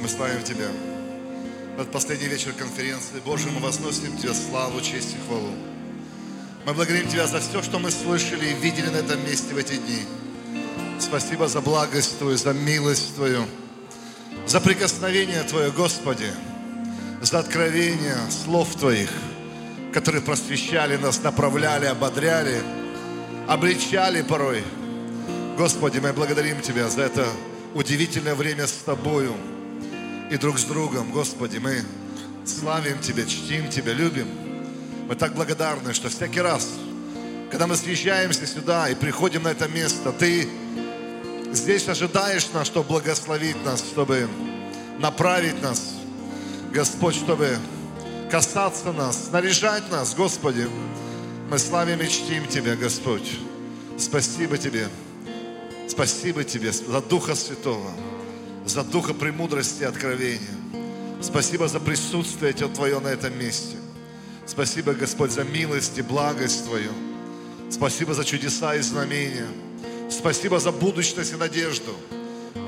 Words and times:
Мы 0.00 0.08
славим 0.08 0.42
Тебя. 0.42 0.68
Этот 1.74 1.92
последний 1.92 2.28
вечер 2.28 2.52
конференции, 2.52 3.20
Боже, 3.22 3.48
мы 3.50 3.60
возносим 3.60 4.16
Тебе 4.16 4.32
славу, 4.32 4.80
честь 4.80 5.14
и 5.14 5.26
хвалу. 5.26 5.52
Мы 6.64 6.72
благодарим 6.72 7.06
Тебя 7.06 7.26
за 7.26 7.40
все, 7.40 7.62
что 7.62 7.78
мы 7.78 7.90
слышали 7.90 8.46
и 8.46 8.54
видели 8.54 8.88
на 8.88 8.96
этом 8.96 9.22
месте 9.26 9.52
в 9.52 9.58
эти 9.58 9.76
дни. 9.76 10.00
Спасибо 10.98 11.48
за 11.48 11.60
благость 11.60 12.18
Твою, 12.18 12.38
за 12.38 12.54
милость 12.54 13.14
Твою, 13.14 13.44
за 14.46 14.60
прикосновение 14.62 15.42
Твое, 15.42 15.70
Господи, 15.70 16.32
за 17.20 17.40
откровение 17.40 18.16
слов 18.30 18.74
Твоих, 18.76 19.10
которые 19.92 20.22
просвещали 20.22 20.96
нас, 20.96 21.22
направляли, 21.22 21.84
ободряли, 21.84 22.62
обличали 23.46 24.22
порой. 24.22 24.64
Господи, 25.58 25.98
мы 25.98 26.14
благодарим 26.14 26.62
Тебя 26.62 26.88
за 26.88 27.02
это 27.02 27.26
удивительное 27.74 28.34
время 28.34 28.66
с 28.66 28.72
Тобою 28.72 29.36
и 30.30 30.36
друг 30.36 30.58
с 30.58 30.64
другом. 30.64 31.10
Господи, 31.10 31.58
мы 31.58 31.82
славим 32.46 33.00
Тебя, 33.00 33.26
чтим 33.26 33.68
Тебя, 33.68 33.92
любим. 33.92 34.28
Мы 35.08 35.16
так 35.16 35.34
благодарны, 35.34 35.92
что 35.92 36.08
всякий 36.08 36.40
раз, 36.40 36.68
когда 37.50 37.66
мы 37.66 37.76
съезжаемся 37.76 38.46
сюда 38.46 38.88
и 38.88 38.94
приходим 38.94 39.42
на 39.42 39.48
это 39.48 39.68
место, 39.68 40.12
Ты 40.12 40.48
здесь 41.52 41.88
ожидаешь 41.88 42.48
нас, 42.52 42.68
чтобы 42.68 42.88
благословить 42.88 43.62
нас, 43.64 43.80
чтобы 43.80 44.28
направить 45.00 45.60
нас, 45.60 45.94
Господь, 46.72 47.16
чтобы 47.16 47.58
касаться 48.30 48.92
нас, 48.92 49.26
снаряжать 49.30 49.90
нас, 49.90 50.14
Господи. 50.14 50.68
Мы 51.50 51.58
славим 51.58 52.00
и 52.00 52.08
чтим 52.08 52.46
Тебя, 52.46 52.76
Господь. 52.76 53.38
Спасибо 53.98 54.56
Тебе. 54.56 54.88
Спасибо 55.88 56.44
Тебе 56.44 56.70
за 56.70 57.00
Духа 57.00 57.34
Святого, 57.34 57.90
за 58.64 58.84
Духа 58.84 59.14
премудрости 59.14 59.82
и 59.82 59.86
откровения. 59.86 60.40
Спасибо 61.22 61.68
за 61.68 61.80
присутствие 61.80 62.52
Твое 62.52 62.98
на 63.00 63.08
этом 63.08 63.38
месте. 63.38 63.76
Спасибо, 64.46 64.94
Господь, 64.94 65.30
за 65.30 65.44
милость 65.44 65.98
и 65.98 66.02
благость 66.02 66.64
Твою. 66.64 66.90
Спасибо 67.70 68.14
за 68.14 68.24
чудеса 68.24 68.74
и 68.74 68.80
знамения. 68.80 69.46
Спасибо 70.08 70.58
за 70.58 70.72
будущность 70.72 71.32
и 71.32 71.36
надежду. 71.36 71.94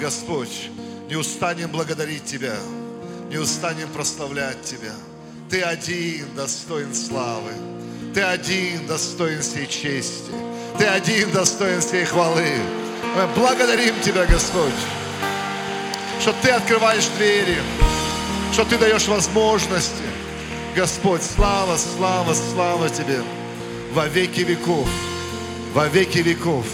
Господь, 0.00 0.70
не 1.08 1.16
устанем 1.16 1.70
благодарить 1.70 2.24
Тебя, 2.24 2.56
не 3.30 3.38
устанем 3.38 3.88
прославлять 3.88 4.62
Тебя. 4.62 4.94
Ты 5.50 5.60
один 5.60 6.26
достоин 6.36 6.94
славы. 6.94 7.52
Ты 8.14 8.20
один 8.20 8.86
достоин 8.86 9.40
всей 9.40 9.66
чести. 9.66 10.30
Ты 10.78 10.84
один 10.84 11.30
достоин 11.32 11.80
всей 11.80 12.04
хвалы. 12.04 12.58
Мы 13.16 13.26
благодарим 13.34 13.94
Тебя, 14.02 14.24
Господь, 14.26 14.72
что 16.22 16.32
Ты 16.40 16.50
открываешь 16.50 17.06
двери, 17.16 17.58
что 18.52 18.64
Ты 18.64 18.78
даешь 18.78 19.08
возможности. 19.08 20.04
Господь, 20.76 21.20
слава, 21.20 21.76
слава, 21.76 22.32
слава 22.32 22.88
Тебе 22.88 23.20
во 23.92 24.06
веки 24.06 24.40
веков, 24.40 24.88
во 25.74 25.88
веки 25.88 26.18
веков, 26.18 26.64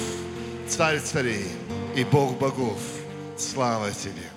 Царь 0.68 1.00
царей 1.00 1.46
и 1.96 2.04
Бог 2.04 2.36
богов. 2.38 2.78
Слава 3.38 3.90
Тебе. 3.90 4.28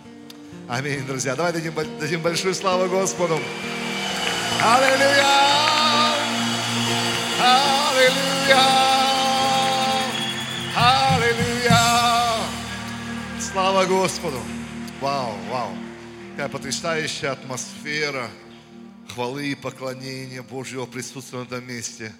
Аминь, 0.70 1.06
друзья. 1.06 1.36
Давай 1.36 1.52
дадим, 1.52 1.74
дадим 2.00 2.22
большую 2.22 2.56
славу 2.56 2.88
Господу. 2.88 3.38
Аллилуйя! 4.64 5.26
Аллилуйя! 7.42 8.64
Аллилуйя! 10.78 11.82
Слава 13.42 13.86
Господу! 13.86 14.40
Вау, 15.02 15.36
вау! 15.50 15.76
Какая 16.34 16.48
потрясающая 16.48 17.32
атмосфера 17.32 18.30
хвалы 19.10 19.48
и 19.48 19.56
поклонения 19.56 20.44
Божьего 20.44 20.86
присутствия 20.86 21.40
на 21.40 21.44
этом 21.46 21.68
месте. 21.68 22.14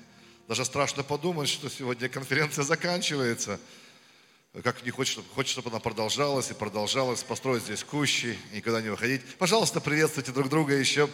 Даже 0.48 0.66
страшно 0.66 1.04
подумать, 1.04 1.48
что 1.48 1.70
сегодня 1.70 2.10
конференция 2.10 2.64
заканчивается. 2.64 3.60
Как 4.64 4.84
не 4.84 4.90
хочется, 4.90 5.22
хочется, 5.36 5.62
чтобы 5.62 5.70
она 5.70 5.80
продолжалась 5.80 6.50
и 6.50 6.56
продолжалась, 6.56 7.22
построить 7.22 7.62
здесь 7.62 7.84
кущи, 7.84 8.36
никогда 8.52 8.82
не 8.82 8.90
выходить. 8.90 9.22
Пожалуйста, 9.38 9.80
приветствуйте 9.80 10.32
друг 10.32 10.50
друга 10.50 10.74
еще, 10.74 11.08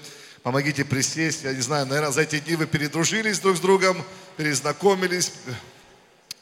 помогите 0.44 0.86
присесть. 0.86 1.44
Я 1.44 1.52
не 1.52 1.60
знаю, 1.60 1.86
наверное, 1.86 2.14
за 2.14 2.22
эти 2.22 2.40
дни 2.40 2.56
вы 2.56 2.66
передружились 2.66 3.40
друг 3.40 3.58
с 3.58 3.60
другом, 3.60 4.02
перезнакомились, 4.38 5.34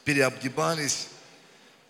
переобнимались. 0.04 1.08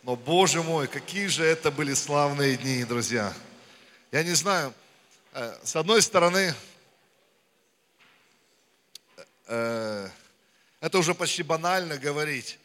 Но, 0.07 0.15
Боже 0.15 0.63
мой, 0.63 0.87
какие 0.87 1.27
же 1.27 1.43
это 1.43 1.73
были 1.73 1.93
славные 1.93 2.57
дни, 2.57 2.85
друзья. 2.85 3.35
Я 4.13 4.23
не 4.23 4.35
знаю, 4.35 4.73
э, 5.33 5.59
с 5.65 5.75
одной 5.75 6.01
стороны, 6.01 6.55
э, 9.49 10.09
это 10.81 10.99
уже 10.99 11.13
почти 11.13 11.43
банально 11.43 11.99
говорить, 11.99 12.57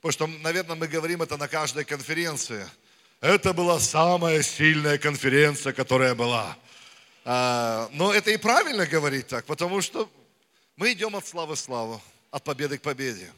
потому 0.00 0.12
что, 0.12 0.26
наверное, 0.26 0.74
мы 0.74 0.88
говорим 0.88 1.20
это 1.20 1.36
на 1.36 1.48
каждой 1.48 1.84
конференции. 1.84 2.66
Это 3.20 3.52
была 3.52 3.78
самая 3.78 4.40
сильная 4.40 4.96
конференция, 4.96 5.74
которая 5.74 6.14
была. 6.14 6.56
Но 7.26 8.14
это 8.14 8.30
и 8.30 8.38
правильно 8.38 8.86
говорить 8.86 9.26
так, 9.26 9.44
потому 9.44 9.82
что 9.82 10.10
мы 10.76 10.92
идем 10.92 11.14
от 11.14 11.26
славы 11.26 11.56
к 11.56 11.58
славу, 11.58 12.00
от 12.30 12.42
победы 12.42 12.78
к 12.78 12.82
победе. 12.82 13.30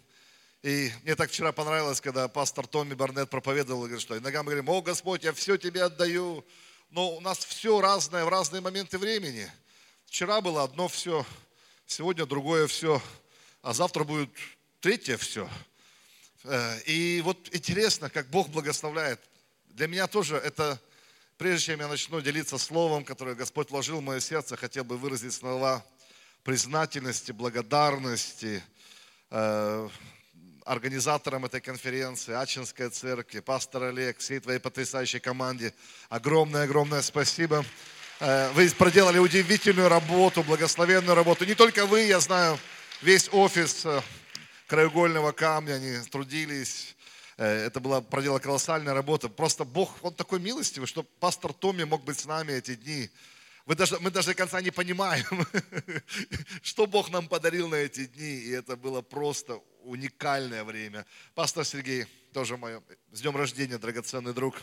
И 0.63 0.91
мне 1.05 1.15
так 1.15 1.31
вчера 1.31 1.53
понравилось, 1.53 2.01
когда 2.01 2.27
пастор 2.27 2.67
Томми 2.67 2.95
Барнетт 2.95 3.31
проповедовал, 3.31 3.83
говорит, 3.83 4.01
что 4.01 4.19
иногда 4.19 4.43
мы 4.43 4.51
говорим, 4.51 4.69
о 4.69 4.83
Господь, 4.83 5.23
я 5.23 5.33
все 5.33 5.57
тебе 5.57 5.85
отдаю. 5.85 6.45
Но 6.91 7.11
у 7.17 7.21
нас 7.21 7.39
все 7.45 7.81
разное 7.81 8.25
в 8.25 8.29
разные 8.29 8.61
моменты 8.61 8.99
времени. 8.99 9.49
Вчера 10.07 10.41
было 10.41 10.65
одно 10.65 10.89
все, 10.89 11.25
сегодня 11.87 12.27
другое 12.27 12.67
все, 12.67 13.01
а 13.63 13.73
завтра 13.73 14.03
будет 14.03 14.31
третье 14.81 15.17
все. 15.17 15.49
Э, 16.43 16.81
и 16.87 17.21
вот 17.25 17.55
интересно, 17.55 18.11
как 18.11 18.29
Бог 18.29 18.49
благословляет. 18.49 19.21
Для 19.69 19.87
меня 19.87 20.09
тоже 20.09 20.37
это, 20.37 20.81
прежде 21.37 21.67
чем 21.67 21.81
я 21.81 21.89
начну 21.89 22.21
делиться 22.21 22.59
словом, 22.59 23.05
которое 23.05 23.37
Господь 23.37 23.71
вложил 23.71 24.01
в 24.01 24.03
мое 24.05 24.19
сердце, 24.19 24.57
хотел 24.57 24.83
бы 24.83 24.97
выразить 24.97 25.35
слова 25.35 25.87
признательности, 26.43 27.31
благодарности 27.31 28.61
э, 29.31 29.89
организаторам 30.69 31.47
этой 31.47 31.63
конференции, 31.63 32.35
Ачинской 32.35 32.91
церкви, 32.91 33.41
пастор 33.41 33.85
Олег, 33.85 34.19
всей 34.19 34.39
твоей 34.39 34.59
потрясающей 34.59 35.19
команде. 35.19 35.73
Огромное-огромное 36.11 37.01
спасибо. 37.01 37.65
Э, 38.21 38.51
вы 38.53 38.69
проделали 38.71 39.19
удивительную 39.19 39.89
работу, 39.89 40.43
благословенную 40.43 41.15
работу. 41.15 41.47
Не 41.47 41.55
только 41.55 41.87
вы, 41.87 42.03
я 42.03 42.21
знаю, 42.21 42.59
весь 43.01 43.31
офис 43.33 43.87
э, 43.87 44.03
краеугольного 44.67 45.33
камня, 45.33 45.75
они 45.75 46.07
трудились. 46.11 46.95
Э, 47.39 47.67
это 47.67 47.81
была 47.81 48.03
проделана 48.03 48.41
колоссальная 48.41 48.93
работа. 48.93 49.31
Просто 49.31 49.65
Бог, 49.65 49.97
Он 50.03 50.13
такой 50.13 50.39
милостивый, 50.39 50.87
что 50.87 51.03
пастор 51.03 51.55
Томми 51.55 51.85
мог 51.85 52.05
быть 52.05 52.21
с 52.21 52.27
нами 52.27 52.53
эти 52.53 52.75
дни. 52.75 53.09
Мы 53.65 53.75
даже, 53.75 53.99
мы 54.01 54.11
даже 54.11 54.29
до 54.29 54.35
конца 54.35 54.61
не 54.63 54.71
понимаем, 54.71 55.47
что 56.63 56.87
Бог 56.87 57.11
нам 57.11 57.29
подарил 57.29 57.69
на 57.69 57.75
эти 57.75 58.07
дни. 58.07 58.37
И 58.39 58.51
это 58.51 58.77
было 58.77 59.03
просто 59.03 59.61
уникальное 59.89 60.65
время. 60.65 61.07
Пастор 61.35 61.65
Сергей, 61.65 62.07
тоже 62.33 62.57
мое. 62.57 62.83
С 63.11 63.23
днем 63.23 63.37
рождения, 63.37 63.79
драгоценный 63.79 64.35
друг. 64.35 64.61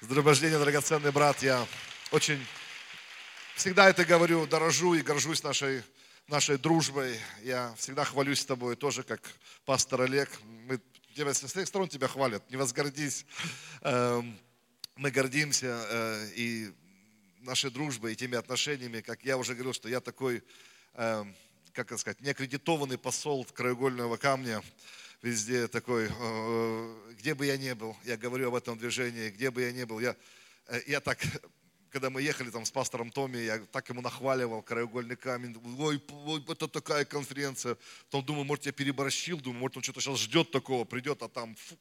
С 0.00 0.06
днем 0.06 0.26
рождения, 0.26 0.58
драгоценный 0.58 1.10
брат. 1.10 1.42
Я 1.42 1.66
очень 2.10 2.44
всегда 3.56 3.88
это 3.88 4.04
говорю, 4.04 4.46
дорожу 4.46 4.94
и 4.94 5.00
горжусь 5.00 5.42
нашей, 5.42 5.82
нашей 6.28 6.58
дружбой. 6.58 7.18
Я 7.42 7.74
всегда 7.78 8.04
хвалюсь 8.04 8.40
с 8.40 8.44
тобой, 8.44 8.76
тоже 8.76 9.02
как 9.02 9.20
пастор 9.64 10.02
Олег. 10.02 10.30
Мы, 10.66 10.78
тебя 11.14 11.32
с 11.32 11.42
всех 11.42 11.66
сторон 11.66 11.88
тебя 11.88 12.06
хвалят, 12.06 12.48
не 12.50 12.56
возгордись. 12.56 13.24
Эм, 13.80 14.38
мы 14.96 15.10
гордимся 15.10 15.86
э, 15.88 16.28
и 16.36 16.72
нашей 17.40 17.70
дружбой, 17.70 18.12
и 18.12 18.16
теми 18.16 18.36
отношениями, 18.36 19.00
как 19.00 19.24
я 19.24 19.38
уже 19.38 19.54
говорил, 19.54 19.72
что 19.72 19.88
я 19.88 20.00
такой, 20.00 20.42
эм, 20.94 21.34
как 21.76 21.92
это 21.92 21.98
сказать, 21.98 22.22
неаккредитованный 22.22 22.96
посол 22.96 23.44
краеугольного 23.44 24.16
камня, 24.16 24.62
везде 25.20 25.68
такой, 25.68 26.08
где 27.18 27.34
бы 27.34 27.44
я 27.44 27.58
ни 27.58 27.74
был, 27.74 27.94
я 28.04 28.16
говорю 28.16 28.48
об 28.48 28.54
этом 28.54 28.78
движении, 28.78 29.28
где 29.28 29.50
бы 29.50 29.60
я 29.60 29.72
ни 29.72 29.84
был, 29.84 30.00
я, 30.00 30.16
э, 30.68 30.80
я 30.86 31.00
так 31.00 31.18
когда 31.90 32.08
мы 32.10 32.22
ехали 32.22 32.50
там 32.50 32.64
с 32.64 32.70
пастором 32.70 33.10
Томми, 33.10 33.38
я 33.38 33.58
так 33.72 33.88
ему 33.88 34.00
нахваливал 34.00 34.62
краеугольный 34.62 35.16
камень. 35.16 35.56
Ой, 35.78 36.02
ой, 36.26 36.44
это 36.48 36.68
такая 36.68 37.06
конференция. 37.06 37.76
Потом 38.10 38.24
думаю, 38.24 38.44
может, 38.44 38.66
я 38.66 38.72
переборщил, 38.72 39.38
думаю, 39.38 39.60
может, 39.60 39.78
он 39.78 39.82
что-то 39.82 40.00
сейчас 40.00 40.18
ждет 40.18 40.50
такого, 40.50 40.84
придет, 40.84 41.22
а 41.22 41.28
там, 41.28 41.54
фу. 41.54 41.78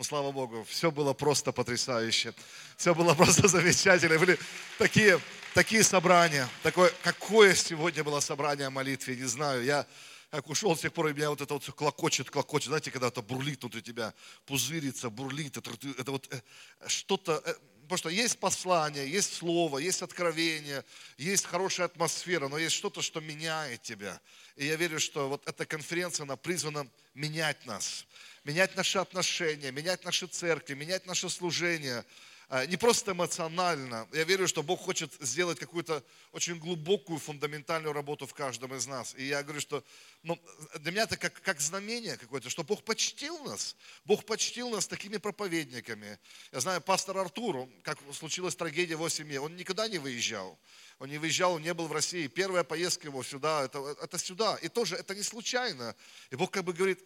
Ну, 0.00 0.04
слава 0.04 0.32
Богу, 0.32 0.64
все 0.66 0.90
было 0.90 1.12
просто 1.12 1.52
потрясающе. 1.52 2.32
Все 2.78 2.94
было 2.94 3.12
просто 3.20 3.48
замечательно. 3.48 4.18
Были 4.18 4.38
такие, 4.78 5.20
такие 5.52 5.82
собрания. 5.84 6.48
Такое, 6.62 6.90
какое 7.02 7.54
сегодня 7.54 8.02
было 8.02 8.20
собрание 8.20 8.68
о 8.68 8.70
молитве, 8.70 9.14
не 9.14 9.26
знаю. 9.26 9.62
Я 9.62 9.86
как 10.30 10.48
ушел 10.48 10.74
с 10.74 10.80
тех 10.80 10.94
пор, 10.94 11.08
и 11.08 11.12
меня 11.12 11.28
вот 11.28 11.42
это 11.42 11.52
вот 11.52 11.64
все 11.64 11.72
клокочет, 11.72 12.30
клокочет. 12.30 12.68
Знаете, 12.68 12.90
когда 12.90 13.08
это 13.08 13.20
бурлит, 13.20 13.62
у 13.62 13.68
тебя 13.68 14.14
пузырится, 14.46 15.10
бурлит. 15.10 15.58
Это, 15.58 15.70
это 15.98 16.12
вот 16.12 16.26
э, 16.32 16.40
что-то, 16.86 17.42
э, 17.44 17.52
потому 17.82 17.98
что 17.98 18.08
есть 18.08 18.38
послание, 18.38 19.06
есть 19.06 19.34
слово, 19.34 19.80
есть 19.80 20.00
откровение, 20.00 20.82
есть 21.18 21.44
хорошая 21.44 21.88
атмосфера, 21.88 22.48
но 22.48 22.56
есть 22.56 22.74
что-то, 22.74 23.02
что 23.02 23.20
меняет 23.20 23.82
тебя. 23.82 24.18
И 24.56 24.66
я 24.66 24.76
верю, 24.76 25.00
что 25.00 25.28
вот 25.28 25.46
эта 25.46 25.66
конференция, 25.66 26.24
она 26.24 26.36
призвана 26.36 26.86
менять 27.14 27.66
нас, 27.66 28.06
менять 28.44 28.76
наши 28.76 28.98
отношения, 28.98 29.70
менять 29.70 30.04
наши 30.04 30.26
церкви, 30.26 30.74
менять 30.74 31.06
наше 31.06 31.28
служение– 31.28 32.04
а, 32.52 32.66
не 32.66 32.76
просто 32.76 33.12
эмоционально. 33.12 34.08
Я 34.12 34.24
верю, 34.24 34.48
что 34.48 34.64
Бог 34.64 34.80
хочет 34.80 35.12
сделать 35.20 35.60
какую-то 35.60 36.02
очень 36.32 36.58
глубокую, 36.58 37.20
фундаментальную 37.20 37.92
работу 37.92 38.26
в 38.26 38.34
каждом 38.34 38.74
из 38.74 38.88
нас. 38.88 39.14
И 39.16 39.24
я 39.24 39.44
говорю, 39.44 39.60
что 39.60 39.84
ну, 40.24 40.36
для 40.80 40.90
меня 40.90 41.04
это 41.04 41.16
как, 41.16 41.40
как 41.42 41.60
знамение 41.60 42.16
какое-то, 42.16 42.50
что 42.50 42.64
Бог 42.64 42.82
почтил 42.82 43.38
нас. 43.44 43.76
Бог 44.04 44.24
почтил 44.24 44.70
нас 44.70 44.88
такими 44.88 45.18
проповедниками. 45.18 46.18
Я 46.50 46.58
знаю, 46.58 46.80
пастор 46.80 47.18
Артур, 47.18 47.68
как 47.84 47.98
случилась 48.12 48.56
трагедия 48.56 48.96
в 48.96 48.98
его 48.98 49.08
семье, 49.08 49.40
он 49.40 49.54
никогда 49.54 49.86
не 49.86 49.98
выезжал. 49.98 50.58
Он 51.00 51.08
не 51.08 51.16
выезжал, 51.16 51.54
он 51.54 51.62
не 51.62 51.72
был 51.72 51.86
в 51.86 51.92
России. 51.92 52.26
Первая 52.26 52.62
поездка 52.62 53.06
его 53.06 53.22
сюда, 53.22 53.64
это, 53.64 53.96
это 54.02 54.18
сюда. 54.18 54.56
И 54.56 54.68
тоже 54.68 54.96
это 54.96 55.14
не 55.14 55.22
случайно. 55.22 55.96
И 56.30 56.36
Бог 56.36 56.50
как 56.50 56.64
бы 56.64 56.74
говорит, 56.74 57.00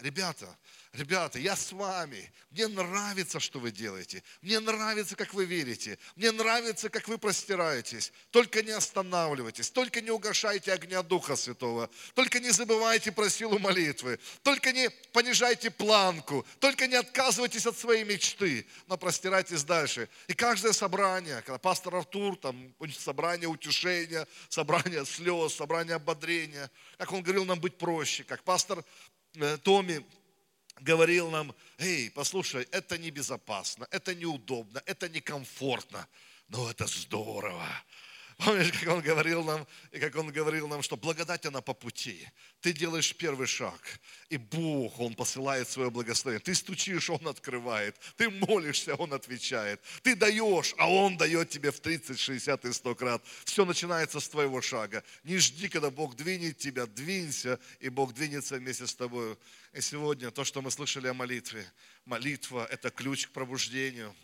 ребята, 0.00 0.56
ребята, 0.92 1.38
я 1.38 1.56
с 1.56 1.72
вами. 1.72 2.32
Мне 2.50 2.68
нравится, 2.68 3.38
что 3.38 3.58
вы 3.58 3.70
делаете. 3.70 4.22
Мне 4.40 4.60
нравится, 4.60 5.14
как 5.16 5.34
вы 5.34 5.44
верите. 5.44 5.98
Мне 6.14 6.30
нравится, 6.32 6.88
как 6.88 7.06
вы 7.08 7.18
простираетесь. 7.18 8.12
Только 8.30 8.62
не 8.62 8.70
останавливайтесь. 8.70 9.70
Только 9.70 10.00
не 10.00 10.10
угошайте 10.10 10.72
огня 10.72 11.02
Духа 11.02 11.36
Святого. 11.36 11.90
Только 12.14 12.40
не 12.40 12.50
забывайте 12.50 13.12
про 13.12 13.28
силу 13.28 13.58
молитвы. 13.58 14.18
Только 14.42 14.72
не 14.72 14.88
понижайте 15.12 15.70
планку. 15.70 16.46
Только 16.60 16.86
не 16.86 16.94
отказывайтесь 16.94 17.66
от 17.66 17.76
своей 17.76 18.04
мечты. 18.04 18.66
Но 18.86 18.96
простирайтесь 18.96 19.64
дальше. 19.64 20.08
И 20.28 20.32
каждое 20.34 20.72
собрание, 20.72 21.42
когда 21.42 21.58
пастор 21.58 21.96
Артур, 21.96 22.36
там 22.36 22.74
собрание 22.98 23.48
утешения, 23.48 24.26
собрание 24.48 25.04
слез, 25.04 25.54
собрание 25.54 25.96
ободрения, 25.96 26.70
как 26.96 27.12
он 27.12 27.22
говорил 27.22 27.44
нам 27.44 27.60
быть 27.60 27.76
проще, 27.76 28.24
как 28.24 28.42
пастор 28.44 28.84
Томи 29.62 30.04
говорил 30.80 31.30
нам, 31.30 31.54
эй, 31.78 32.10
послушай, 32.10 32.68
это 32.70 32.98
небезопасно, 32.98 33.86
это 33.90 34.14
неудобно, 34.14 34.82
это 34.86 35.08
некомфортно, 35.08 36.06
но 36.48 36.70
это 36.70 36.86
здорово. 36.86 37.68
Помнишь, 38.38 38.70
как 38.70 38.88
он 38.88 39.00
говорил 39.00 39.42
нам, 39.44 39.66
и 39.92 39.98
как 39.98 40.14
он 40.16 40.30
говорил 40.30 40.68
нам, 40.68 40.82
что 40.82 40.98
благодать 40.98 41.46
она 41.46 41.62
по 41.62 41.72
пути. 41.72 42.28
Ты 42.60 42.74
делаешь 42.74 43.16
первый 43.16 43.46
шаг, 43.46 43.80
и 44.28 44.36
Бог, 44.36 45.00
Он 45.00 45.14
посылает 45.14 45.70
свое 45.70 45.90
благословение. 45.90 46.42
Ты 46.42 46.54
стучишь, 46.54 47.08
Он 47.08 47.26
открывает. 47.28 47.96
Ты 48.16 48.28
молишься, 48.28 48.94
Он 48.94 49.14
отвечает. 49.14 49.80
Ты 50.02 50.14
даешь, 50.14 50.74
а 50.76 50.90
Он 50.90 51.16
дает 51.16 51.48
тебе 51.48 51.70
в 51.70 51.80
30, 51.80 52.18
60 52.18 52.64
и 52.66 52.72
100 52.74 52.94
крат. 52.94 53.22
Все 53.46 53.64
начинается 53.64 54.20
с 54.20 54.28
твоего 54.28 54.60
шага. 54.60 55.02
Не 55.24 55.38
жди, 55.38 55.68
когда 55.68 55.90
Бог 55.90 56.14
двинет 56.14 56.58
тебя, 56.58 56.84
двинься, 56.84 57.58
и 57.80 57.88
Бог 57.88 58.12
двинется 58.12 58.56
вместе 58.56 58.86
с 58.86 58.94
тобой. 58.94 59.38
И 59.72 59.80
сегодня 59.80 60.30
то, 60.30 60.44
что 60.44 60.60
мы 60.60 60.70
слышали 60.70 61.06
о 61.08 61.14
молитве. 61.14 61.66
Молитва– 62.04 62.66
это 62.70 62.90
ключ 62.90 63.28
к 63.28 63.30
пробуждению. 63.30 64.14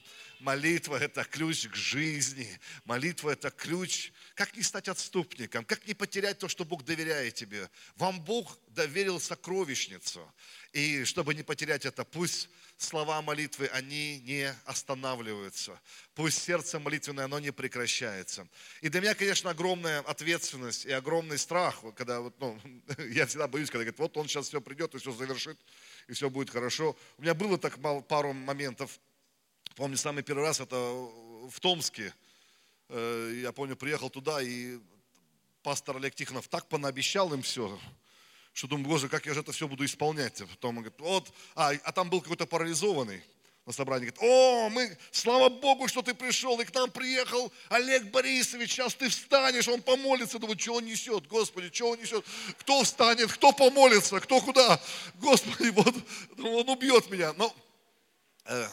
Молитва– 0.42 0.96
это 1.00 1.22
ключ 1.22 1.68
к 1.68 1.76
жизни. 1.76 2.48
Молитва– 2.84 3.30
это 3.32 3.50
ключ, 3.52 4.10
как 4.34 4.56
не 4.56 4.64
стать 4.64 4.88
отступником, 4.88 5.64
как 5.64 5.86
не 5.86 5.94
потерять 5.94 6.40
то, 6.40 6.48
что 6.48 6.64
Бог 6.64 6.84
доверяет 6.84 7.34
тебе. 7.34 7.70
Вам 7.94 8.20
Бог 8.20 8.58
доверил 8.70 9.20
сокровищницу. 9.20 10.20
И 10.72 11.04
чтобы 11.04 11.34
не 11.34 11.44
потерять 11.44 11.86
это, 11.86 12.04
пусть 12.04 12.48
слова 12.76 13.22
молитвы, 13.22 13.68
они 13.68 14.18
не 14.18 14.52
останавливаются. 14.64 15.80
Пусть 16.16 16.42
сердце 16.42 16.80
молитвенное, 16.80 17.26
оно 17.26 17.38
не 17.38 17.52
прекращается. 17.52 18.48
И 18.80 18.88
для 18.88 19.00
меня, 19.00 19.14
конечно, 19.14 19.50
огромная 19.50 20.00
ответственность 20.00 20.86
и 20.86 20.90
огромный 20.90 21.38
страх, 21.38 21.84
когда 21.94 22.20
вот, 22.20 22.34
ну, 22.40 22.60
я 23.10 23.26
всегда 23.26 23.46
боюсь, 23.46 23.70
когда 23.70 23.84
говорят, 23.84 24.00
вот 24.00 24.16
он 24.16 24.26
сейчас 24.26 24.48
все 24.48 24.60
придет 24.60 24.92
и 24.96 24.98
все 24.98 25.12
завершит, 25.12 25.60
и 26.08 26.12
все 26.14 26.28
будет 26.28 26.50
хорошо. 26.50 26.96
У 27.18 27.22
меня 27.22 27.34
было 27.34 27.58
так 27.58 27.78
пару 28.08 28.32
моментов, 28.32 28.98
Помню, 29.76 29.96
самый 29.96 30.22
первый 30.22 30.44
раз 30.44 30.60
это 30.60 30.76
в 30.76 31.58
Томске. 31.60 32.14
Э, 32.90 33.40
я 33.42 33.52
помню, 33.52 33.74
приехал 33.74 34.10
туда, 34.10 34.42
и 34.42 34.78
пастор 35.62 35.96
Олег 35.96 36.14
Тихонов 36.14 36.46
так 36.48 36.66
понаобещал 36.68 37.32
им 37.32 37.40
все, 37.40 37.78
что 38.52 38.66
думаю, 38.66 38.88
боже, 38.88 39.08
как 39.08 39.24
я 39.24 39.32
же 39.32 39.40
это 39.40 39.52
все 39.52 39.66
буду 39.66 39.84
исполнять. 39.86 40.42
Потом 40.46 40.76
он 40.76 40.82
говорит, 40.82 41.00
вот, 41.00 41.32
а, 41.54 41.72
а 41.84 41.92
там 41.92 42.10
был 42.10 42.20
какой-то 42.20 42.44
парализованный 42.44 43.24
на 43.64 43.72
собрании. 43.72 44.10
Говорит, 44.10 44.22
о, 44.22 44.68
мы, 44.68 44.98
слава 45.10 45.48
Богу, 45.48 45.88
что 45.88 46.02
ты 46.02 46.12
пришел, 46.12 46.60
и 46.60 46.66
к 46.66 46.74
нам 46.74 46.90
приехал 46.90 47.50
Олег 47.70 48.10
Борисович, 48.10 48.72
сейчас 48.72 48.94
ты 48.94 49.08
встанешь, 49.08 49.68
он 49.68 49.80
помолится. 49.80 50.38
Думаю, 50.38 50.58
что 50.58 50.74
он 50.74 50.84
несет, 50.84 51.26
Господи, 51.28 51.70
что 51.72 51.90
он 51.90 51.98
несет? 51.98 52.26
Кто 52.58 52.82
встанет, 52.82 53.32
кто 53.32 53.52
помолится, 53.52 54.20
кто 54.20 54.38
куда? 54.42 54.78
Господи, 55.14 55.70
вот, 55.74 55.94
он 56.40 56.68
убьет 56.68 57.08
меня. 57.10 57.32
Но 57.32 57.54
э, 58.44 58.68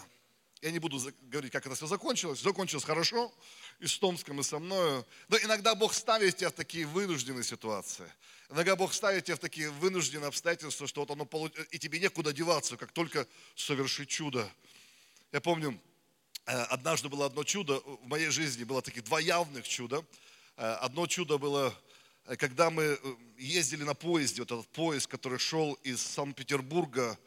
я 0.61 0.71
не 0.71 0.79
буду 0.79 0.99
говорить, 1.23 1.51
как 1.51 1.65
это 1.65 1.75
все 1.75 1.87
закончилось. 1.87 2.41
Закончилось 2.41 2.83
хорошо, 2.83 3.33
и 3.79 3.87
с 3.87 3.97
Томском, 3.97 4.39
и 4.39 4.43
со 4.43 4.59
мною. 4.59 5.05
Но 5.29 5.37
иногда 5.37 5.73
Бог 5.73 5.93
ставит 5.93 6.37
тебя 6.37 6.49
в 6.49 6.53
такие 6.53 6.85
вынужденные 6.85 7.43
ситуации. 7.43 8.11
Иногда 8.49 8.75
Бог 8.75 8.93
ставит 8.93 9.25
тебя 9.25 9.37
в 9.37 9.39
такие 9.39 9.69
вынужденные 9.69 10.27
обстоятельства, 10.27 10.87
что 10.87 11.01
вот 11.05 11.11
оно 11.11 11.27
и 11.71 11.79
тебе 11.79 11.99
некуда 11.99 12.33
деваться, 12.33 12.75
как 12.75 12.91
только 12.91 13.25
совершить 13.55 14.09
чудо. 14.09 14.49
Я 15.31 15.39
помню, 15.39 15.79
э, 16.45 16.51
однажды 16.51 17.07
было 17.07 17.27
одно 17.27 17.43
чудо 17.43 17.79
в 17.79 18.07
моей 18.07 18.29
жизни, 18.29 18.63
было 18.65 18.81
таких 18.81 19.05
два 19.05 19.19
явных 19.19 19.67
чуда. 19.67 20.03
Э, 20.57 20.73
одно 20.81 21.07
чудо 21.07 21.37
было, 21.37 21.73
э, 22.25 22.35
когда 22.35 22.69
мы 22.69 22.99
ездили 23.37 23.83
на 23.83 23.93
поезде, 23.93 24.41
вот 24.41 24.51
этот 24.51 24.67
поезд, 24.69 25.07
который 25.07 25.39
шел 25.39 25.73
из 25.83 26.01
Санкт-Петербурга 26.01 27.17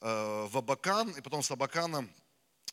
в 0.00 0.58
Абакан, 0.58 1.10
и 1.10 1.20
потом 1.20 1.44
с 1.44 1.50
Абакана 1.52 2.08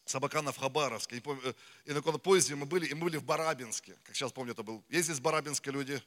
Сабакана 0.10 0.52
в 0.52 0.58
Хабаровске. 0.58 1.18
И, 1.18 1.20
помню, 1.20 1.56
и 1.86 1.94
на 1.94 2.02
поезде 2.02 2.56
мы 2.56 2.66
были, 2.66 2.88
и 2.88 2.96
мы 2.96 3.04
были 3.04 3.18
в 3.18 3.24
Барабинске. 3.24 3.96
Как 4.04 4.16
сейчас 4.16 4.32
помню, 4.32 4.54
это 4.54 4.64
был. 4.64 4.84
Есть 4.90 5.06
здесь 5.06 5.20
барабинские 5.20 5.72
люди? 5.72 6.02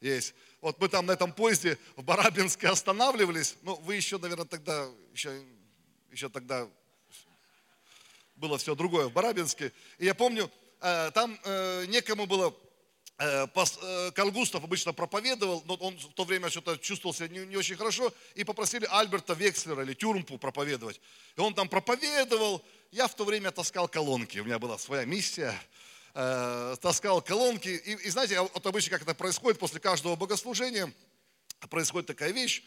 Есть. 0.00 0.34
Вот 0.60 0.80
мы 0.80 0.88
там 0.88 1.06
на 1.06 1.12
этом 1.12 1.32
поезде 1.32 1.78
в 1.94 2.02
Барабинске 2.02 2.66
останавливались. 2.66 3.54
Ну, 3.62 3.76
вы 3.76 3.94
еще, 3.94 4.18
наверное, 4.18 4.44
тогда, 4.44 4.88
еще, 5.12 5.40
еще 6.10 6.28
тогда 6.30 6.68
было 8.34 8.58
все 8.58 8.74
другое 8.74 9.06
в 9.06 9.12
Барабинске. 9.12 9.72
И 9.98 10.04
я 10.04 10.16
помню, 10.16 10.50
э, 10.80 11.12
там 11.12 11.38
э, 11.44 11.86
некому 11.86 12.26
было 12.26 12.52
Э, 13.22 13.46
э, 13.46 14.10
Карл 14.12 14.32
Густав 14.32 14.64
обычно 14.64 14.92
проповедовал, 14.92 15.62
но 15.66 15.74
он 15.74 15.96
в 15.96 16.12
то 16.14 16.24
время 16.24 16.50
что-то 16.50 16.76
чувствовал 16.76 17.14
себя 17.14 17.28
не, 17.28 17.46
не 17.46 17.56
очень 17.56 17.76
хорошо, 17.76 18.12
и 18.34 18.42
попросили 18.42 18.86
Альберта 18.90 19.34
Векслера 19.34 19.82
или 19.82 19.94
Тюрмпу 19.94 20.38
проповедовать. 20.38 21.00
И 21.36 21.40
он 21.40 21.54
там 21.54 21.68
проповедовал, 21.68 22.64
я 22.92 23.08
в 23.08 23.14
то 23.16 23.24
время 23.24 23.50
таскал 23.50 23.88
колонки, 23.88 24.38
у 24.38 24.44
меня 24.44 24.60
была 24.60 24.78
своя 24.78 25.04
миссия, 25.04 25.52
э, 26.14 26.76
таскал 26.80 27.20
колонки. 27.20 27.68
И, 27.68 27.94
и 28.06 28.10
знаете, 28.10 28.40
вот 28.40 28.64
обычно 28.64 28.92
как 28.92 29.02
это 29.02 29.14
происходит 29.14 29.58
после 29.58 29.80
каждого 29.80 30.14
богослужения, 30.14 30.92
происходит 31.68 32.06
такая 32.06 32.30
вещь, 32.30 32.62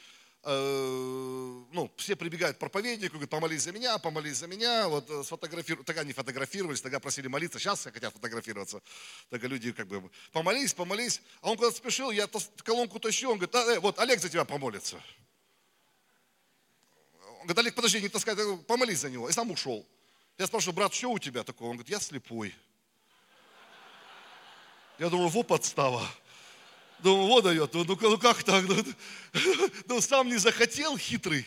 Э, 0.48 1.64
ну, 1.72 1.92
все 1.98 2.16
прибегают 2.16 2.58
к 2.58 2.60
проповеднику, 2.60 3.14
говорят, 3.14 3.32
помолись 3.32 3.64
за 3.64 3.72
меня, 3.72 3.98
помолись 3.98 4.38
за 4.38 4.46
меня, 4.46 4.88
вот 4.88 5.10
э, 5.10 5.24
сфотографировали, 5.24 5.84
тогда 5.84 6.04
не 6.04 6.14
фотографировались, 6.14 6.82
тогда 6.82 7.00
просили 7.00 7.28
молиться, 7.28 7.58
сейчас 7.58 7.82
хотят 7.84 8.14
фотографироваться, 8.14 8.80
тогда 9.32 9.48
люди 9.48 9.72
как 9.72 9.88
бы, 9.88 10.08
помолись, 10.32 10.76
помолись, 10.76 11.24
а 11.42 11.50
он 11.50 11.58
куда-то 11.58 11.76
спешил, 11.76 12.12
я 12.12 12.30
колонку 12.64 13.00
тащу, 13.00 13.32
он 13.32 13.40
говорит, 13.40 13.56
э, 13.56 13.80
вот 13.80 13.98
Олег 13.98 14.20
за 14.20 14.30
тебя 14.30 14.46
помолится. 14.46 15.02
Он 17.40 17.48
говорит, 17.48 17.58
Олег, 17.58 17.74
подожди, 17.74 18.00
не 18.00 18.10
таскай, 18.10 18.36
помолись 18.68 19.00
за 19.00 19.10
него, 19.10 19.28
и 19.28 19.32
сам 19.32 19.50
ушел. 19.50 19.84
Я 20.38 20.48
спрашиваю, 20.48 20.76
брат, 20.76 20.94
что 20.94 21.12
у 21.12 21.20
тебя 21.20 21.44
такого? 21.44 21.70
Он 21.70 21.78
говорит, 21.78 21.90
я 21.90 22.00
слепой. 22.00 22.54
Я 25.00 25.10
думаю, 25.10 25.30
во 25.30 25.44
подстава. 25.44 26.06
Думаю, 27.00 27.28
вот 27.28 27.44
дает, 27.44 27.74
ну, 27.74 27.86
ну, 27.86 28.18
как 28.18 28.44
так? 28.44 28.66
Ну, 28.68 28.84
ну 29.88 30.02
сам 30.02 30.28
не 30.28 30.38
захотел, 30.38 30.98
хитрый. 30.98 31.46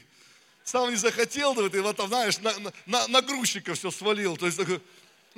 Сам 0.65 0.91
не 0.91 0.97
захотел, 0.97 1.55
ну, 1.55 1.69
ты 1.71 1.81
вот 1.81 1.99
знаешь, 2.09 2.39
на, 2.39 2.53
на, 2.87 3.09
на 3.09 3.23
грузчика 3.23 3.75
все 3.75 3.91
свалил. 3.91 4.37
То 4.37 4.47
есть, 4.47 4.61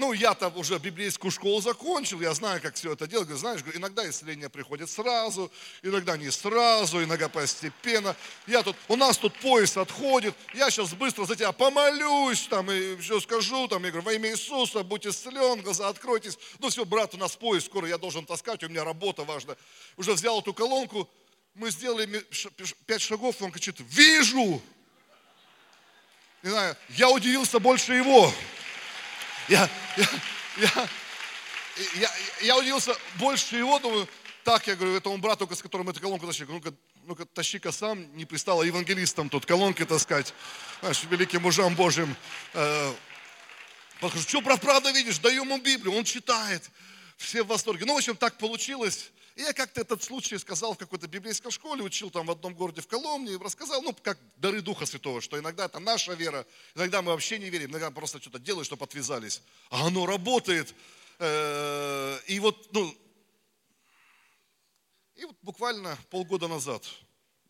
ну, 0.00 0.14
я-то 0.14 0.48
уже 0.56 0.78
библейскую 0.78 1.30
школу 1.30 1.60
закончил, 1.60 2.22
я 2.22 2.32
знаю, 2.32 2.62
как 2.62 2.74
все 2.74 2.94
это 2.94 3.06
делать. 3.06 3.28
Знаешь, 3.28 3.60
иногда 3.74 4.08
исцеление 4.08 4.48
приходит 4.48 4.88
сразу, 4.88 5.52
иногда 5.82 6.16
не 6.16 6.30
сразу, 6.30 7.04
иногда 7.04 7.28
постепенно. 7.28 8.16
Я 8.46 8.62
тут, 8.62 8.76
у 8.88 8.96
нас 8.96 9.18
тут 9.18 9.38
поезд 9.40 9.76
отходит, 9.76 10.34
я 10.54 10.70
сейчас 10.70 10.94
быстро 10.94 11.26
за 11.26 11.36
тебя 11.36 11.52
помолюсь, 11.52 12.46
там, 12.48 12.70
и 12.70 12.96
все 12.96 13.20
скажу, 13.20 13.68
там, 13.68 13.84
я 13.84 13.90
говорю, 13.90 14.06
во 14.06 14.14
имя 14.14 14.30
Иисуса, 14.30 14.82
будь 14.82 15.06
исцелен, 15.06 15.60
глаза 15.60 15.90
откройтесь. 15.90 16.38
Ну, 16.60 16.70
все, 16.70 16.86
брат, 16.86 17.14
у 17.14 17.18
нас 17.18 17.36
поезд 17.36 17.66
скоро, 17.66 17.86
я 17.86 17.98
должен 17.98 18.24
таскать, 18.24 18.64
у 18.64 18.70
меня 18.70 18.84
работа 18.84 19.24
важная. 19.24 19.58
Уже 19.98 20.14
взял 20.14 20.40
эту 20.40 20.54
колонку, 20.54 21.10
мы 21.54 21.70
сделали 21.70 22.24
пять 22.86 23.02
шагов, 23.02 23.42
он 23.42 23.52
кричит, 23.52 23.76
вижу! 23.80 24.62
Не 26.42 26.48
знаю, 26.48 26.74
я 26.88 27.10
удивился 27.10 27.58
больше 27.58 27.92
его. 27.92 28.32
Я, 29.50 29.68
я, 29.96 30.88
Я, 31.94 32.10
я, 32.40 32.56
удивился 32.56 32.96
больше 33.16 33.56
его, 33.56 33.80
думаю, 33.80 34.06
так, 34.44 34.64
я 34.68 34.76
говорю, 34.76 34.94
этому 34.96 35.18
брату, 35.18 35.48
с 35.52 35.60
которым 35.60 35.88
эту 35.88 36.00
колонку 36.00 36.26
тащил, 36.26 36.46
ну-ка, 36.48 36.72
ну-ка, 37.04 37.24
тащи-ка 37.24 37.72
сам, 37.72 38.16
не 38.16 38.24
пристало 38.24 38.62
евангелистам 38.62 39.28
тут 39.28 39.46
колонки 39.46 39.84
таскать, 39.84 40.34
знаешь, 40.80 41.02
великим 41.10 41.42
мужам 41.42 41.74
Божьим. 41.74 42.14
Э, 42.54 42.92
подхожу, 44.00 44.28
что, 44.28 44.40
правда 44.40 44.92
видишь? 44.92 45.18
Даю 45.18 45.42
ему 45.42 45.58
Библию, 45.58 45.96
он 45.96 46.04
читает, 46.04 46.70
все 47.16 47.42
в 47.42 47.48
восторге. 47.48 47.86
Ну, 47.86 47.94
в 47.94 47.96
общем, 47.96 48.16
так 48.16 48.38
получилось. 48.38 49.10
И 49.40 49.42
я 49.42 49.54
как-то 49.54 49.80
этот 49.80 50.02
случай 50.02 50.36
сказал 50.36 50.74
в 50.74 50.76
какой-то 50.76 51.08
библейской 51.08 51.50
школе, 51.50 51.82
учил 51.82 52.10
там 52.10 52.26
в 52.26 52.30
одном 52.30 52.54
городе 52.54 52.82
в 52.82 52.86
Коломне, 52.86 53.38
рассказал, 53.38 53.80
ну, 53.80 53.94
как 53.94 54.18
дары 54.36 54.60
Духа 54.60 54.84
Святого, 54.84 55.22
что 55.22 55.38
иногда 55.38 55.64
это 55.64 55.78
наша 55.78 56.12
вера, 56.12 56.46
иногда 56.74 57.00
мы 57.00 57.12
вообще 57.12 57.38
не 57.38 57.48
верим, 57.48 57.70
иногда 57.70 57.90
просто 57.90 58.20
что-то 58.20 58.38
делаем, 58.38 58.66
чтобы 58.66 58.84
отвязались. 58.84 59.40
А 59.70 59.86
оно 59.86 60.04
работает. 60.04 60.74
Э, 61.20 62.18
и 62.26 62.38
вот, 62.38 62.70
ну, 62.74 62.94
и 65.14 65.24
вот 65.24 65.36
буквально 65.40 65.96
полгода 66.10 66.46
назад 66.46 66.84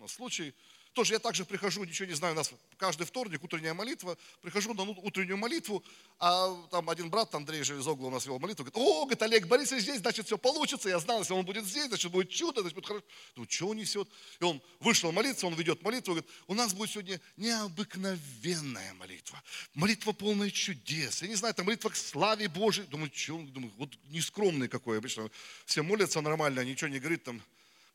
случай, 0.06 0.54
тоже 0.92 1.14
я 1.14 1.18
также 1.18 1.44
прихожу, 1.44 1.85
ничего 1.85 2.09
не 2.09 2.14
знаю, 2.14 2.35
у 2.35 2.37
нас 2.37 2.50
каждый 2.76 3.06
вторник 3.06 3.42
утренняя 3.42 3.75
молитва, 3.75 4.16
прихожу 4.42 4.75
на 4.75 4.82
утреннюю 4.82 5.37
молитву, 5.37 5.85
а 6.18 6.54
там 6.70 6.90
один 6.90 7.11
брат, 7.11 7.35
Андрей 7.35 7.62
Железогло 7.62 8.09
у 8.09 8.11
нас 8.11 8.26
вел 8.26 8.38
молитву, 8.38 8.64
говорит, 8.64 8.76
о, 8.76 9.04
говорит, 9.04 9.23
Олег 9.23 9.47
Борисович 9.47 9.82
здесь, 9.82 10.00
значит, 10.00 10.26
все 10.26 10.37
получится, 10.37 10.88
я 10.88 10.99
знал, 10.99 11.20
если 11.20 11.32
он 11.32 11.44
будет 11.44 11.64
здесь, 11.64 11.87
значит, 11.87 12.11
будет 12.11 12.30
чудо, 12.30 12.62
значит, 12.62 12.75
будет 12.75 12.87
хорошо. 12.87 13.04
Ну, 13.37 13.47
что 13.49 13.68
он 13.68 13.76
несет? 13.76 14.09
И 14.40 14.44
он 14.44 14.61
вышел 14.80 15.12
молиться, 15.12 15.47
он 15.47 15.54
ведет 15.54 15.82
молитву, 15.82 16.14
говорит, 16.14 16.30
у 16.49 16.54
нас 16.54 16.75
будет 16.75 16.90
сегодня 16.90 17.20
необыкновенная 17.37 18.94
молитва, 18.94 19.42
молитва 19.75 20.12
полная 20.12 20.50
чудес, 20.50 21.23
я 21.23 21.28
не 21.28 21.37
знаю, 21.37 21.52
это 21.52 21.62
молитва 21.62 21.90
к 21.90 21.97
славе 21.97 22.49
Божией. 22.49 22.87
Думаю, 22.88 23.11
что 23.14 23.37
он, 23.37 23.47
думаю, 23.47 23.73
вот 23.76 23.90
нескромный 24.09 24.68
какой, 24.68 24.99
обычно 24.99 25.30
все 25.66 25.82
молятся 25.82 26.20
нормально, 26.20 26.64
ничего 26.64 26.88
не 26.88 26.99
говорит 26.99 27.25
там, 27.25 27.40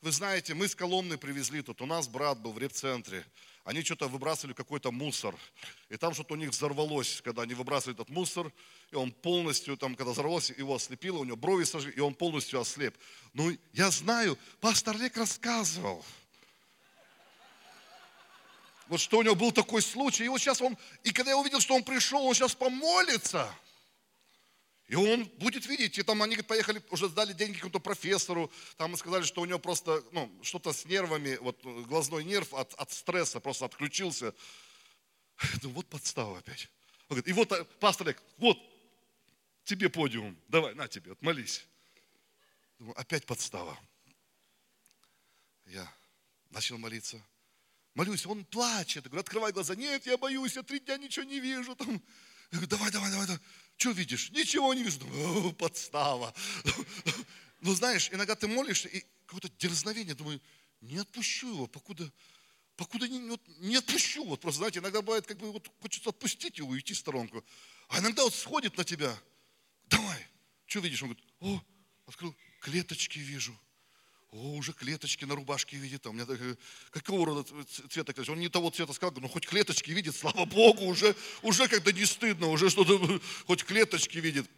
вы 0.02 0.12
знаете, 0.12 0.54
мы 0.54 0.68
с 0.68 0.76
Коломны 0.76 1.18
привезли 1.18 1.62
тут, 1.62 1.82
у 1.82 1.86
нас 1.86 2.08
брат 2.08 2.40
был 2.40 2.52
в 2.52 2.58
репцентре, 2.58 3.26
они 3.64 3.82
что-то 3.84 4.08
выбрасывали 4.08 4.54
какой-то 4.54 4.92
мусор, 4.92 5.36
и 5.90 5.98
там 5.98 6.14
что-то 6.14 6.36
у 6.36 6.38
них 6.38 6.50
взорвалось, 6.52 7.22
когда 7.24 7.42
они 7.42 7.54
выбрасывали 7.54 7.96
этот 7.96 8.10
мусор, 8.10 8.52
и 8.92 8.96
он 8.96 9.12
полностью, 9.12 9.78
там, 9.78 9.96
когда 9.96 10.12
взорвалось, 10.12 10.52
его 10.52 10.76
ослепило, 10.76 11.18
у 11.18 11.24
него 11.24 11.36
брови 11.36 11.64
сожгли, 11.64 11.94
и 11.94 12.00
он 12.00 12.14
полностью 12.14 12.60
ослеп. 12.60 12.96
Ну, 13.34 13.58
я 13.74 13.90
знаю, 13.90 14.38
пастор 14.60 14.98
Лек 14.98 15.18
рассказывал, 15.18 16.06
вот 18.88 19.00
что 19.00 19.18
у 19.18 19.24
него 19.24 19.34
был 19.34 19.52
такой 19.52 19.82
случай, 19.82 20.26
и 20.26 20.28
вот 20.28 20.40
сейчас 20.40 20.62
он, 20.62 20.78
и 21.04 21.12
когда 21.12 21.32
я 21.32 21.38
увидел, 21.38 21.60
что 21.60 21.74
он 21.74 21.84
пришел, 21.84 22.24
он 22.26 22.36
сейчас 22.36 22.54
помолится– 22.54 23.52
и 24.88 24.96
он 24.96 25.26
будет 25.40 25.66
видеть, 25.66 25.98
и 25.98 26.04
там 26.04 26.22
они 26.22 26.38
поехали, 26.38 26.82
уже 26.92 27.10
сдали 27.10 27.34
деньги 27.34 27.56
какому-то 27.56 27.80
профессору, 27.80 28.52
там 28.78 28.96
сказали, 28.98 29.24
что 29.24 29.42
у 29.42 29.46
него 29.46 29.58
просто 29.58 30.04
ну, 30.12 30.32
что-то 30.44 30.74
с 30.74 30.86
нервами, 30.86 31.38
вот 31.38 31.60
глазной 31.64 32.24
нерв 32.24 32.54
от, 32.54 32.74
от 32.76 32.92
стресса 32.92 33.40
просто 33.40 33.66
отключился. 33.66 34.34
Ну 35.64 35.70
вот 35.70 35.88
подстава 35.88 36.38
опять. 36.38 36.70
Он 37.10 37.18
говорит, 37.18 37.28
и 37.28 37.34
вот 37.34 37.52
э, 37.52 37.66
пастор 37.80 38.08
Олег, 38.08 38.22
вот 38.38 38.58
тебе 39.64 39.90
подиум, 39.90 40.38
давай, 40.48 40.76
на 40.76 40.88
тебе, 40.88 41.14
отмолись. 41.14 41.66
Думаю, 42.78 43.00
опять 43.00 43.26
подстава. 43.26 43.78
Я 45.66 45.92
начал 46.52 46.78
молиться. 46.78 47.22
Молюсь, 47.96 48.26
он 48.26 48.46
плачет. 48.46 49.06
Я 49.06 49.10
говорю, 49.10 49.22
открывай 49.22 49.52
глаза. 49.52 49.74
Нет, 49.76 50.06
я 50.06 50.18
боюсь, 50.18 50.56
я 50.56 50.64
три 50.64 50.80
дня 50.80 50.98
ничего 50.98 51.26
не 51.26 51.40
вижу. 51.40 51.76
Там. 51.76 51.90
Я 52.52 52.60
говорю, 52.60 52.68
давай, 52.68 52.92
давай, 52.92 53.10
давай. 53.10 53.28
давай. 53.28 53.42
Что 53.78 53.92
видишь? 53.92 54.32
Ничего 54.32 54.74
не 54.74 54.84
вижу. 54.84 55.00
Подстава. 55.54 56.34
Ну, 57.62 57.74
знаешь, 57.74 58.10
иногда 58.12 58.36
ты 58.36 58.48
молишься, 58.48 58.88
и 58.88 59.04
какое-то 59.26 59.50
дерзновение, 59.58 60.14
думаю, 60.14 60.40
не 60.82 60.98
отпущу 60.98 61.50
его, 61.50 61.68
покуда, 61.68 62.12
покуда 62.76 63.08
не, 63.08 63.30
вот, 63.30 63.42
не 63.60 63.76
отпущу. 63.76 64.24
Вот 64.26 64.40
просто, 64.40 64.60
знаете, 64.60 64.80
иногда 64.80 65.02
бывает, 65.02 65.26
как 65.26 65.38
бы 65.38 65.52
вот 65.52 65.72
хочется 65.82 66.10
отпустить 66.10 66.58
его, 66.58 66.70
уйти 66.70 66.94
в 66.94 66.98
сторонку. 66.98 67.44
А 67.90 68.00
иногда 68.00 68.24
вот 68.24 68.36
сходит 68.36 68.78
на 68.78 68.84
тебя. 68.84 69.18
Давай. 69.88 70.28
Что 70.66 70.80
видишь? 70.80 71.02
Он 71.04 71.10
говорит, 71.10 71.26
о, 71.40 71.62
открыл, 72.06 72.36
клеточки 72.62 73.20
вижу. 73.20 73.58
О, 74.32 74.56
уже 74.56 74.74
клеточки 74.74 75.24
на 75.26 75.36
рубашке 75.36 75.78
видит. 75.78 76.06
А 76.06 76.10
у 76.10 76.14
меня 76.14 76.26
так, 76.26 76.40
какого 76.92 77.26
рода 77.26 77.44
цвета 77.90 78.14
клеточки? 78.14 78.32
Он 78.32 78.40
не 78.40 78.50
того 78.50 78.70
цвета 78.70 78.94
сказал, 78.94 79.14
но 79.16 79.28
хоть 79.28 79.48
клеточки 79.48 79.92
видит, 79.92 80.16
слава 80.16 80.46
Богу, 80.46 80.86
уже, 80.86 81.16
уже 81.42 81.68
когда 81.68 81.92
не 81.92 82.06
стыдно, 82.06 82.48
уже 82.48 82.70
что-то, 82.70 83.22
хоть 83.48 83.64
клеточки 83.64 84.18
видит. 84.18 84.50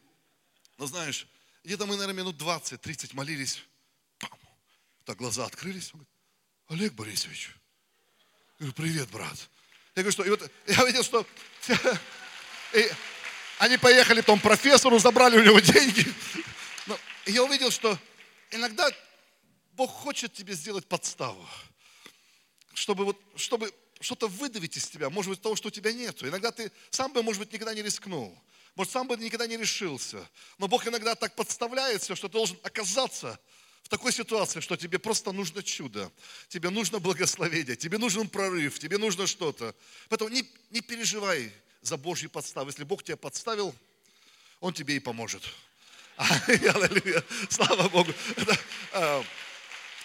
Но 0.77 0.87
знаешь, 0.87 1.27
где-то 1.63 1.85
мы, 1.85 1.95
наверное, 1.95 2.23
минут 2.23 2.41
20-30 2.41 3.11
молились. 3.13 3.63
Пам! 4.19 4.31
Так 5.05 5.17
глаза 5.17 5.45
открылись. 5.45 5.91
Он 5.93 5.99
говорит, 5.99 6.13
Олег 6.69 6.93
Борисович. 6.93 7.51
Я 8.59 8.67
говорю, 8.67 8.73
привет, 8.73 9.09
брат. 9.09 9.49
Я 9.95 10.03
говорю, 10.03 10.11
что, 10.11 10.23
и 10.23 10.29
вот 10.29 10.51
я 10.67 10.85
видел, 10.85 11.03
что 11.03 11.25
и 12.73 12.89
они 13.59 13.77
поехали 13.77 14.21
тому 14.21 14.39
профессору, 14.39 14.99
забрали 14.99 15.37
у 15.37 15.43
него 15.43 15.59
деньги. 15.59 16.05
Но 16.85 16.97
я 17.25 17.43
увидел, 17.43 17.71
что 17.71 17.97
иногда 18.51 18.89
Бог 19.77 19.91
хочет 19.91 20.33
тебе 20.33 20.55
сделать 20.55 20.87
подставу, 20.87 21.47
чтобы, 22.73 23.05
вот, 23.05 23.21
чтобы 23.35 23.71
что-то 24.01 24.27
выдавить 24.27 24.75
из 24.75 24.87
тебя, 24.87 25.11
может 25.11 25.29
быть, 25.29 25.41
того, 25.41 25.55
что 25.55 25.67
у 25.67 25.71
тебя 25.71 25.93
нету. 25.93 26.27
Иногда 26.27 26.51
ты 26.51 26.71
сам 26.89 27.13
бы, 27.13 27.21
может 27.21 27.39
быть, 27.39 27.53
никогда 27.53 27.75
не 27.75 27.83
рискнул, 27.83 28.35
может, 28.73 28.91
сам 28.91 29.07
бы 29.07 29.15
никогда 29.17 29.45
не 29.45 29.55
решился. 29.55 30.27
Но 30.57 30.67
Бог 30.67 30.87
иногда 30.87 31.13
так 31.13 31.35
подставляет 31.35 32.01
все, 32.01 32.15
что 32.15 32.27
ты 32.27 32.33
должен 32.33 32.57
оказаться 32.63 33.39
в 33.83 33.89
такой 33.89 34.11
ситуации, 34.11 34.61
что 34.61 34.75
тебе 34.75 34.97
просто 34.97 35.31
нужно 35.31 35.61
чудо, 35.61 36.11
тебе 36.47 36.71
нужно 36.71 36.97
благословение, 36.97 37.75
тебе 37.75 37.99
нужен 37.99 38.27
прорыв, 38.29 38.79
тебе 38.79 38.97
нужно 38.97 39.27
что-то. 39.27 39.75
Поэтому 40.09 40.31
не, 40.31 40.43
не 40.71 40.81
переживай 40.81 41.51
за 41.83 41.97
Божьи 41.97 42.25
подставы. 42.25 42.71
Если 42.71 42.83
Бог 42.83 43.03
тебя 43.03 43.15
подставил, 43.15 43.75
Он 44.59 44.73
тебе 44.73 44.95
и 44.95 44.99
поможет. 44.99 45.43
Аллилуйя. 46.17 47.23
Слава 47.47 47.87
Богу. 47.89 48.11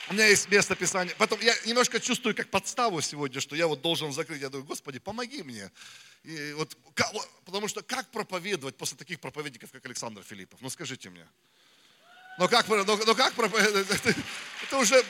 У 0.08 0.14
меня 0.14 0.26
есть 0.26 0.50
место 0.50 0.74
Писания. 0.74 1.14
Потом 1.16 1.40
я 1.40 1.54
немножко 1.64 2.00
чувствую 2.00 2.34
как 2.34 2.50
подставу 2.50 3.00
сегодня, 3.00 3.40
что 3.40 3.54
я 3.54 3.66
вот 3.66 3.82
должен 3.82 4.12
закрыть. 4.12 4.42
Я 4.42 4.48
думаю, 4.48 4.66
Господи, 4.66 4.98
помоги 4.98 5.42
мне. 5.42 5.70
И 6.24 6.52
вот, 6.52 6.76
потому 7.44 7.68
что 7.68 7.82
как 7.82 8.10
проповедовать 8.10 8.76
после 8.76 8.96
таких 8.96 9.20
проповедников, 9.20 9.70
как 9.70 9.84
Александр 9.86 10.22
Филиппов? 10.22 10.60
Ну 10.60 10.70
скажите 10.70 11.08
мне. 11.10 11.26
Но 12.38 12.48
как, 12.48 12.66
но, 12.68 12.84
но 12.84 13.14
как 13.14 13.34
проповедовать? 13.34 13.88
Это, 14.04 14.14
это 14.62 14.78
уже... 14.78 15.04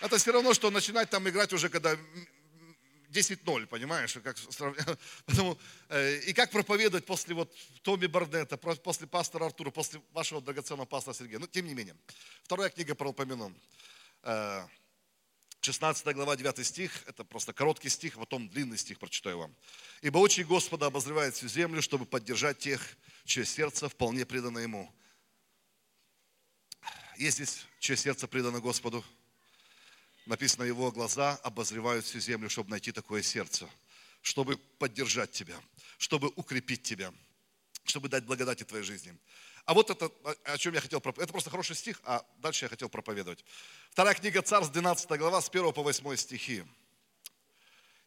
Это 0.00 0.18
все 0.18 0.32
равно, 0.32 0.52
что 0.52 0.70
начинать 0.70 1.08
там 1.08 1.26
играть 1.28 1.52
уже, 1.54 1.70
когда 1.70 1.96
10-0, 3.10 3.66
понимаешь? 3.66 4.16
Как, 4.22 4.36
потому, 5.26 5.58
э, 5.88 6.18
и 6.20 6.32
как 6.32 6.50
проповедовать 6.50 7.04
после 7.04 7.34
вот 7.34 7.54
Томи 7.82 8.06
Барнета, 8.06 8.56
после 8.56 9.06
пастора 9.06 9.46
Артура, 9.46 9.70
после 9.70 10.00
вашего 10.12 10.40
драгоценного 10.40 10.86
пастора 10.86 11.14
Сергея. 11.14 11.38
Но 11.38 11.46
тем 11.46 11.66
не 11.66 11.74
менее. 11.74 11.96
Вторая 12.42 12.70
книга 12.70 12.94
про 12.94 13.08
Алпоменон. 13.08 13.54
16 15.66 16.14
глава, 16.14 16.36
9 16.36 16.64
стих, 16.64 17.02
это 17.06 17.24
просто 17.24 17.52
короткий 17.52 17.88
стих, 17.88 18.16
а 18.16 18.20
потом 18.20 18.48
длинный 18.48 18.78
стих 18.78 19.00
прочитаю 19.00 19.38
вам. 19.38 19.56
«Ибо 20.00 20.18
очи 20.18 20.42
Господа 20.42 20.86
обозревает 20.86 21.34
всю 21.34 21.48
землю, 21.48 21.82
чтобы 21.82 22.06
поддержать 22.06 22.58
тех, 22.58 22.80
чье 23.24 23.44
сердце 23.44 23.88
вполне 23.88 24.24
предано 24.24 24.60
Ему». 24.60 24.92
Есть 27.16 27.38
здесь, 27.38 27.66
чье 27.80 27.96
сердце 27.96 28.28
предано 28.28 28.60
Господу? 28.60 29.04
Написано, 30.26 30.64
его 30.64 30.92
глаза 30.92 31.36
обозревают 31.42 32.04
всю 32.04 32.20
землю, 32.20 32.50
чтобы 32.50 32.70
найти 32.70 32.92
такое 32.92 33.22
сердце, 33.22 33.68
чтобы 34.22 34.56
поддержать 34.78 35.32
тебя, 35.32 35.56
чтобы 35.98 36.32
укрепить 36.36 36.82
тебя, 36.82 37.12
чтобы 37.84 38.08
дать 38.08 38.24
благодати 38.24 38.64
твоей 38.64 38.84
жизни. 38.84 39.16
А 39.64 39.74
вот 39.74 39.90
это, 39.90 40.10
о 40.44 40.58
чем 40.58 40.74
я 40.74 40.80
хотел 40.80 41.00
проповедовать. 41.00 41.28
Это 41.28 41.32
просто 41.32 41.50
хороший 41.50 41.74
стих, 41.74 42.00
а 42.04 42.24
дальше 42.38 42.64
я 42.64 42.68
хотел 42.68 42.88
проповедовать. 42.88 43.44
Вторая 43.90 44.14
книга 44.14 44.42
Царств, 44.42 44.72
12 44.72 45.08
глава, 45.18 45.40
с 45.40 45.48
1 45.48 45.72
по 45.72 45.82
8 45.82 46.16
стихи. 46.16 46.64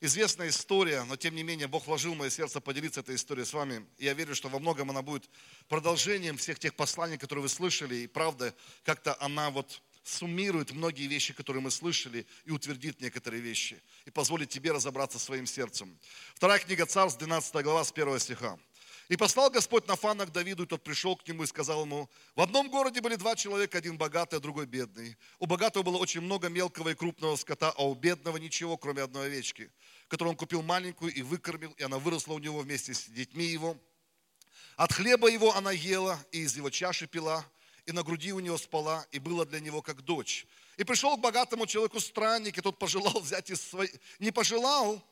Известная 0.01 0.47
история, 0.47 1.03
но 1.03 1.17
тем 1.17 1.35
не 1.35 1.43
менее 1.43 1.67
Бог 1.67 1.85
вложил 1.85 2.13
в 2.13 2.17
мое 2.17 2.29
сердце 2.29 2.61
поделиться 2.61 3.01
этой 3.01 3.15
историей 3.15 3.45
с 3.45 3.51
вами. 3.51 3.85
И 3.97 4.05
я 4.05 4.13
верю, 4.13 4.33
что 4.33 4.47
во 4.47 4.59
многом 4.59 4.89
она 4.89 5.01
будет 5.01 5.29
продолжением 5.67 6.37
всех 6.37 6.57
тех 6.57 6.73
посланий, 6.75 7.17
которые 7.17 7.43
вы 7.43 7.49
слышали. 7.49 7.95
И 7.95 8.07
правда, 8.07 8.55
как-то 8.85 9.17
она 9.19 9.49
вот 9.49 9.81
суммирует 10.03 10.71
многие 10.71 11.07
вещи, 11.07 11.33
которые 11.33 11.61
мы 11.61 11.71
слышали, 11.71 12.25
и 12.45 12.51
утвердит 12.51 13.01
некоторые 13.01 13.41
вещи, 13.41 13.81
и 14.05 14.11
позволит 14.11 14.49
тебе 14.49 14.71
разобраться 14.71 15.19
своим 15.19 15.45
сердцем. 15.45 15.97
Вторая 16.35 16.59
книга 16.59 16.85
Царств, 16.85 17.19
12 17.19 17.63
глава, 17.63 17.83
с 17.83 17.91
1 17.91 18.19
стиха. 18.19 18.57
«И 19.07 19.17
послал 19.17 19.49
Господь 19.49 19.87
Нафана 19.87 20.25
к 20.27 20.31
Давиду, 20.31 20.63
и 20.63 20.65
тот 20.67 20.83
пришел 20.83 21.15
к 21.15 21.27
нему 21.27 21.43
и 21.43 21.47
сказал 21.47 21.83
ему, 21.83 22.09
в 22.35 22.41
одном 22.41 22.69
городе 22.69 23.01
были 23.01 23.15
два 23.15 23.35
человека, 23.35 23.79
один 23.79 23.97
богатый, 23.97 24.35
а 24.35 24.39
другой 24.39 24.67
бедный. 24.67 25.17
У 25.39 25.47
богатого 25.47 25.81
было 25.81 25.97
очень 25.97 26.21
много 26.21 26.47
мелкого 26.47 26.89
и 26.89 26.93
крупного 26.93 27.35
скота, 27.35 27.71
а 27.75 27.87
у 27.87 27.95
бедного 27.95 28.37
ничего, 28.37 28.77
кроме 28.77 29.01
одной 29.01 29.27
овечки, 29.27 29.71
которую 30.07 30.33
он 30.33 30.37
купил 30.37 30.61
маленькую 30.61 31.11
и 31.11 31.23
выкормил, 31.23 31.71
и 31.71 31.83
она 31.83 31.97
выросла 31.97 32.33
у 32.33 32.39
него 32.39 32.59
вместе 32.59 32.93
с 32.93 33.05
детьми 33.05 33.45
его. 33.45 33.77
От 34.75 34.93
хлеба 34.93 35.27
его 35.27 35.55
она 35.55 35.71
ела, 35.71 36.23
и 36.31 36.41
из 36.41 36.55
его 36.55 36.69
чаши 36.69 37.07
пила, 37.07 37.43
и 37.89 37.91
на 37.91 38.03
груди 38.03 38.31
у 38.31 38.39
него 38.39 38.57
спала, 38.59 39.07
и 39.11 39.17
была 39.17 39.45
для 39.45 39.59
него 39.59 39.81
как 39.81 40.03
дочь. 40.03 40.45
И 40.77 40.83
пришел 40.83 41.17
к 41.17 41.21
богатому 41.21 41.65
человеку 41.65 41.99
странник, 41.99 42.55
и 42.57 42.61
тот 42.61 42.77
пожелал 42.77 43.19
взять 43.21 43.49
из 43.49 43.61
своих, 43.61 43.91
не 44.19 44.31
пожелал, 44.31 45.03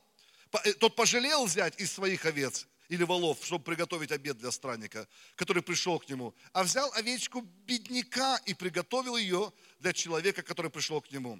э, 0.63 0.73
тот 0.73 0.95
пожалел 0.95 1.45
взять 1.45 1.79
из 1.81 1.91
своих 1.91 2.25
овец 2.25 2.67
или 2.87 3.03
волов, 3.03 3.39
чтобы 3.41 3.65
приготовить 3.65 4.11
обед 4.11 4.37
для 4.37 4.51
странника, 4.51 5.07
который 5.35 5.63
пришел 5.63 5.97
к 5.99 6.07
нему, 6.07 6.35
а 6.53 6.63
взял 6.63 6.93
овечку 6.93 7.41
бедняка 7.65 8.37
и 8.45 8.53
приготовил 8.53 9.17
ее 9.17 9.51
для 9.79 9.91
человека, 9.91 10.43
который 10.43 10.69
пришел 10.69 11.01
к 11.01 11.11
нему. 11.11 11.39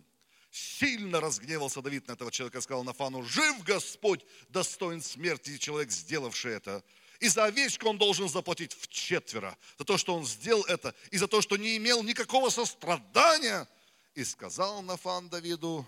Сильно 0.50 1.22
разгневался 1.22 1.84
Давид 1.84 2.08
на 2.08 2.14
этого 2.14 2.32
человека, 2.32 2.62
сказал 2.62 2.84
Нафану, 2.84 3.22
жив 3.22 3.64
Господь, 3.64 4.26
достоин 4.50 5.04
смерти 5.04 5.58
человек, 5.60 5.92
сделавший 5.92 6.54
это. 6.54 6.84
И 7.20 7.28
за 7.28 7.46
овечку 7.46 7.88
он 7.88 7.98
должен 7.98 8.30
заплатить 8.30 8.74
в 8.74 8.88
четверо, 8.88 9.58
за 9.78 9.86
то, 9.86 9.98
что 9.98 10.16
он 10.16 10.26
сделал 10.26 10.64
это, 10.66 10.94
и 11.12 11.18
за 11.18 11.28
то, 11.28 11.42
что 11.42 11.58
не 11.58 11.78
имел 11.78 12.04
никакого 12.04 12.50
сострадания. 12.50 13.68
И 14.14 14.24
сказал 14.24 14.82
Нафан 14.82 15.30
Давиду, 15.30 15.88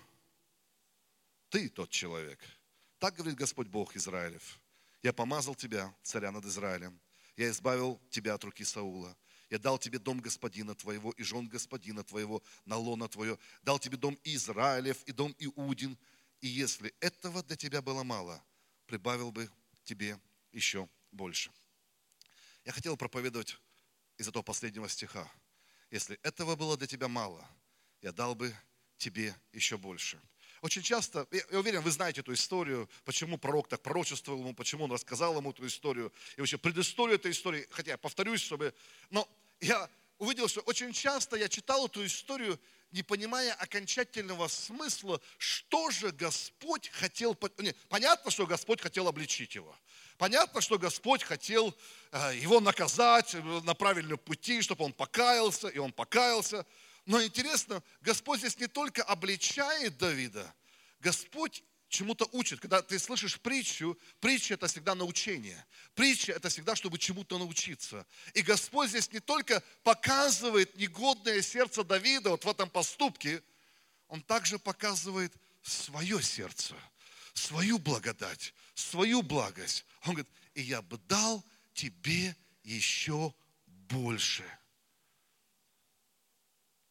ты 1.48 1.68
тот 1.68 1.90
человек. 1.90 2.38
Так 2.98 3.16
говорит 3.16 3.36
Господь 3.36 3.68
Бог 3.68 3.96
Израилев. 3.96 4.60
Я 5.02 5.12
помазал 5.12 5.54
тебя, 5.54 5.94
царя 6.02 6.30
над 6.30 6.44
Израилем. 6.44 7.00
Я 7.36 7.48
избавил 7.50 8.00
тебя 8.10 8.34
от 8.34 8.44
руки 8.44 8.64
Саула. 8.64 9.16
Я 9.48 9.58
дал 9.58 9.78
тебе 9.78 9.98
дом 9.98 10.20
господина 10.20 10.74
твоего 10.74 11.10
и 11.12 11.22
жен 11.22 11.48
господина 11.48 12.04
твоего 12.04 12.42
на 12.66 12.76
лона 12.76 13.08
твое. 13.08 13.38
Дал 13.62 13.78
тебе 13.78 13.96
дом 13.96 14.16
Израилев 14.22 15.02
и 15.04 15.12
дом 15.12 15.34
Иудин. 15.38 15.98
И 16.40 16.46
если 16.46 16.94
этого 17.00 17.42
для 17.42 17.56
тебя 17.56 17.82
было 17.82 18.04
мало, 18.04 18.42
прибавил 18.86 19.32
бы 19.32 19.50
тебе 19.84 20.18
еще 20.52 20.88
больше. 21.12 21.50
Я 22.64 22.72
хотел 22.72 22.96
проповедовать 22.96 23.58
из 24.18 24.28
этого 24.28 24.42
последнего 24.42 24.88
стиха. 24.88 25.30
Если 25.90 26.18
этого 26.22 26.56
было 26.56 26.76
для 26.76 26.86
тебя 26.86 27.08
мало, 27.08 27.46
я 28.02 28.12
дал 28.12 28.34
бы 28.34 28.54
тебе 28.96 29.34
еще 29.52 29.76
больше. 29.76 30.20
Очень 30.62 30.82
часто, 30.82 31.26
я 31.30 31.58
уверен, 31.58 31.80
вы 31.80 31.90
знаете 31.90 32.20
эту 32.20 32.34
историю, 32.34 32.88
почему 33.04 33.38
пророк 33.38 33.68
так 33.68 33.80
пророчествовал 33.82 34.40
ему, 34.40 34.54
почему 34.54 34.84
он 34.84 34.92
рассказал 34.92 35.36
ему 35.38 35.52
эту 35.52 35.66
историю, 35.66 36.12
и 36.36 36.40
вообще 36.40 36.58
предысторию 36.58 37.16
этой 37.16 37.30
истории, 37.30 37.66
хотя 37.70 37.92
я 37.92 37.98
повторюсь, 37.98 38.42
чтобы... 38.42 38.74
Но 39.08 39.26
я 39.60 39.88
увидел, 40.18 40.48
что 40.48 40.60
очень 40.60 40.92
часто 40.92 41.36
я 41.36 41.48
читал 41.48 41.86
эту 41.86 42.04
историю, 42.04 42.60
не 42.90 43.02
понимая 43.02 43.54
окончательного 43.54 44.48
смысла, 44.48 45.20
что 45.38 45.90
же 45.90 46.12
Господь 46.12 46.90
хотел... 46.90 47.38
Нет, 47.58 47.76
понятно, 47.88 48.30
что 48.30 48.46
Господь 48.46 48.82
хотел 48.82 49.08
обличить 49.08 49.54
его. 49.54 49.74
Понятно, 50.20 50.60
что 50.60 50.78
Господь 50.78 51.22
хотел 51.22 51.74
э, 52.12 52.36
его 52.36 52.60
наказать 52.60 53.32
на 53.32 53.72
правильном 53.72 54.18
пути, 54.18 54.60
чтобы 54.60 54.84
он 54.84 54.92
покаялся, 54.92 55.68
и 55.68 55.78
он 55.78 55.94
покаялся. 55.94 56.66
Но 57.06 57.24
интересно, 57.24 57.82
Господь 58.02 58.40
здесь 58.40 58.58
не 58.58 58.66
только 58.66 59.02
обличает 59.02 59.96
Давида, 59.96 60.54
Господь 60.98 61.64
чему-то 61.88 62.28
учит. 62.32 62.60
Когда 62.60 62.82
ты 62.82 62.98
слышишь 62.98 63.40
притчу, 63.40 63.98
притча 64.20 64.52
это 64.52 64.66
всегда 64.66 64.94
научение. 64.94 65.64
Притча 65.94 66.32
это 66.32 66.50
всегда, 66.50 66.76
чтобы 66.76 66.98
чему-то 66.98 67.38
научиться. 67.38 68.06
И 68.34 68.42
Господь 68.42 68.90
здесь 68.90 69.10
не 69.12 69.20
только 69.20 69.62
показывает 69.84 70.76
негодное 70.76 71.40
сердце 71.40 71.82
Давида 71.82 72.28
вот 72.28 72.44
в 72.44 72.48
этом 72.50 72.68
поступке, 72.68 73.42
Он 74.06 74.20
также 74.20 74.58
показывает 74.58 75.32
свое 75.62 76.22
сердце, 76.22 76.74
свою 77.32 77.78
благодать, 77.78 78.52
свою 78.80 79.22
благость. 79.22 79.84
Он 80.04 80.14
говорит, 80.14 80.32
и 80.54 80.62
я 80.62 80.82
бы 80.82 80.98
дал 80.98 81.44
тебе 81.74 82.36
еще 82.62 83.34
больше. 83.66 84.44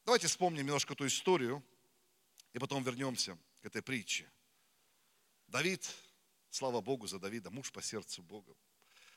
Давайте 0.05 0.27
вспомним 0.27 0.65
немножко 0.65 0.93
эту 0.93 1.05
историю, 1.05 1.63
и 2.53 2.59
потом 2.59 2.83
вернемся 2.83 3.37
к 3.61 3.65
этой 3.65 3.81
притче. 3.81 4.29
Давид, 5.47 5.87
слава 6.49 6.81
Богу 6.81 7.07
за 7.07 7.19
Давида, 7.19 7.51
муж 7.51 7.71
по 7.71 7.81
сердцу 7.81 8.23
Бога. 8.23 8.55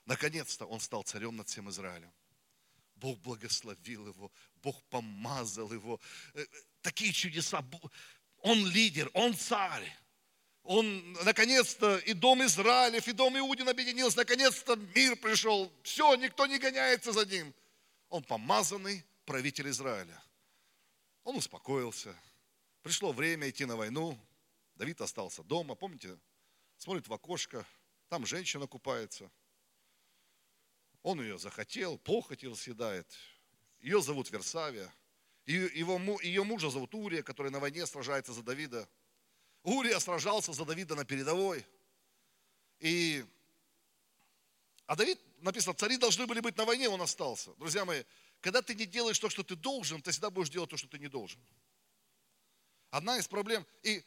Наконец-то 0.04 0.66
он 0.66 0.80
стал 0.80 1.02
царем 1.02 1.36
над 1.36 1.48
всем 1.48 1.70
Израилем. 1.70 2.12
Бог 2.96 3.18
благословил 3.20 4.08
его, 4.08 4.30
Бог 4.62 4.82
помазал 4.84 5.72
его. 5.72 6.00
Э, 6.34 6.44
такие 6.82 7.12
чудеса. 7.12 7.64
Он 8.38 8.66
лидер, 8.66 9.10
он 9.14 9.34
царь. 9.34 9.90
Он, 10.64 11.12
наконец-то, 11.24 11.98
и 11.98 12.12
дом 12.12 12.44
Израилев, 12.44 13.08
и 13.08 13.12
дом 13.12 13.36
Иудин 13.38 13.68
объединился. 13.68 14.18
Наконец-то 14.18 14.76
мир 14.94 15.16
пришел. 15.16 15.72
Все, 15.82 16.14
никто 16.14 16.46
не 16.46 16.58
гоняется 16.58 17.12
за 17.12 17.26
ним. 17.26 17.52
Он 18.08 18.22
помазанный 18.22 19.04
правитель 19.24 19.68
Израиля. 19.70 20.22
Он 21.24 21.36
успокоился. 21.36 22.14
Пришло 22.82 23.12
время 23.12 23.50
идти 23.50 23.64
на 23.64 23.76
войну. 23.76 24.18
Давид 24.76 25.00
остался 25.00 25.42
дома. 25.42 25.74
Помните, 25.74 26.16
смотрит 26.78 27.08
в 27.08 27.12
окошко, 27.12 27.66
там 28.08 28.26
женщина 28.26 28.66
купается. 28.66 29.30
Он 31.02 31.20
ее 31.20 31.38
захотел, 31.38 31.98
похотел 31.98 32.56
съедает. 32.56 33.06
Ее 33.80 34.00
зовут 34.00 34.30
Версавия. 34.30 34.92
Его, 35.44 36.20
ее 36.20 36.44
мужа 36.44 36.70
зовут 36.70 36.94
Урия, 36.94 37.22
который 37.22 37.50
на 37.50 37.58
войне 37.58 37.84
сражается 37.86 38.32
за 38.32 38.42
Давида. 38.42 38.88
Урия 39.62 39.98
сражался 39.98 40.52
за 40.52 40.64
Давида 40.64 40.94
на 40.94 41.04
передовой. 41.04 41.64
И, 42.80 43.24
а 44.86 44.96
Давид, 44.96 45.20
написано, 45.40 45.74
цари 45.74 45.96
должны 45.96 46.26
были 46.26 46.40
быть 46.40 46.56
на 46.56 46.64
войне, 46.64 46.88
он 46.88 47.00
остался. 47.00 47.54
Друзья 47.54 47.84
мои, 47.84 48.02
когда 48.40 48.60
ты 48.60 48.74
не 48.74 48.86
делаешь 48.86 49.18
то, 49.18 49.30
что 49.30 49.44
ты 49.44 49.54
должен, 49.54 50.02
ты 50.02 50.10
всегда 50.10 50.30
будешь 50.30 50.50
делать 50.50 50.70
то, 50.70 50.76
что 50.76 50.88
ты 50.88 50.98
не 50.98 51.08
должен. 51.08 51.40
Одна 52.90 53.16
из 53.18 53.28
проблем, 53.28 53.64
и, 53.82 54.04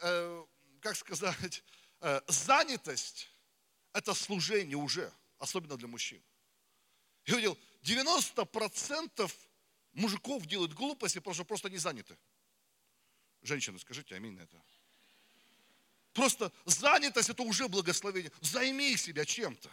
э, 0.00 0.44
как 0.80 0.96
сказать, 0.96 1.64
э, 2.00 2.20
занятость– 2.28 3.28
это 3.92 4.14
служение 4.14 4.76
уже, 4.76 5.12
особенно 5.38 5.76
для 5.76 5.88
мужчин. 5.88 6.22
Я 7.26 7.36
видел, 7.36 7.58
90% 7.82 9.32
мужиков 9.92 10.46
делают 10.46 10.72
глупости, 10.72 11.18
потому 11.18 11.34
что 11.34 11.44
просто 11.44 11.68
не 11.70 11.78
заняты. 11.78 12.16
Женщины, 13.42 13.78
скажите 13.78 14.14
аминь 14.14 14.34
на 14.34 14.42
это. 14.42 14.62
Просто 16.12 16.52
занятость– 16.64 17.28
это 17.30 17.42
уже 17.42 17.68
благословение. 17.68 18.32
Займи 18.40 18.96
себя 18.96 19.24
чем-то. 19.24 19.70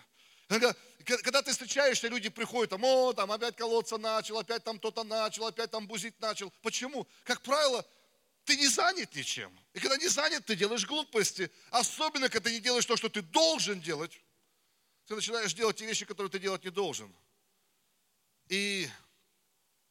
Когда 1.05 1.41
ты 1.41 1.51
встречаешься, 1.51 2.07
люди 2.07 2.29
приходят, 2.29 2.71
там, 2.71 2.83
о, 2.83 3.13
там 3.13 3.31
опять 3.31 3.55
колоться 3.55 3.97
начал, 3.97 4.39
опять 4.39 4.63
там 4.63 4.79
кто-то 4.79 5.03
начал, 5.03 5.45
опять 5.45 5.69
там 5.69 5.85
бузить 5.85 6.19
начал. 6.19 6.51
Почему? 6.61 7.07
Как 7.23 7.41
правило, 7.41 7.85
ты 8.45 8.55
не 8.55 8.67
занят 8.67 9.13
ничем. 9.13 9.57
И 9.73 9.79
когда 9.79 9.97
не 9.97 10.07
занят, 10.07 10.45
ты 10.45 10.55
делаешь 10.55 10.87
глупости. 10.87 11.51
Особенно, 11.69 12.29
когда 12.29 12.49
ты 12.49 12.55
не 12.55 12.61
делаешь 12.61 12.85
то, 12.85 12.97
что 12.97 13.09
ты 13.09 13.21
должен 13.21 13.79
делать. 13.79 14.19
Ты 15.05 15.15
начинаешь 15.15 15.53
делать 15.53 15.77
те 15.77 15.85
вещи, 15.85 16.05
которые 16.05 16.31
ты 16.31 16.39
делать 16.39 16.63
не 16.63 16.71
должен. 16.71 17.13
И 18.47 18.89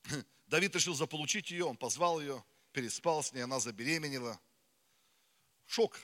Давид 0.47 0.75
решил 0.75 0.95
заполучить 0.95 1.51
ее, 1.51 1.67
он 1.67 1.77
позвал 1.77 2.21
ее, 2.21 2.43
переспал 2.73 3.23
с 3.23 3.33
ней, 3.33 3.43
она 3.43 3.61
забеременела. 3.61 4.41
Шок. 5.67 5.99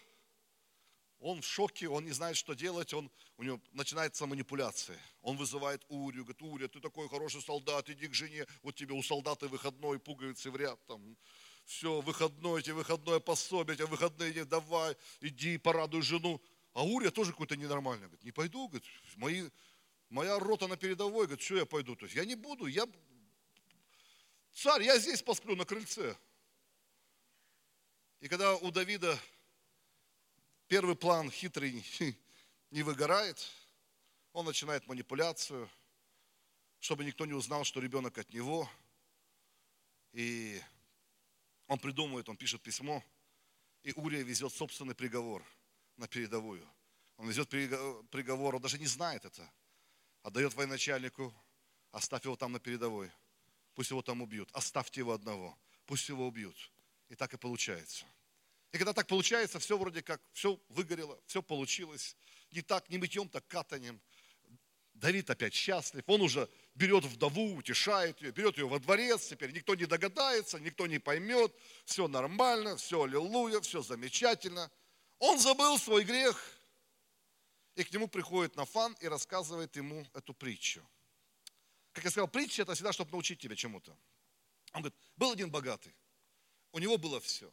Он 1.21 1.41
в 1.41 1.47
шоке, 1.47 1.89
он 1.89 2.05
не 2.05 2.13
знает, 2.13 2.37
что 2.37 2.55
делать, 2.55 2.93
он, 2.93 3.11
у 3.39 3.43
него 3.43 3.61
начинается 3.73 4.27
манипуляция. 4.27 4.99
Он 5.23 5.37
вызывает 5.37 5.85
Урию, 5.89 6.25
говорит, 6.25 6.43
Урия, 6.43 6.69
ты 6.69 6.81
такой 6.81 7.09
хороший 7.09 7.41
солдат, 7.41 7.89
иди 7.89 8.09
к 8.09 8.15
жене, 8.15 8.47
вот 8.63 8.75
тебе 8.75 8.95
у 8.95 9.03
солдата 9.03 9.49
выходной, 9.49 9.99
пуговицы 9.99 10.51
в 10.51 10.57
ряд, 10.57 10.79
там, 10.87 11.17
все, 11.65 12.01
выходной, 12.03 12.63
тебе 12.63 12.75
выходное 12.75 13.21
пособие, 13.21 13.77
тебе 13.77 13.87
выходные 13.87 14.33
дни, 14.33 14.45
давай, 14.45 14.97
иди, 15.21 15.57
порадуй 15.57 16.03
жену. 16.03 16.41
А 16.75 16.85
Урия 16.85 17.11
тоже 17.11 17.31
какой-то 17.31 17.57
ненормальный, 17.57 18.07
говорит, 18.07 18.25
не 18.25 18.33
пойду, 18.33 18.69
говорит, 18.69 18.87
мои, 19.17 19.49
моя 20.11 20.39
рота 20.39 20.67
на 20.67 20.77
передовой, 20.77 21.27
говорит, 21.27 21.45
что 21.45 21.57
я 21.57 21.65
пойду, 21.65 21.97
то 21.97 22.05
есть 22.05 22.17
я 22.17 22.25
не 22.25 22.35
буду, 22.35 22.67
я, 22.67 22.87
царь, 24.53 24.83
я 24.83 24.99
здесь 24.99 25.23
посплю 25.23 25.57
на 25.57 25.65
крыльце. 25.65 26.17
И 28.21 28.29
когда 28.29 28.57
у 28.57 28.71
Давида 28.71 29.19
первый 30.75 30.97
план 30.97 31.31
хитрый 31.31 31.87
не 32.73 32.83
выгорает, 32.83 33.49
он 34.33 34.45
начинает 34.45 34.85
манипуляцию, 34.89 35.71
чтобы 36.81 37.05
никто 37.05 37.27
не 37.27 37.33
узнал, 37.33 37.63
что 37.63 37.79
ребенок 37.79 38.19
от 38.19 38.29
него. 38.35 38.69
И 40.11 40.61
он 41.69 41.79
придумывает, 41.79 42.29
он 42.29 42.37
пишет 42.37 42.61
письмо, 42.61 43.05
и 43.85 43.93
Урия 43.93 44.25
везет 44.25 44.53
собственный 44.53 44.97
приговор 44.97 45.45
на 45.97 46.09
передовую. 46.09 46.69
Он 47.19 47.29
везет 47.29 47.49
приговор, 48.11 48.57
он 48.57 48.61
даже 48.61 48.77
не 48.77 48.89
знает 48.89 49.25
это. 49.25 49.49
Отдает 50.25 50.55
военачальнику, 50.55 51.33
оставь 51.93 52.25
его 52.25 52.35
там 52.35 52.51
на 52.51 52.59
передовой. 52.59 53.13
Пусть 53.77 53.91
его 53.91 54.03
там 54.03 54.23
убьют. 54.23 54.51
Оставьте 54.53 55.03
его 55.03 55.13
одного. 55.13 55.57
Пусть 55.87 56.09
его 56.09 56.27
убьют. 56.27 56.73
И 57.11 57.15
так 57.15 57.33
и 57.33 57.37
получается. 57.37 58.05
И 58.75 58.77
когда 58.77 58.93
так 58.93 59.07
получается, 59.07 59.61
все 59.61 59.79
вроде 59.79 60.03
как, 60.03 60.21
все 60.33 60.61
выгорело, 60.69 61.17
все 61.27 61.45
получилось. 61.45 62.17
Не 62.51 62.61
так, 62.61 62.91
не 62.91 62.99
мытьем, 62.99 63.29
так 63.29 63.47
катанием. 63.47 64.01
Давид 64.95 65.31
опять 65.31 65.55
счастлив, 65.55 66.03
он 66.09 66.23
уже 66.23 66.51
берет 66.75 67.05
вдову, 67.05 67.55
утешает 67.55 68.21
ее, 68.21 68.33
берет 68.33 68.59
ее 68.59 68.67
во 68.67 68.81
дворец, 68.81 69.29
теперь 69.29 69.53
никто 69.53 69.77
не 69.77 69.87
догадается, 69.87 70.59
никто 70.59 70.89
не 70.89 70.99
поймет, 70.99 71.55
все 71.85 72.09
нормально, 72.09 72.77
все 72.77 73.05
аллилуйя, 73.05 73.61
все 73.61 73.81
замечательно. 73.81 74.69
Он 75.21 75.39
забыл 75.39 75.79
свой 75.79 76.03
грех, 76.03 76.37
и 77.77 77.85
к 77.85 77.93
нему 77.93 78.09
приходит 78.09 78.57
Нафан 78.57 78.97
и 78.99 79.07
рассказывает 79.07 79.77
ему 79.77 80.05
эту 80.15 80.35
притчу. 80.35 80.85
Как 81.93 82.03
я 82.03 82.11
сказал, 82.11 82.27
притча 82.27 82.63
это 82.63 82.75
всегда, 82.75 82.93
чтобы 82.93 83.13
научить 83.13 83.39
тебя 83.39 83.55
чему-то. 83.55 83.97
Он 84.73 84.83
говорит, 84.83 84.99
был 85.17 85.31
один 85.31 85.49
богатый, 85.49 85.95
у 86.73 86.81
него 86.81 86.99
было 86.99 87.21
все. 87.21 87.53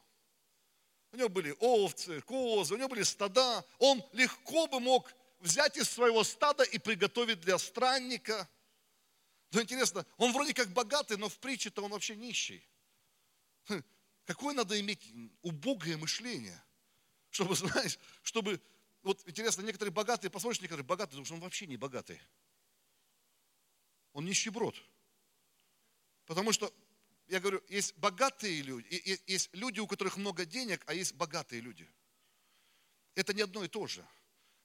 У 1.12 1.18
него 1.18 1.30
были 1.30 1.56
овцы, 1.60 2.22
козы, 2.22 2.74
у 2.74 2.78
него 2.78 2.90
были 2.90 3.04
стада. 3.04 3.66
Он 3.80 4.04
легко 4.14 4.68
бы 4.68 4.80
мог 4.80 5.14
взять 5.40 5.76
из 5.78 5.90
своего 5.90 6.24
стада 6.24 6.64
и 6.64 6.78
приготовить 6.78 7.42
для 7.42 7.58
странника. 7.58 8.48
Но 9.52 9.62
интересно, 9.62 10.06
он 10.18 10.32
вроде 10.32 10.54
как 10.54 10.70
богатый, 10.70 11.18
но 11.18 11.28
в 11.28 11.38
притче-то 11.40 11.84
он 11.84 11.92
вообще 11.92 12.16
нищий. 12.16 12.66
Хм, 13.68 13.84
какое 14.26 14.54
надо 14.54 14.80
иметь 14.80 15.14
убогое 15.42 15.98
мышление, 15.98 16.62
чтобы, 17.30 17.56
знаешь, 17.56 18.00
чтобы... 18.24 18.62
Вот 19.04 19.28
интересно, 19.28 19.64
некоторые 19.64 19.92
богатые, 19.92 20.30
посмотришь, 20.30 20.62
некоторые 20.62 20.86
богатые, 20.86 21.14
потому 21.14 21.26
что 21.26 21.34
он 21.34 21.42
вообще 21.42 21.66
не 21.66 21.76
богатый. 21.76 22.22
Он 24.14 24.26
нищеброд. 24.26 24.76
Потому 26.26 26.52
что, 26.52 26.72
я 27.32 27.40
говорю, 27.40 27.64
есть 27.70 27.98
богатые 27.98 28.62
люди, 28.62 28.88
есть 29.26 29.50
люди, 29.54 29.80
у 29.80 29.88
которых 29.88 30.18
много 30.18 30.46
денег, 30.46 30.84
а 30.86 30.94
есть 30.94 31.16
богатые 31.16 31.62
люди. 31.62 31.90
Это 33.16 33.34
не 33.34 33.42
одно 33.42 33.64
и 33.64 33.68
то 33.68 33.88
же 33.88 34.06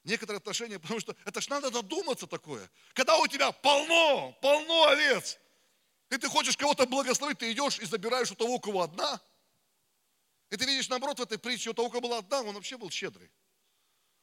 некоторые 0.07 0.39
отношения, 0.39 0.79
потому 0.81 1.01
что 1.01 1.15
это 1.25 1.41
ж 1.41 1.49
надо 1.49 1.71
додуматься 1.71 2.27
такое. 2.27 2.71
Когда 2.95 3.19
у 3.19 3.27
тебя 3.27 3.53
полно, 3.53 4.33
полно 4.41 4.85
овец, 4.87 5.39
и 6.11 6.17
ты 6.17 6.29
хочешь 6.29 6.57
кого-то 6.57 6.87
благословить, 6.87 7.39
ты 7.39 7.53
идешь 7.53 7.79
и 7.79 7.85
забираешь 7.85 8.31
у 8.31 8.35
того, 8.35 8.55
у 8.55 8.61
кого 8.61 8.83
одна. 8.83 9.21
И 10.51 10.57
ты 10.57 10.65
видишь, 10.65 10.89
наоборот, 10.89 11.19
в 11.19 11.23
этой 11.23 11.39
притче, 11.39 11.71
у 11.71 11.75
того, 11.75 11.89
у 11.89 11.91
кого 11.91 12.03
была 12.03 12.19
одна, 12.19 12.43
он 12.43 12.55
вообще 12.55 12.77
был 12.77 12.91
щедрый. 12.91 13.31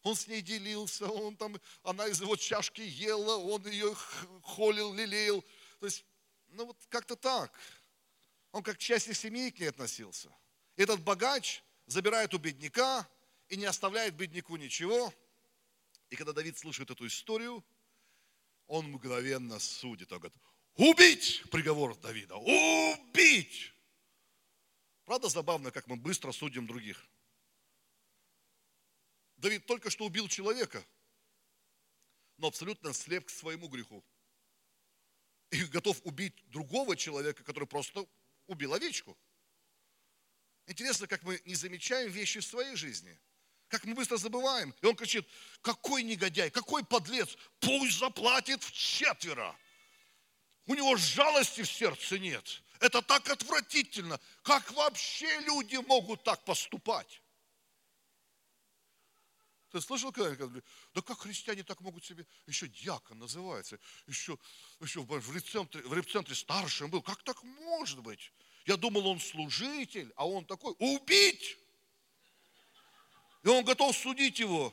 Он 0.01 0.15
с 0.15 0.27
ней 0.27 0.41
делился, 0.41 1.07
он 1.07 1.35
там, 1.37 1.55
она 1.83 2.07
из 2.07 2.21
его 2.21 2.35
чашки 2.35 2.81
ела, 2.81 3.37
он 3.37 3.65
ее 3.67 3.95
холил, 4.43 4.93
лелеял. 4.93 5.41
То 5.79 5.85
есть, 5.85 6.05
ну 6.47 6.65
вот 6.65 6.77
как-то 6.89 7.15
так. 7.15 7.57
Он 8.53 8.63
как 8.63 8.77
к 8.77 8.79
части 8.79 9.11
семьи 9.11 9.51
к 9.51 9.59
ней 9.59 9.67
относился. 9.67 10.33
Этот 10.77 11.01
богач 11.03 11.61
забирает 11.85 12.33
у 12.33 12.37
бедняка 12.37 13.05
и 13.49 13.57
не 13.57 13.65
оставляет 13.65 14.15
бедняку 14.15 14.55
ничего– 14.55 15.13
и 16.13 16.15
когда 16.15 16.31
Давид 16.31 16.55
слышит 16.55 16.91
эту 16.91 17.07
историю, 17.07 17.65
он 18.67 18.91
мгновенно 18.91 19.57
судит. 19.57 20.11
Он 20.11 20.19
говорит, 20.19 20.37
убить! 20.75 21.43
Приговор 21.49 21.95
Давида. 21.95 22.35
Убить! 22.35 23.73
Правда 25.05 25.27
забавно, 25.27 25.71
как 25.71 25.87
мы 25.87 25.95
быстро 25.95 26.31
судим 26.31 26.67
других. 26.67 27.03
Давид 29.37 29.65
только 29.65 29.89
что 29.89 30.05
убил 30.05 30.27
человека, 30.27 30.85
но 32.37 32.45
абсолютно 32.45 32.93
слеп 32.93 33.25
к 33.25 33.31
своему 33.31 33.67
греху. 33.67 34.05
И 35.49 35.63
готов 35.65 35.99
убить 36.03 36.35
другого 36.51 36.95
человека, 36.95 37.43
который 37.43 37.67
просто 37.67 38.07
убил 38.47 38.73
овечку. 38.73 39.17
Интересно, 40.67 41.07
как 41.07 41.23
мы 41.23 41.41
не 41.45 41.55
замечаем 41.55 42.11
вещи 42.11 42.39
в 42.39 42.45
своей 42.45 42.75
жизни– 42.75 43.19
как 43.73 43.85
мы 43.85 43.95
быстро 43.95 44.17
забываем. 44.17 44.71
И 44.81 44.85
он 44.85 44.95
кричит, 44.95 45.27
какой 45.61 46.03
негодяй, 46.03 46.51
какой 46.51 46.85
подлец, 46.85 47.35
пусть 47.59 47.97
заплатит 47.97 48.63
в 48.63 48.71
четверо. 48.71 49.55
У 50.67 50.75
него 50.75 50.95
жалости 50.95 51.63
в 51.63 51.71
сердце 51.71 52.19
нет. 52.19 52.61
Это 52.79 53.01
так 53.01 53.27
отвратительно. 53.31 54.19
Как 54.43 54.71
вообще 54.73 55.39
люди 55.39 55.77
могут 55.77 56.23
так 56.23 56.45
поступать? 56.45 57.22
Ты 59.73 59.81
слышал 59.81 60.11
когда-нибудь? 60.11 60.63
Да 60.93 61.01
как 61.01 61.21
христиане 61.21 61.63
так 61.63 61.81
могут 61.81 62.05
себе, 62.05 62.27
еще 62.45 62.67
дьякон 62.67 63.17
называется, 63.17 63.79
еще, 64.05 64.37
еще 64.79 65.01
в 65.01 65.35
репцентре, 65.35 65.81
в 65.81 65.93
репцентре 65.95 66.35
старшим 66.35 66.91
был. 66.91 67.01
Как 67.01 67.23
так 67.23 67.41
может 67.41 67.99
быть? 68.01 68.31
Я 68.67 68.77
думал, 68.77 69.07
он 69.07 69.19
служитель, 69.19 70.13
а 70.15 70.27
он 70.27 70.45
такой, 70.45 70.75
убить! 70.77 71.57
И 73.41 73.47
он 73.47 73.65
готов 73.65 73.97
судить 73.97 74.37
его. 74.37 74.71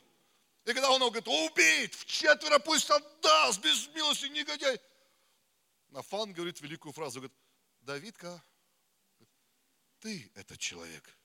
И 0.66 0.74
когда 0.74 0.90
он 0.90 1.00
говорит, 1.00 1.26
убить, 1.26 1.94
в 1.94 2.04
четверо 2.04 2.58
пусть 2.58 2.90
отдаст, 2.90 3.58
без 3.62 3.88
милости 3.94 4.26
негодяй. 4.26 4.78
Нафан 5.88 6.34
говорит 6.34 6.60
великую 6.60 6.92
фразу, 6.92 7.20
говорит, 7.20 7.36
Давидка, 7.80 8.44
ты 10.00 10.30
этот 10.34 10.58
человек. 10.58 11.16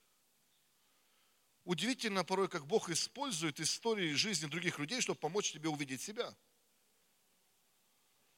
Удивительно 1.66 2.22
порой, 2.22 2.48
как 2.48 2.64
Бог 2.64 2.90
использует 2.90 3.58
истории 3.58 4.14
жизни 4.14 4.46
других 4.46 4.78
людей, 4.78 5.00
чтобы 5.00 5.18
помочь 5.18 5.50
тебе 5.50 5.68
увидеть 5.68 6.00
себя. 6.00 6.32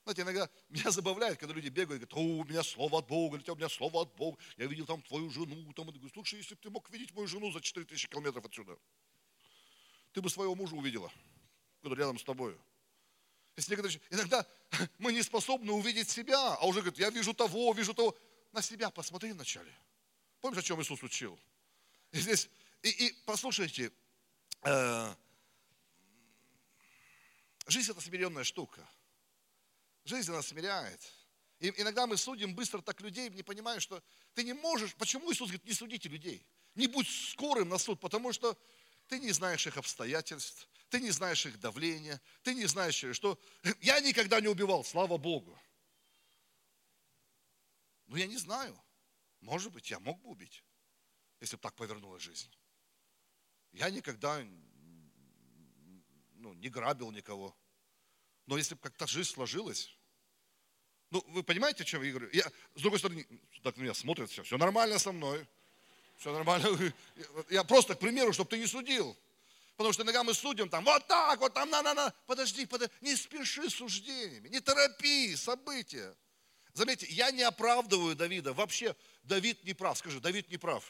Знаете, 0.05 0.23
иногда 0.23 0.51
меня 0.71 0.91
забавляет, 0.91 1.38
когда 1.38 1.55
люди 1.55 1.69
бегают 1.69 2.03
и 2.03 2.07
говорят, 2.07 2.14
о, 2.14 2.41
у 2.41 2.45
меня 2.45 2.62
слово 2.62 3.01
от 3.01 3.07
Бога, 3.07 3.35
у 3.35 3.55
меня 3.55 3.69
слово 3.69 4.01
от 4.01 4.14
Бога, 4.14 4.38
я 4.57 4.64
видел 4.64 4.87
там 4.87 5.03
твою 5.03 5.29
жену, 5.29 5.71
там, 5.75 5.91
и 5.91 5.93
говорю, 5.93 6.09
слушай, 6.14 6.37
если 6.37 6.55
бы 6.55 6.61
ты 6.62 6.71
мог 6.71 6.88
видеть 6.88 7.12
мою 7.12 7.29
жену 7.29 7.53
за 7.53 7.61
4000 7.61 8.09
километров 8.09 8.47
отсюда, 8.47 8.79
ты 10.12 10.23
бы 10.23 10.31
своего 10.31 10.55
мужа 10.55 10.75
увидела, 10.75 11.12
который 11.83 11.99
рядом 11.99 12.19
с 12.19 12.25
тобой. 12.25 12.59
Если 13.57 13.73
некоторые, 13.73 14.01
иногда 14.09 14.47
мы 14.99 15.12
не 15.12 15.23
способны 15.23 15.71
увидеть 15.73 16.09
себя, 16.09 16.55
а 16.55 16.67
уже 16.67 16.81
говорят, 16.81 16.99
я 16.99 17.11
вижу 17.11 17.35
того, 17.35 17.75
вижу 17.75 17.93
того. 17.93 18.17
На 18.53 18.62
себя 18.62 18.88
посмотри 18.88 19.33
вначале. 19.33 19.71
Помнишь, 20.41 20.61
о 20.61 20.62
чем 20.62 20.81
Иисус 20.81 21.03
учил? 21.03 21.38
И 22.12 22.21
здесь, 22.21 22.49
и, 22.83 22.88
и 22.88 23.12
послушайте, 23.25 23.93
э, 24.62 25.14
жизнь 27.67 27.91
это 27.91 28.01
смиренная 28.01 28.45
штука. 28.45 28.88
Жизнь 30.05 30.31
нас 30.31 30.47
смиряет. 30.49 31.01
И 31.59 31.69
иногда 31.77 32.07
мы 32.07 32.17
судим 32.17 32.55
быстро 32.55 32.81
так 32.81 33.01
людей, 33.01 33.31
не 33.31 33.43
понимая, 33.43 33.81
что 33.81 34.03
ты 34.35 34.45
не 34.45 34.53
можешь. 34.53 34.95
Почему 34.95 35.33
Иисус 35.33 35.49
говорит, 35.49 35.64
не 35.64 35.73
судите 35.73 36.09
людей? 36.09 36.47
Не 36.75 36.87
будь 36.87 37.09
скорым 37.09 37.69
на 37.69 37.79
суд, 37.79 38.01
потому 38.01 38.33
что 38.33 38.57
ты 39.09 39.19
не 39.19 39.33
знаешь 39.33 39.67
их 39.67 39.77
обстоятельств, 39.77 40.69
ты 40.88 41.01
не 41.01 41.11
знаешь 41.11 41.45
их 41.45 41.59
давления, 41.59 42.21
ты 42.43 42.55
не 42.55 42.67
знаешь, 42.67 43.05
что... 43.12 43.38
Я 43.81 44.01
никогда 44.01 44.41
не 44.41 44.49
убивал, 44.49 44.85
слава 44.85 45.17
Богу. 45.17 45.59
Но 48.07 48.17
я 48.17 48.27
не 48.27 48.37
знаю. 48.37 48.81
Может 49.41 49.73
быть, 49.73 49.91
я 49.91 49.99
мог 49.99 50.21
бы 50.21 50.31
убить, 50.31 50.64
если 51.41 51.57
бы 51.57 51.62
так 51.62 51.75
повернулась 51.75 52.23
жизнь. 52.23 52.51
Я 53.72 53.90
никогда 53.90 54.44
ну, 56.35 56.54
не 56.54 56.68
грабил 56.68 57.11
никого. 57.11 57.57
Но 58.46 58.57
если 58.57 58.74
бы 58.74 58.81
как-то 58.81 59.07
жизнь 59.07 59.31
сложилась, 59.31 59.94
ну, 61.11 61.24
вы 61.28 61.42
понимаете, 61.42 61.83
о 61.83 61.87
чем 61.87 62.02
я 62.02 62.11
говорю? 62.11 62.28
Я, 62.33 62.44
с 62.74 62.83
другой 62.83 62.98
стороны, 62.98 63.26
так 63.62 63.76
на 63.76 63.83
меня 63.83 63.94
смотрят, 63.94 64.31
все, 64.31 64.42
все 64.42 64.59
нормально 64.59 64.98
со 64.98 65.12
мной. 65.12 65.46
Все 66.18 66.33
нормально. 66.33 66.68
Я 67.50 67.62
просто, 67.64 67.94
к 67.94 68.00
примеру, 68.00 68.33
чтобы 68.33 68.50
ты 68.50 68.59
не 68.59 68.66
судил. 68.66 69.16
Потому 69.76 69.92
что 69.92 70.02
иногда 70.02 70.24
мы 70.24 70.35
судим 70.35 70.68
там, 70.68 70.85
вот 70.85 71.07
так, 71.07 71.38
вот 71.38 71.54
там, 71.54 71.70
на-на-на. 71.70 72.12
Подожди, 72.26 72.66
подожди, 72.66 72.92
не 73.00 73.14
спеши 73.14 73.70
с 73.70 73.74
суждениями, 73.74 74.48
не 74.48 74.59
торопи 74.59 75.37
события. 75.37 76.16
Заметьте, 76.74 77.07
я 77.07 77.31
не 77.31 77.42
оправдываю 77.42 78.16
Давида. 78.16 78.52
Вообще, 78.52 78.96
Давид 79.22 79.62
не 79.64 79.74
прав. 79.74 79.96
Скажи, 79.96 80.20
Давид 80.20 80.50
не 80.50 80.57
прав. 80.57 80.85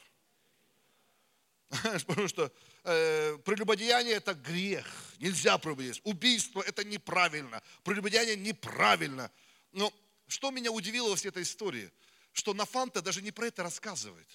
Потому 2.06 2.28
что 2.28 2.52
э, 2.84 3.38
прелюбодеяние 3.44 4.14
это 4.14 4.34
грех. 4.34 4.86
Нельзя 5.18 5.58
прелюбодеять. 5.58 6.00
Убийство 6.04 6.62
это 6.62 6.84
неправильно. 6.84 7.62
Прелюбодеяние 7.84 8.36
неправильно. 8.36 9.30
Но 9.72 9.92
что 10.26 10.50
меня 10.50 10.72
удивило 10.72 11.10
во 11.10 11.16
всей 11.16 11.28
этой 11.28 11.42
истории, 11.42 11.90
что 12.32 12.54
Нафанта 12.54 13.02
даже 13.02 13.22
не 13.22 13.32
про 13.32 13.46
это 13.46 13.62
рассказывает 13.62 14.28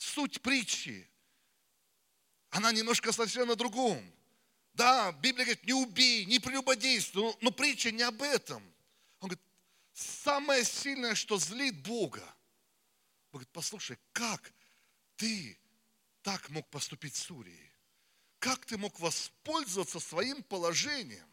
суть 0.00 0.40
притчи, 0.40 1.08
она 2.50 2.72
немножко 2.72 3.12
совершенно 3.12 3.54
другом. 3.54 4.02
Да, 4.72 5.12
Библия 5.12 5.44
говорит, 5.44 5.64
не 5.64 5.72
убей, 5.72 6.24
не 6.24 6.38
прелюбодействуй, 6.38 7.22
но, 7.22 7.38
но 7.40 7.50
притча 7.50 7.90
не 7.90 8.02
об 8.02 8.22
этом. 8.22 8.62
Он 9.20 9.28
говорит, 9.28 9.44
самое 9.92 10.64
сильное, 10.64 11.14
что 11.14 11.38
злит 11.38 11.76
Бога. 11.82 12.22
Он 13.30 13.38
говорит, 13.38 13.50
послушай, 13.52 13.98
как 14.12 14.52
ты 15.16 15.59
так 16.22 16.48
мог 16.50 16.68
поступить 16.70 17.16
с 17.16 17.22
Сурией? 17.22 17.72
Как 18.38 18.64
ты 18.64 18.78
мог 18.78 18.98
воспользоваться 19.00 20.00
своим 20.00 20.42
положением? 20.42 21.28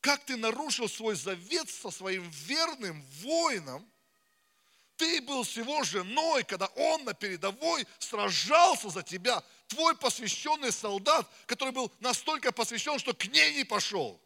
Как 0.00 0.24
ты 0.24 0.36
нарушил 0.36 0.88
свой 0.88 1.14
завет 1.14 1.70
со 1.70 1.90
своим 1.90 2.28
верным 2.30 3.02
воином, 3.22 3.90
ты 4.96 5.20
был 5.22 5.44
с 5.44 5.56
его 5.56 5.82
женой, 5.82 6.44
когда 6.44 6.66
он 6.66 7.04
на 7.04 7.14
передовой 7.14 7.86
сражался 7.98 8.90
за 8.90 9.02
тебя. 9.02 9.42
Твой 9.66 9.96
посвященный 9.96 10.70
солдат, 10.70 11.28
который 11.46 11.72
был 11.72 11.90
настолько 12.00 12.52
посвящен, 12.52 12.98
что 12.98 13.12
к 13.12 13.26
ней 13.26 13.56
не 13.56 13.64
пошел. 13.64 14.20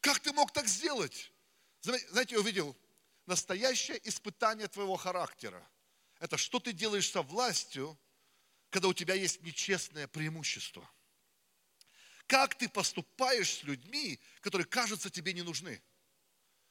Как 0.00 0.20
ты 0.20 0.32
мог 0.32 0.52
так 0.52 0.68
сделать? 0.68 1.32
Знаете, 1.80 2.34
я 2.34 2.40
увидел 2.40 2.76
настоящее 3.26 4.00
испытание 4.06 4.68
твоего 4.68 4.96
характера. 4.96 5.66
Это 6.20 6.36
что 6.36 6.60
ты 6.60 6.72
делаешь 6.72 7.10
со 7.10 7.22
властью, 7.22 7.98
когда 8.72 8.88
у 8.88 8.94
тебя 8.94 9.14
есть 9.14 9.42
нечестное 9.42 10.08
преимущество. 10.08 10.90
Как 12.26 12.56
ты 12.56 12.70
поступаешь 12.70 13.58
с 13.58 13.62
людьми, 13.64 14.18
которые, 14.40 14.64
кажется, 14.66 15.10
тебе 15.10 15.34
не 15.34 15.42
нужны. 15.42 15.82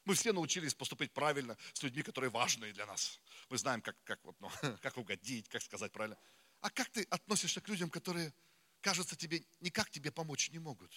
Мы 0.05 0.15
все 0.15 0.33
научились 0.33 0.73
поступить 0.73 1.13
правильно 1.13 1.55
с 1.73 1.83
людьми, 1.83 2.01
которые 2.01 2.31
важные 2.31 2.73
для 2.73 2.87
нас. 2.87 3.19
Мы 3.49 3.59
знаем, 3.59 3.83
как, 3.83 3.95
как, 4.03 4.19
вот, 4.25 4.35
ну, 4.39 4.49
как 4.81 4.97
угодить, 4.97 5.47
как 5.47 5.61
сказать 5.61 5.91
правильно. 5.91 6.17
А 6.61 6.71
как 6.71 6.89
ты 6.89 7.03
относишься 7.03 7.61
к 7.61 7.69
людям, 7.69 7.91
которые, 7.91 8.33
кажется, 8.81 9.15
тебе 9.15 9.45
никак 9.59 9.91
тебе 9.91 10.11
помочь 10.11 10.49
не 10.49 10.57
могут? 10.57 10.91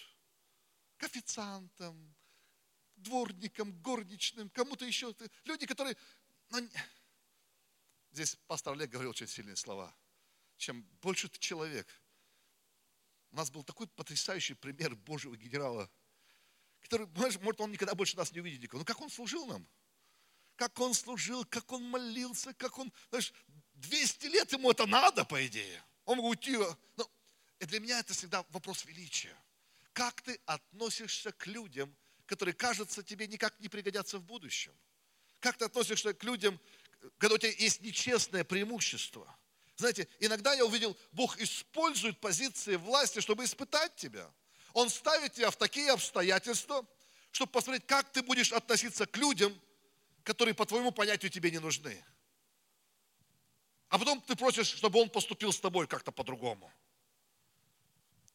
К 0.97 1.03
официантам, 1.03 2.15
дворникам, 2.95 3.79
горничным, 3.79 4.49
кому-то 4.49 4.85
еще. 4.85 5.15
Люди, 5.43 5.67
которые... 5.67 5.95
Ну, 6.49 6.67
здесь 8.11 8.37
пастор 8.47 8.73
Олег 8.73 8.89
говорил 8.89 9.11
очень 9.11 9.27
сильные 9.27 9.55
слова. 9.55 9.95
Чем 10.57 10.83
больше 11.01 11.29
ты 11.29 11.39
человек. 11.39 11.87
У 13.31 13.35
нас 13.35 13.49
был 13.51 13.63
такой 13.63 13.87
потрясающий 13.87 14.53
пример 14.53 14.95
Божьего 14.95 15.35
генерала, 15.35 15.91
который, 16.81 17.07
может, 17.15 17.59
он 17.59 17.71
никогда 17.71 17.95
больше 17.95 18.15
нас 18.15 18.31
не 18.31 18.39
увидит 18.39 18.61
никого. 18.61 18.79
Но 18.79 18.85
как 18.85 19.01
он 19.01 19.09
служил 19.09 19.45
нам? 19.47 19.67
Как 20.55 20.79
он 20.79 20.93
служил, 20.93 21.43
как 21.43 21.71
он 21.71 21.83
молился, 21.83 22.53
как 22.53 22.77
он, 22.77 22.93
знаешь, 23.09 23.33
200 23.73 24.27
лет 24.27 24.51
ему 24.53 24.71
это 24.71 24.85
надо, 24.85 25.25
по 25.25 25.45
идее. 25.45 25.83
Он 26.05 26.17
мог 26.17 26.27
уйти. 26.27 26.57
Но 26.95 27.11
для 27.59 27.79
меня 27.79 27.99
это 27.99 28.13
всегда 28.13 28.45
вопрос 28.49 28.85
величия. 28.85 29.35
Как 29.91 30.21
ты 30.21 30.39
относишься 30.45 31.31
к 31.31 31.47
людям, 31.47 31.95
которые, 32.25 32.53
кажется, 32.53 33.03
тебе 33.03 33.27
никак 33.27 33.59
не 33.59 33.67
пригодятся 33.67 34.17
в 34.19 34.23
будущем? 34.23 34.73
Как 35.39 35.57
ты 35.57 35.65
относишься 35.65 36.13
к 36.13 36.23
людям, 36.23 36.59
когда 37.17 37.35
у 37.35 37.37
тебя 37.37 37.51
есть 37.51 37.81
нечестное 37.81 38.43
преимущество? 38.43 39.37
Знаете, 39.77 40.07
иногда 40.19 40.53
я 40.53 40.65
увидел, 40.65 40.97
Бог 41.11 41.37
использует 41.39 42.19
позиции 42.19 42.75
власти, 42.77 43.19
чтобы 43.19 43.43
испытать 43.43 43.95
тебя. 43.95 44.31
Он 44.73 44.89
ставит 44.89 45.33
тебя 45.33 45.51
в 45.51 45.57
такие 45.57 45.91
обстоятельства, 45.91 46.85
чтобы 47.31 47.51
посмотреть, 47.51 47.85
как 47.85 48.11
ты 48.11 48.21
будешь 48.21 48.53
относиться 48.53 49.05
к 49.05 49.17
людям, 49.17 49.53
которые 50.23 50.55
по 50.55 50.65
твоему 50.65 50.91
понятию 50.91 51.29
тебе 51.29 51.51
не 51.51 51.59
нужны. 51.59 52.03
А 53.89 53.99
потом 53.99 54.21
ты 54.21 54.35
просишь, 54.35 54.67
чтобы 54.67 54.99
он 54.99 55.09
поступил 55.09 55.51
с 55.51 55.59
тобой 55.59 55.87
как-то 55.87 56.11
по-другому. 56.11 56.71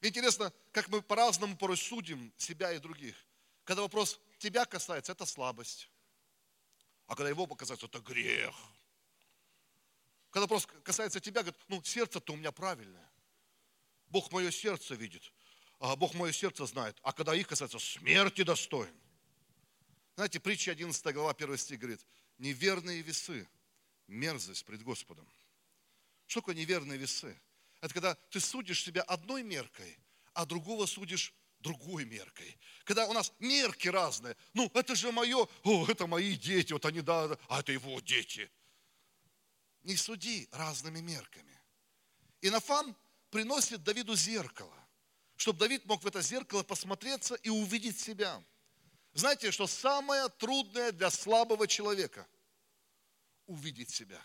Интересно, 0.03 0.53
как 0.73 0.89
мы 0.89 1.03
по-разному 1.03 1.57
порой 1.57 1.77
судим 1.77 2.33
себя 2.37 2.73
и 2.73 2.79
других. 2.79 3.17
Когда 3.65 3.83
вопрос 3.83 4.19
тебя 4.39 4.65
касается, 4.65 5.13
это 5.13 5.27
слабость. 5.27 5.91
А 7.07 7.15
когда 7.15 7.29
его 7.29 7.47
касается, 7.47 7.87
это 7.87 7.99
грех. 8.01 8.55
Когда 10.31 10.43
вопрос 10.43 10.67
касается 10.85 11.21
тебя, 11.21 11.43
говорит, 11.43 11.61
ну 11.69 11.83
сердце-то 11.83 12.33
у 12.33 12.37
меня 12.37 12.53
правильное. 12.53 13.11
Бог 14.09 14.31
мое 14.33 14.51
сердце 14.51 14.95
видит, 14.95 15.33
а 15.79 15.97
Бог 15.97 16.15
мое 16.15 16.33
сердце 16.33 16.67
знает. 16.67 16.97
А 17.03 17.13
когда 17.13 17.35
их 17.35 17.49
касается, 17.49 17.79
смерти 17.79 18.43
достоин. 18.43 18.95
Знаете, 20.17 20.41
притча 20.41 20.73
11 20.73 21.15
глава, 21.15 21.31
1 21.31 21.57
стих 21.57 21.79
говорит, 21.79 22.05
неверные 22.39 23.03
весы, 23.03 23.49
мерзость 24.07 24.65
пред 24.65 24.83
Господом. 24.83 25.29
Что 26.27 26.41
такое 26.41 26.55
неверные 26.55 26.99
весы? 26.99 27.41
Это 27.81 27.95
когда 27.95 28.15
ты 28.31 28.41
судишь 28.41 28.85
себя 28.85 29.03
одной 29.03 29.43
меркой, 29.43 29.99
а 30.35 30.45
другого 30.45 30.87
судишь 30.87 31.33
другой 31.61 32.05
меркой. 32.05 32.59
Когда 32.85 33.07
у 33.07 33.13
нас 33.13 33.33
мерки 33.39 33.89
разные. 33.89 34.37
Ну, 34.55 34.71
это 34.75 34.95
же 34.95 35.13
мое, 35.13 35.49
о, 35.65 35.87
это 35.89 36.07
мои 36.07 36.37
дети, 36.37 36.73
вот 36.73 36.85
они, 36.87 37.01
да, 37.01 37.37
а 37.49 37.61
это 37.61 37.73
его 37.73 38.01
дети. 38.01 38.51
Не 39.83 39.97
суди 39.97 40.49
разными 40.53 41.01
мерками. 41.01 41.59
Инофан 42.43 42.95
приносит 43.31 43.83
Давиду 43.83 44.15
зеркало, 44.15 44.77
чтобы 45.37 45.59
Давид 45.59 45.85
мог 45.87 46.03
в 46.03 46.07
это 46.07 46.23
зеркало 46.23 46.63
посмотреться 46.63 47.35
и 47.37 47.49
увидеть 47.49 47.99
себя. 47.99 48.43
Знаете, 49.13 49.51
что 49.51 49.67
самое 49.67 50.29
трудное 50.29 50.93
для 50.93 51.11
слабого 51.11 51.67
человека– 51.67 52.27
увидеть 53.47 53.91
себя. 53.91 54.21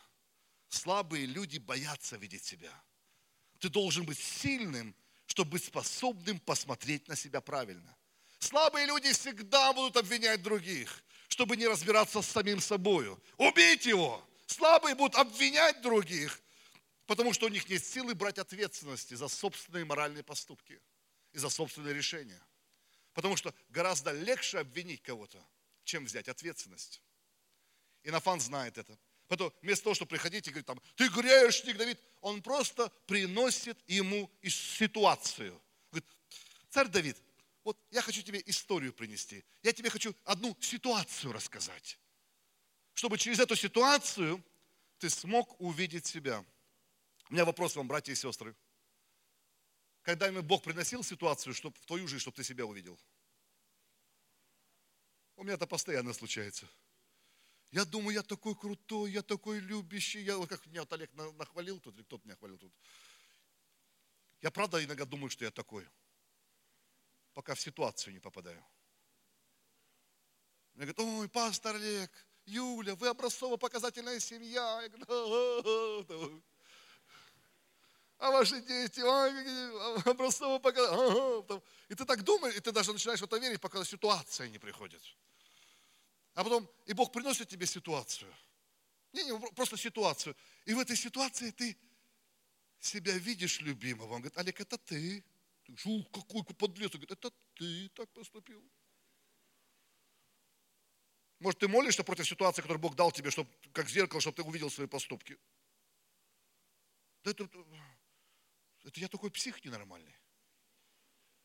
Слабые 0.70 1.26
люди 1.26 1.58
боятся 1.58 2.16
видеть 2.18 2.44
себя. 2.44 2.72
Ты 3.60 3.70
должен 3.70 4.06
быть 4.06 4.20
сильным, 4.20 4.96
чтобы 5.26 5.52
быть 5.52 5.66
способным 5.66 6.40
посмотреть 6.40 7.08
на 7.08 7.16
себя 7.16 7.42
правильно. 7.42 7.98
Слабые 8.40 8.86
люди 8.86 9.12
всегда 9.12 9.74
будут 9.74 9.98
обвинять 9.98 10.44
других, 10.44 11.04
чтобы 11.28 11.58
не 11.58 11.68
разбираться 11.68 12.22
с 12.22 12.28
самим 12.28 12.60
собой. 12.60 13.18
Убить 13.38 13.86
его! 13.86 14.24
Слабые 14.48 14.96
будут 14.96 15.16
обвинять 15.16 15.82
других, 15.82 16.42
потому 17.06 17.34
что 17.34 17.48
у 17.48 17.50
них 17.50 17.68
нет 17.70 17.84
силы 17.84 18.16
брать 18.16 18.38
ответственности 18.38 19.16
за 19.16 19.28
собственные 19.28 19.86
моральные 19.86 20.24
поступки 20.24 20.80
и 21.34 21.38
за 21.38 21.50
собственные 21.50 21.94
решения. 21.94 22.42
Потому 23.14 23.36
что 23.38 23.54
гораздо 23.70 24.12
легче 24.12 24.60
обвинить 24.60 25.02
кого-то, 25.02 25.44
чем 25.84 26.06
взять 26.06 26.28
ответственность. 26.28 27.02
И 28.04 28.12
Нафан 28.12 28.40
знает 28.40 28.78
это. 28.78 28.98
Потом 29.28 29.52
вместо 29.62 29.86
того, 29.86 29.96
чтобы 29.96 30.10
приходить 30.10 30.48
и 30.48 30.52
говорить, 30.52 30.68
там, 30.68 30.80
ты 30.96 31.08
грешник, 31.10 31.78
Давид, 31.78 32.00
он 32.22 32.44
просто 32.44 32.90
приносит 33.08 33.78
ему 33.88 34.32
ситуацию. 34.44 35.60
Говорит, 35.92 36.10
царь 36.70 36.88
Давид, 36.88 37.18
вот 37.64 37.80
я 37.90 38.02
хочу 38.02 38.22
тебе 38.22 38.44
историю 38.46 38.94
принести. 38.94 39.44
Я 39.64 39.74
тебе 39.74 39.90
хочу 39.90 40.16
одну 40.24 40.56
ситуацию 40.62 41.34
рассказать. 41.34 41.98
Чтобы 42.96 43.18
через 43.18 43.40
эту 43.40 43.56
ситуацию 43.58 44.44
ты 45.00 45.10
смог 45.10 45.60
увидеть 45.62 46.06
себя. 46.06 46.44
У 47.30 47.34
меня 47.34 47.44
вопрос 47.44 47.76
вам, 47.76 47.88
братья 47.88 48.14
и 48.14 48.16
сестры. 48.16 48.56
Когда 50.02 50.32
Бог 50.42 50.64
приносил 50.64 51.04
ситуацию 51.04 51.54
чтобы, 51.54 51.76
в 51.78 51.86
твою 51.86 52.08
жизнь, 52.08 52.22
чтобы 52.22 52.38
ты 52.38 52.44
себя 52.44 52.66
увидел? 52.66 52.98
У 55.36 55.44
меня 55.44 55.56
это 55.56 55.68
постоянно 55.68 56.14
случается. 56.14 56.70
Я 57.72 57.84
думаю, 57.84 58.16
я 58.16 58.24
такой 58.24 58.56
крутой, 58.56 59.12
я 59.12 59.22
такой 59.22 59.60
любящий. 59.60 60.22
Я, 60.22 60.38
как 60.48 60.66
меня 60.68 60.82
вот 60.82 60.94
Олег 60.94 61.12
нахвалил 61.14 61.82
тут, 61.82 61.96
или 61.96 62.04
кто-то 62.04 62.26
меня 62.26 62.38
хвалил 62.38 62.58
тут. 62.58 62.74
Я 64.40 64.52
правда 64.52 64.82
иногда 64.82 65.04
думаю, 65.04 65.30
что 65.30 65.44
я 65.44 65.52
такой. 65.52 65.86
Пока 67.34 67.56
в 67.56 67.60
ситуацию 67.60 68.14
не 68.14 68.20
попадаю. 68.20 68.66
Мне 70.76 70.86
говорят, 70.86 71.00
ой, 71.00 71.28
пастор 71.28 71.76
Олег, 71.76 72.10
Юля, 72.46 72.96
вы 72.96 73.08
образцово-показательная 73.08 74.20
семья. 74.20 74.82
Я 74.82 74.90
говорю, 74.90 76.44
а 78.18 78.32
ваши 78.32 78.62
дети, 78.62 79.02
ой, 79.02 80.02
образцово-показательная. 80.04 81.62
И 81.90 81.96
ты 81.96 82.06
так 82.06 82.24
думаешь, 82.24 82.56
и 82.56 82.60
ты 82.60 82.72
даже 82.72 82.94
начинаешь 82.94 83.20
в 83.20 83.26
это 83.26 83.38
верить, 83.38 83.60
пока 83.60 83.84
ситуация 83.84 84.48
не 84.50 84.60
приходит. 84.60 85.02
А 86.34 86.44
потом, 86.44 86.70
и 86.86 86.94
Бог 86.94 87.12
приносит 87.12 87.50
тебе 87.50 87.66
ситуацию. 87.66 88.34
Не, 89.14 89.24
не, 89.24 89.40
просто 89.54 89.78
ситуацию. 89.78 90.36
И 90.66 90.74
в 90.74 90.80
этой 90.80 90.96
ситуации 90.96 91.52
ты 91.52 91.78
себя 92.80 93.14
видишь 93.14 93.62
любимого. 93.62 94.14
Он 94.14 94.22
говорит, 94.22 94.38
Олег, 94.38 94.60
это 94.60 94.78
ты. 94.78 95.24
Ты 95.66 95.78
Жу, 95.78 96.04
какой 96.12 96.44
подлец. 96.44 96.94
Он 96.94 97.02
говорит, 97.02 97.12
это 97.12 97.32
ты 97.56 97.90
так 97.90 98.10
поступил. 98.10 98.62
Может, 101.46 101.60
ты 101.60 101.68
молишься 101.68 102.04
против 102.04 102.28
ситуации, 102.28 102.64
которую 102.64 102.82
Бог 102.82 102.96
дал 102.96 103.12
тебе, 103.12 103.30
чтобы, 103.30 103.52
как 103.72 103.88
зеркало, 103.88 104.20
чтобы 104.20 104.38
ты 104.38 104.42
увидел 104.42 104.72
свои 104.72 104.88
поступки? 104.88 105.38
Да 107.24 107.30
это, 107.30 107.48
это 108.84 109.00
я 109.00 109.08
такой 109.08 109.30
псих 109.30 109.64
ненормальный. 109.64 110.18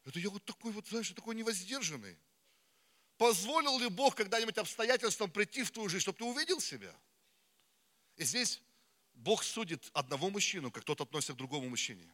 Это 0.06 0.18
я 0.18 0.30
вот 0.30 0.42
такой 0.46 0.72
вот, 0.72 0.88
знаешь, 0.88 1.10
такой 1.10 1.34
невоздержанный. 1.34 2.18
Позволил 3.18 3.78
ли 3.78 3.90
Бог 3.90 4.14
когда-нибудь 4.14 4.56
обстоятельствам 4.56 5.30
прийти 5.30 5.64
в 5.64 5.70
твою 5.70 5.90
жизнь, 5.90 6.00
чтобы 6.00 6.16
ты 6.16 6.24
увидел 6.24 6.62
себя? 6.62 6.98
И 8.16 8.24
здесь 8.24 8.62
Бог 9.12 9.44
судит 9.44 9.90
одного 9.92 10.30
мужчину, 10.30 10.70
как 10.70 10.84
тот 10.84 11.02
относится 11.02 11.34
к 11.34 11.36
другому 11.36 11.68
мужчине. 11.68 12.10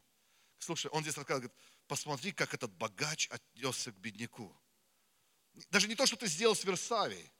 Слушай, 0.59 0.90
он 0.90 1.05
здесь 1.05 1.16
рассказывает, 1.16 1.53
говорит, 1.53 1.72
посмотри, 1.87 2.33
как 2.33 2.53
этот 2.53 2.72
богач 2.72 3.29
отнесся 3.31 3.92
к 3.92 3.99
бедняку. 3.99 4.53
Даже 5.70 5.87
не 5.87 5.94
то, 5.94 6.05
что 6.05 6.16
ты 6.16 6.27
сделал 6.27 6.57
с 6.57 6.64
Версавией, 6.64 7.31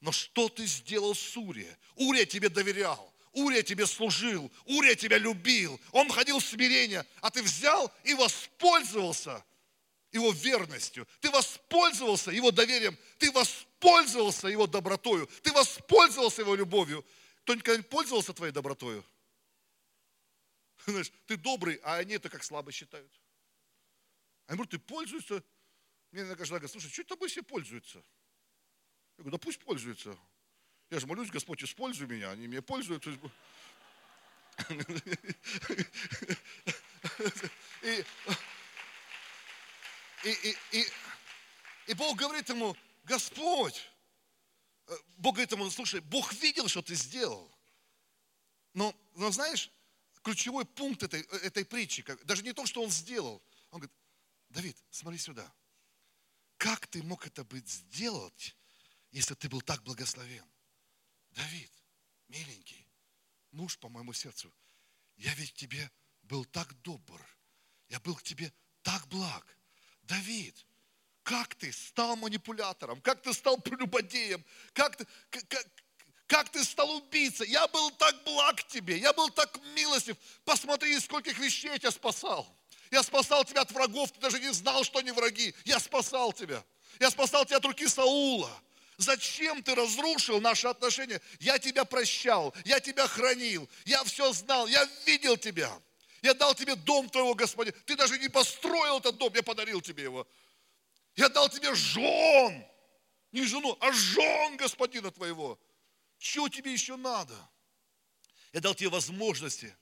но 0.00 0.12
что 0.12 0.48
ты 0.48 0.66
сделал 0.66 1.14
с 1.14 1.36
Урия. 1.36 1.78
Урия 1.94 2.26
тебе 2.26 2.48
доверял, 2.48 3.14
Урия 3.32 3.62
тебе 3.62 3.86
служил, 3.86 4.50
Урия 4.64 4.94
тебя 4.94 5.18
любил, 5.18 5.80
он 5.92 6.08
ходил 6.10 6.38
в 6.38 6.44
смирение, 6.44 7.04
а 7.20 7.30
ты 7.30 7.42
взял 7.42 7.92
и 8.04 8.14
воспользовался– 8.14 9.44
его 10.16 10.32
верностью, 10.32 11.06
ты 11.20 11.30
воспользовался 11.30 12.30
его 12.30 12.50
доверием, 12.50 12.98
ты 13.18 13.30
воспользовался 13.30 14.48
его 14.48 14.66
добротою, 14.66 15.26
ты 15.42 15.52
воспользовался 15.52 16.42
его 16.42 16.54
любовью. 16.54 17.04
Кто-нибудь 17.42 17.76
не 17.76 17.82
пользовался 17.82 18.32
твоей 18.32 18.52
добротою? 18.52 19.04
Знаешь, 20.86 21.12
ты 21.26 21.36
добрый, 21.36 21.76
а 21.82 21.96
они 21.96 22.14
это 22.14 22.28
как 22.28 22.42
слабо 22.42 22.72
считают. 22.72 23.12
Они 24.46 24.56
говорят, 24.56 24.70
ты 24.70 24.78
пользуешься. 24.78 25.42
Мне 26.12 26.22
иногда 26.22 26.44
говорит, 26.44 26.70
слушай, 26.70 26.90
что 26.90 27.04
тобой 27.04 27.28
все 27.28 27.42
пользуются? 27.42 28.02
Я 29.18 29.22
говорю, 29.22 29.30
да 29.32 29.38
пусть 29.38 29.58
пользуется. 29.60 30.16
Я 30.90 31.00
же 31.00 31.06
молюсь, 31.06 31.30
Господь, 31.30 31.62
используй 31.64 32.06
меня, 32.06 32.30
они 32.30 32.46
меня 32.46 32.62
пользуют. 32.62 33.06
И, 37.82 38.04
и, 40.24 40.30
и, 40.30 40.56
и, 40.72 40.86
и 41.88 41.94
Бог 41.94 42.16
говорит 42.16 42.48
ему, 42.48 42.76
Господь, 43.04 43.88
Бог 45.18 45.34
говорит 45.34 45.52
ему, 45.52 45.70
слушай, 45.70 46.00
Бог 46.00 46.32
видел, 46.34 46.68
что 46.68 46.82
ты 46.82 46.94
сделал. 46.94 47.50
Но, 48.74 48.94
но 49.14 49.30
знаешь, 49.30 49.70
ключевой 50.22 50.64
пункт 50.64 51.02
этой, 51.02 51.22
этой 51.42 51.64
притчи, 51.64 52.04
даже 52.24 52.42
не 52.42 52.52
то, 52.52 52.66
что 52.66 52.82
он 52.82 52.90
сделал. 52.90 53.42
Он 53.70 53.80
говорит, 53.80 53.96
Давид, 54.50 54.76
смотри 54.90 55.18
сюда. 55.18 55.52
Как 56.56 56.86
ты 56.86 57.02
мог 57.02 57.26
это 57.26 57.44
быть 57.44 57.68
сделать, 57.68 58.56
если 59.10 59.34
ты 59.34 59.48
был 59.48 59.60
так 59.60 59.82
благословен? 59.82 60.44
Давид, 61.30 61.70
миленький, 62.28 62.86
муж 63.50 63.78
по 63.78 63.88
моему 63.88 64.12
сердцу, 64.12 64.52
я 65.16 65.32
ведь 65.34 65.54
тебе 65.54 65.90
был 66.22 66.44
так 66.44 66.72
добр, 66.82 67.20
я 67.88 68.00
был 68.00 68.14
к 68.16 68.22
тебе 68.22 68.52
так 68.82 69.06
благ. 69.08 69.56
Давид, 70.02 70.66
как 71.22 71.54
ты 71.56 71.72
стал 71.72 72.16
манипулятором, 72.16 73.00
как 73.00 73.22
ты 73.22 73.32
стал 73.32 73.58
прелюбодеем, 73.58 74.44
как 74.72 74.96
ты, 74.96 75.06
как, 75.30 75.66
как 76.26 76.48
ты 76.50 76.64
стал 76.64 76.90
убийцей. 76.96 77.48
Я 77.48 77.66
был 77.68 77.90
так 77.92 78.22
благ 78.24 78.62
тебе, 78.68 78.98
я 78.98 79.12
был 79.12 79.30
так 79.30 79.58
милостив. 79.74 80.16
Посмотри, 80.44 80.98
скольких 81.00 81.38
вещей 81.38 81.68
я 81.70 81.78
тебя 81.78 81.90
спасал. 81.90 82.46
Я 82.90 83.02
спасал 83.02 83.44
тебя 83.44 83.62
от 83.62 83.72
врагов, 83.72 84.12
ты 84.12 84.20
даже 84.20 84.38
не 84.38 84.52
знал, 84.52 84.84
что 84.84 85.00
они 85.00 85.10
враги. 85.10 85.54
Я 85.64 85.80
спасал 85.80 86.32
тебя. 86.32 86.64
Я 87.00 87.10
спасал 87.10 87.44
тебя 87.44 87.56
от 87.56 87.64
руки 87.64 87.86
Саула. 87.88 88.50
Зачем 88.98 89.62
ты 89.62 89.74
разрушил 89.74 90.40
наши 90.40 90.66
отношения? 90.66 91.20
Я 91.38 91.58
тебя 91.58 91.84
прощал, 91.84 92.54
я 92.64 92.80
тебя 92.80 93.06
хранил, 93.06 93.68
я 93.84 94.02
все 94.04 94.32
знал, 94.32 94.66
я 94.66 94.88
видел 95.04 95.36
тебя. 95.36 95.70
Я 96.22 96.32
дал 96.32 96.54
тебе 96.54 96.74
дом 96.76 97.08
твоего 97.10 97.34
Господина. 97.34 97.76
Ты 97.84 97.94
даже 97.94 98.18
не 98.18 98.28
построил 98.28 98.98
этот 98.98 99.18
дом, 99.18 99.32
я 99.34 99.42
подарил 99.42 99.82
тебе 99.82 100.04
его. 100.04 100.26
Я 101.14 101.28
дал 101.28 101.48
тебе 101.48 101.74
жен, 101.74 102.66
не 103.32 103.44
жену, 103.44 103.76
а 103.80 103.92
жен 103.92 104.56
Господина 104.56 105.10
твоего. 105.10 105.58
Чего 106.18 106.48
тебе 106.48 106.72
еще 106.72 106.96
надо? 106.96 107.34
Я 108.52 108.60
дал 108.60 108.74
тебе 108.74 108.88
возможности, 108.88 109.76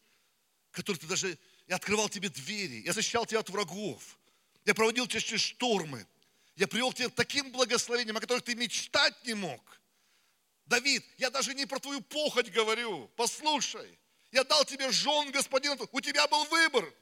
которые 0.72 1.00
ты 1.00 1.06
даже... 1.06 1.38
Я 1.66 1.76
открывал 1.76 2.08
тебе 2.08 2.28
двери, 2.28 2.82
я 2.84 2.92
защищал 2.92 3.24
тебя 3.24 3.40
от 3.40 3.48
врагов. 3.48 4.18
Я 4.64 4.74
проводил 4.74 5.06
тебя 5.06 5.20
через 5.20 5.40
штормы. 5.40 6.06
Я 6.56 6.68
привел 6.68 6.92
тебя 6.92 7.08
таким 7.08 7.50
благословениям, 7.50 8.16
о 8.16 8.20
которых 8.20 8.44
ты 8.44 8.54
мечтать 8.54 9.14
не 9.24 9.34
мог. 9.34 9.60
Давид, 10.66 11.04
я 11.18 11.30
даже 11.30 11.54
не 11.54 11.66
про 11.66 11.78
твою 11.78 12.00
похоть 12.00 12.50
говорю. 12.50 13.08
Послушай, 13.16 13.98
я 14.30 14.44
дал 14.44 14.64
тебе 14.64 14.90
жен, 14.90 15.30
господин, 15.30 15.78
у 15.90 16.00
тебя 16.00 16.26
был 16.28 16.44
выбор. 16.44 16.92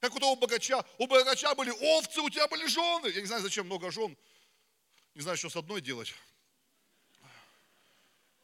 Как 0.00 0.14
у 0.14 0.20
того 0.20 0.36
богача. 0.36 0.84
У 0.98 1.06
богача 1.06 1.54
были 1.54 1.70
овцы, 1.70 2.20
у 2.20 2.30
тебя 2.30 2.46
были 2.46 2.66
жены. 2.66 3.08
Я 3.08 3.20
не 3.20 3.26
знаю, 3.26 3.42
зачем 3.42 3.66
много 3.66 3.90
жен. 3.90 4.16
Не 5.14 5.22
знаю, 5.22 5.36
что 5.36 5.50
с 5.50 5.56
одной 5.56 5.80
делать. 5.80 6.14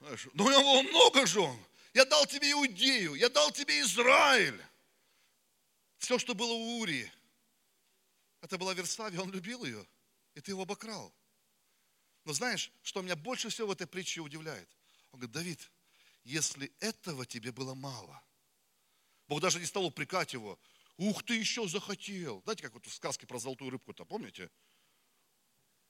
Знаешь, 0.01 0.27
но 0.35 0.45
у 0.45 0.51
него 0.51 0.63
было 0.63 0.83
много 0.83 1.27
жен. 1.27 1.57
Я 1.95 2.05
дал 2.05 2.27
тебе 2.27 2.51
Иудею, 2.51 3.15
я 3.15 3.29
дал 3.29 3.53
тебе 3.53 3.81
Израиль. 3.81 4.61
Все, 5.99 6.19
что 6.19 6.35
было 6.35 6.53
у 6.53 6.81
Урии, 6.81 7.11
это 8.43 8.59
была 8.59 8.75
Версавия, 8.75 9.21
он 9.21 9.31
любил 9.31 9.65
ее, 9.65 9.87
и 10.35 10.41
ты 10.41 10.53
его 10.53 10.63
обокрал. 10.63 11.15
Но 12.25 12.33
знаешь, 12.33 12.73
что 12.83 13.03
меня 13.03 13.17
больше 13.17 13.49
всего 13.49 13.69
в 13.69 13.71
этой 13.73 13.87
притче 13.87 14.21
удивляет? 14.21 14.69
Он 15.13 15.21
говорит, 15.21 15.35
Давид, 15.35 15.71
если 16.25 16.73
этого 16.81 17.27
тебе 17.27 17.53
было 17.53 17.75
мало, 17.75 18.23
Бог 19.29 19.41
даже 19.41 19.61
не 19.61 19.67
стал 19.67 19.85
упрекать 19.85 20.33
его, 20.33 20.59
ух 20.97 21.23
ты 21.23 21.37
еще 21.37 21.69
захотел. 21.69 22.43
Знаете, 22.43 22.63
как 22.63 22.75
вот 22.75 22.87
в 22.87 22.93
сказке 22.93 23.27
про 23.27 23.39
золотую 23.39 23.71
рыбку-то, 23.71 24.05
помните? 24.05 24.51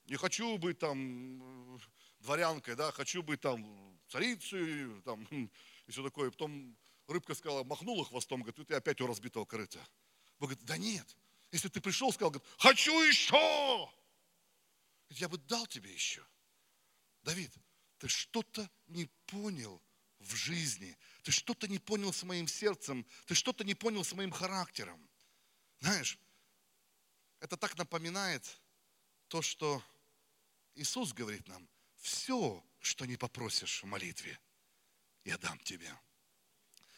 Не 0.07 0.17
хочу 0.17 0.59
быть 0.59 0.79
там 0.79 1.81
дворянкой, 2.21 2.75
да, 2.75 2.93
хочу 2.93 3.23
быть 3.23 3.41
там 3.41 3.99
царицей, 4.09 5.01
там, 5.03 5.25
и 5.87 5.91
все 5.91 6.03
такое. 6.03 6.31
Потом 6.31 6.77
рыбка 7.07 7.35
сказала, 7.35 7.65
махнула 7.65 8.05
хвостом, 8.05 8.43
говорит, 8.43 8.67
ты 8.67 8.75
опять 8.75 9.01
у 9.01 9.07
разбитого 9.07 9.45
корыта. 9.45 9.79
Бог 10.39 10.51
говорит, 10.51 10.65
да 10.67 10.77
нет, 10.77 11.17
если 11.53 11.69
ты 11.69 11.81
пришел, 11.81 12.13
сказал, 12.13 12.31
говорит, 12.33 12.49
хочу 12.59 13.01
еще, 13.03 13.91
я 15.21 15.29
бы 15.29 15.39
дал 15.39 15.67
тебе 15.67 15.93
еще. 15.93 16.25
Давид, 17.23 17.53
ты 17.99 18.09
что-то 18.09 18.69
не 18.87 19.07
понял 19.27 19.83
в 20.19 20.35
жизни, 20.35 20.97
ты 21.23 21.33
что-то 21.33 21.69
не 21.69 21.79
понял 21.79 22.13
с 22.13 22.23
моим 22.23 22.47
сердцем, 22.49 23.07
ты 23.27 23.35
что-то 23.35 23.65
не 23.65 23.75
понял 23.75 24.05
с 24.05 24.13
моим 24.13 24.31
характером. 24.31 25.09
Знаешь, 25.81 26.19
это 27.41 27.57
так 27.57 27.77
напоминает 27.77 28.61
то, 29.29 29.43
что 29.43 29.83
Иисус 30.75 31.13
говорит 31.13 31.47
нам, 31.49 31.69
все, 31.97 32.65
что 32.81 33.07
не 33.07 33.17
попросишь 33.17 33.83
в 33.83 33.87
молитве, 33.87 34.39
я 35.25 35.39
дам 35.39 35.59
тебе. 35.61 35.91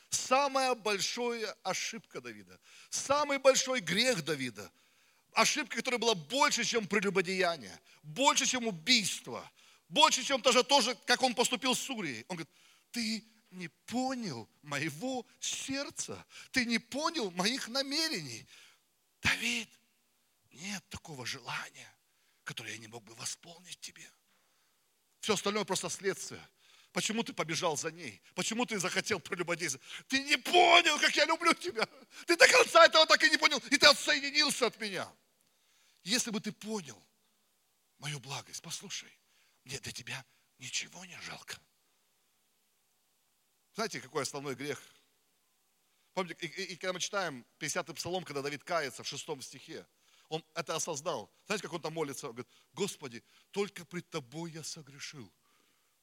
Самая 0.09 0.74
большая 0.74 1.52
ошибка 1.62 2.20
Давида, 2.20 2.61
самый 2.90 3.38
большой 3.38 3.81
грех 3.81 4.24
Давида, 4.24 4.72
ошибка, 5.37 5.77
которая 5.77 5.99
была 5.99 6.14
больше, 6.14 6.64
чем 6.64 6.88
прелюбодеяние, 6.88 7.79
больше, 8.03 8.46
чем 8.46 8.66
убийство, 8.66 9.49
больше, 9.88 10.25
чем 10.25 10.40
даже 10.40 10.64
тоже, 10.64 10.96
как 11.07 11.22
он 11.22 11.35
поступил 11.35 11.75
с 11.75 11.81
Сурией. 11.81 12.25
Он 12.29 12.37
говорит, 12.37 12.51
ты 12.90 13.22
не 13.51 13.68
понял 13.68 14.49
моего 14.62 15.27
сердца, 15.38 16.25
ты 16.51 16.64
не 16.64 16.79
понял 16.79 17.31
моих 17.33 17.68
намерений. 17.68 18.46
Давид, 19.22 19.68
нет 20.53 20.83
такого 20.88 21.27
желания, 21.27 21.94
которое 22.44 22.72
я 22.72 22.79
не 22.79 22.88
мог 22.88 23.05
бы 23.05 23.14
восполнить 23.14 23.79
тебе. 23.81 24.11
Все 25.20 25.35
остальное 25.35 25.64
просто 25.64 25.90
следствие. 25.90 26.40
Почему 26.92 27.22
ты 27.22 27.35
побежал 27.35 27.77
за 27.77 27.90
ней? 27.90 28.22
Почему 28.35 28.64
ты 28.64 28.79
захотел 28.79 29.20
прелюбодействовать? 29.20 29.87
Ты 30.09 30.20
не 30.20 30.38
понял, 30.38 30.99
как 30.99 31.14
я 31.14 31.27
люблю 31.27 31.53
тебя. 31.53 31.87
Ты 32.27 32.37
до 32.37 32.49
конца 32.49 32.87
этого 32.87 33.05
так 33.05 33.22
и 33.22 33.29
не 33.29 33.37
понял. 33.37 33.59
И 33.70 33.77
ты 33.77 33.87
отсоединился 33.87 34.66
от 34.68 34.81
меня. 34.81 35.07
Если 36.07 36.31
бы 36.31 36.38
ты 36.40 36.53
понял 36.53 37.05
мою 37.99 38.21
благость, 38.21 38.62
послушай, 38.62 39.12
мне 39.64 39.81
для 39.81 39.90
тебя 39.90 40.25
ничего 40.59 41.05
не 41.05 41.21
жалко. 41.23 41.59
Знаете, 43.75 44.01
какой 44.01 44.23
основной 44.23 44.55
грех? 44.55 44.81
Помните, 46.14 46.37
и, 46.47 46.47
и, 46.47 46.62
и 46.75 46.77
когда 46.77 46.92
мы 46.92 47.01
читаем 47.01 47.45
50-й 47.59 47.92
псалом, 47.95 48.23
когда 48.23 48.40
Давид 48.40 48.62
кается 48.62 49.03
в 49.03 49.09
шестом 49.09 49.42
стихе, 49.42 49.85
он 50.29 50.45
это 50.55 50.77
осознал. 50.77 51.29
Знаете, 51.47 51.64
как 51.64 51.73
он 51.73 51.83
там 51.83 51.94
молится? 51.94 52.29
Он 52.29 52.35
говорит, 52.35 52.52
Господи, 52.73 53.25
только 53.50 53.85
пред 53.85 54.09
Тобой 54.09 54.52
я 54.52 54.63
согрешил. 54.63 55.29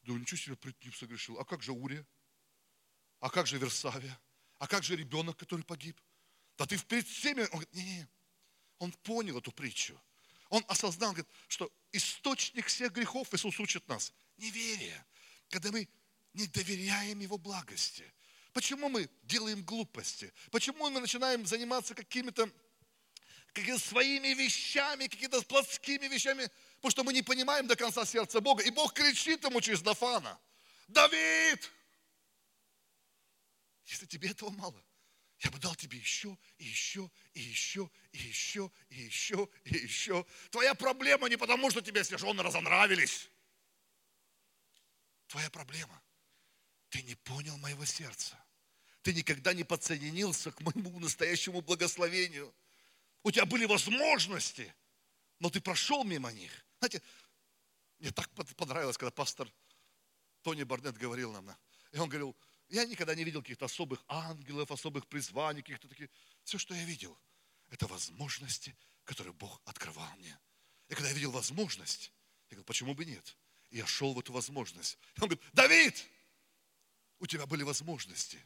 Да 0.02 0.12
ничего 0.12 0.38
себе 0.38 0.58
пред 0.58 0.84
Ним 0.84 0.92
согрешил. 0.92 1.40
А 1.40 1.46
как 1.46 1.64
же 1.64 1.72
Урия? 1.72 2.06
А 3.22 3.30
как 3.30 3.48
же 3.48 3.58
Версавия? 3.58 4.20
А 4.60 4.68
как 4.68 4.84
же 4.84 4.98
ребенок, 4.98 5.38
который 5.38 5.64
погиб? 5.64 5.98
Да 6.58 6.66
ты 6.66 6.78
перед 6.78 7.08
всеми... 7.08 7.44
Он 7.44 7.48
говорит, 7.52 7.74
не-не, 7.74 8.10
он 8.84 8.92
понял 8.92 9.38
эту 9.38 9.52
притчу. 9.52 10.00
Он 10.50 10.64
осознал, 10.68 11.12
говорит, 11.12 11.32
что 11.48 11.72
источник 11.92 12.68
всех 12.68 12.92
грехов 12.92 13.34
Иисус 13.34 13.60
учит 13.60 13.88
нас. 13.88 14.14
Неверие. 14.38 15.06
Когда 15.50 15.72
мы 15.72 15.88
не 16.34 16.48
доверяем 16.48 17.20
Его 17.20 17.38
благости. 17.38 18.12
Почему 18.52 18.90
мы 18.90 19.10
делаем 19.24 19.64
глупости? 19.64 20.32
Почему 20.52 20.90
мы 20.90 21.00
начинаем 21.00 21.46
заниматься 21.46 21.96
какими-то 21.96 22.52
какими 23.54 23.78
своими 23.78 24.30
вещами, 24.30 25.08
какими-то 25.08 25.42
плотскими 25.44 26.08
вещами, 26.08 26.50
потому 26.78 26.92
что 26.92 27.04
мы 27.04 27.14
не 27.14 27.22
понимаем 27.22 27.68
до 27.68 27.76
конца 27.76 28.04
сердца 28.04 28.42
Бога. 28.42 28.64
И 28.64 28.72
Бог 28.72 28.94
кричит 28.94 29.44
ему 29.44 29.62
через 29.62 29.84
Нафана, 29.84 30.40
Давид, 30.88 31.72
если 33.86 34.08
тебе 34.08 34.30
этого 34.30 34.50
мало, 34.50 34.82
я 35.44 35.52
бы 35.52 35.60
дал 35.60 35.76
тебе 35.76 35.98
еще, 35.98 36.38
и 36.58 36.64
еще, 36.64 37.12
и 37.34 37.42
еще, 37.42 37.90
и 38.14 38.18
еще, 38.18 38.72
и 38.90 39.02
еще, 39.02 39.50
и 39.66 39.76
еще. 39.76 40.26
Твоя 40.52 40.74
проблема 40.74 41.28
не 41.28 41.36
потому, 41.36 41.70
что 41.70 41.82
тебе 41.82 42.02
все 42.04 42.18
жены 42.18 42.42
разонравились. 42.42 43.30
Твоя 45.28 45.50
проблема. 45.50 46.02
Ты 46.90 47.02
не 47.04 47.16
понял 47.16 47.58
моего 47.58 47.84
сердца. 47.84 48.42
Ты 49.02 49.14
никогда 49.14 49.54
не 49.54 49.66
подсоединился 49.66 50.52
к 50.52 50.62
моему 50.62 50.98
настоящему 51.00 51.62
благословению. 51.62 52.56
У 53.22 53.32
тебя 53.32 53.46
были 53.46 53.66
возможности, 53.66 54.74
но 55.40 55.50
ты 55.50 55.60
прошел 55.60 56.06
мимо 56.06 56.32
них. 56.32 56.66
Знаете, 56.80 57.02
мне 58.00 58.12
так 58.12 58.30
понравилось, 58.56 58.98
когда 58.98 59.12
пастор 59.12 59.52
Тони 60.42 60.64
Барнет 60.64 60.96
говорил 60.96 61.34
нам. 61.34 61.54
И 61.92 61.98
он 61.98 62.08
говорил, 62.08 62.34
я 62.70 62.86
никогда 62.86 63.16
не 63.16 63.24
видел 63.24 63.42
каких-то 63.42 63.66
особых 63.66 64.04
ангелов, 64.08 64.72
особых 64.72 65.08
призваний, 65.08 65.62
каких-то 65.62 65.88
таких. 65.88 66.10
Все, 66.44 66.58
что 66.58 66.74
я 66.74 66.84
видел, 66.84 67.18
это 67.70 67.88
возможности, 67.88 68.76
которые 69.04 69.34
Бог 69.34 69.62
открывал 69.66 70.10
мне. 70.18 70.38
И 70.90 70.96
когда 70.96 71.10
я 71.10 71.16
видел 71.16 71.32
возможность, 71.32 72.12
я 72.50 72.56
говорю, 72.56 72.66
почему 72.66 72.94
бы 72.94 73.06
нет? 73.06 73.38
И 73.70 73.78
я 73.78 73.88
шел 73.88 74.14
в 74.14 74.20
эту 74.20 74.34
возможность. 74.34 74.98
Он 75.18 75.30
говорит, 75.30 75.44
Давид, 75.54 76.06
у 77.20 77.26
тебя 77.26 77.46
были 77.46 77.64
возможности, 77.64 78.40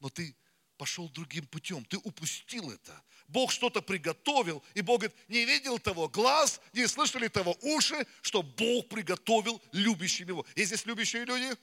но 0.00 0.10
ты 0.10 0.36
пошел 0.76 1.08
другим 1.08 1.46
путем, 1.46 1.84
ты 1.84 1.96
упустил 1.98 2.70
это. 2.70 3.02
Бог 3.28 3.52
что-то 3.52 3.80
приготовил, 3.80 4.62
и 4.74 4.80
Бог 4.80 5.00
говорит, 5.00 5.16
не 5.28 5.44
видел 5.44 5.78
того 5.78 6.08
глаз, 6.08 6.60
не 6.72 6.86
слышали 6.86 7.28
того 7.28 7.56
уши, 7.62 8.06
что 8.22 8.42
Бог 8.42 8.88
приготовил 8.88 9.62
любящим 9.72 10.28
его. 10.28 10.46
Есть 10.56 10.68
здесь 10.68 10.86
любящие 10.86 11.24
люди? 11.24 11.56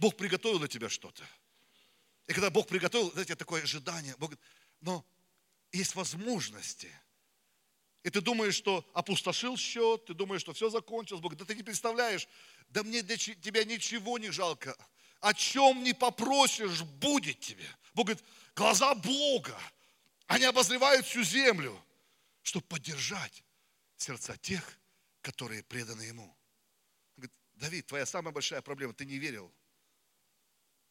Бог 0.00 0.16
приготовил 0.16 0.58
для 0.58 0.66
тебя 0.66 0.88
что-то. 0.88 1.22
И 2.26 2.32
когда 2.32 2.50
Бог 2.50 2.66
приготовил, 2.66 3.12
знаете, 3.12 3.36
такое 3.36 3.62
ожидание, 3.62 4.14
Бог 4.18 4.30
говорит, 4.30 4.44
но 4.80 5.04
есть 5.72 5.94
возможности. 5.94 6.90
И 8.02 8.10
ты 8.10 8.20
думаешь, 8.20 8.54
что 8.54 8.84
опустошил 8.94 9.56
счет, 9.56 10.06
ты 10.06 10.14
думаешь, 10.14 10.40
что 10.40 10.52
все 10.52 10.70
закончилось. 10.70 11.20
Бог, 11.20 11.36
да 11.36 11.44
ты 11.44 11.54
не 11.54 11.62
представляешь, 11.62 12.26
да 12.70 12.82
мне 12.82 13.02
для 13.02 13.16
тебя 13.16 13.64
ничего 13.64 14.18
не 14.18 14.30
жалко 14.30 14.76
о 15.20 15.34
чем 15.34 15.82
не 15.84 15.92
попросишь, 15.92 16.82
будет 16.82 17.40
тебе. 17.40 17.66
Бог 17.94 18.06
говорит, 18.06 18.24
глаза 18.54 18.94
Бога, 18.94 19.58
они 20.26 20.44
обозревают 20.44 21.06
всю 21.06 21.22
землю, 21.22 21.78
чтобы 22.42 22.66
поддержать 22.66 23.44
сердца 23.96 24.36
тех, 24.38 24.78
которые 25.20 25.62
преданы 25.62 26.02
Ему. 26.02 26.24
Он 26.24 26.34
говорит, 27.16 27.32
Давид, 27.54 27.86
твоя 27.86 28.06
самая 28.06 28.32
большая 28.32 28.62
проблема, 28.62 28.94
ты 28.94 29.04
не 29.04 29.18
верил, 29.18 29.52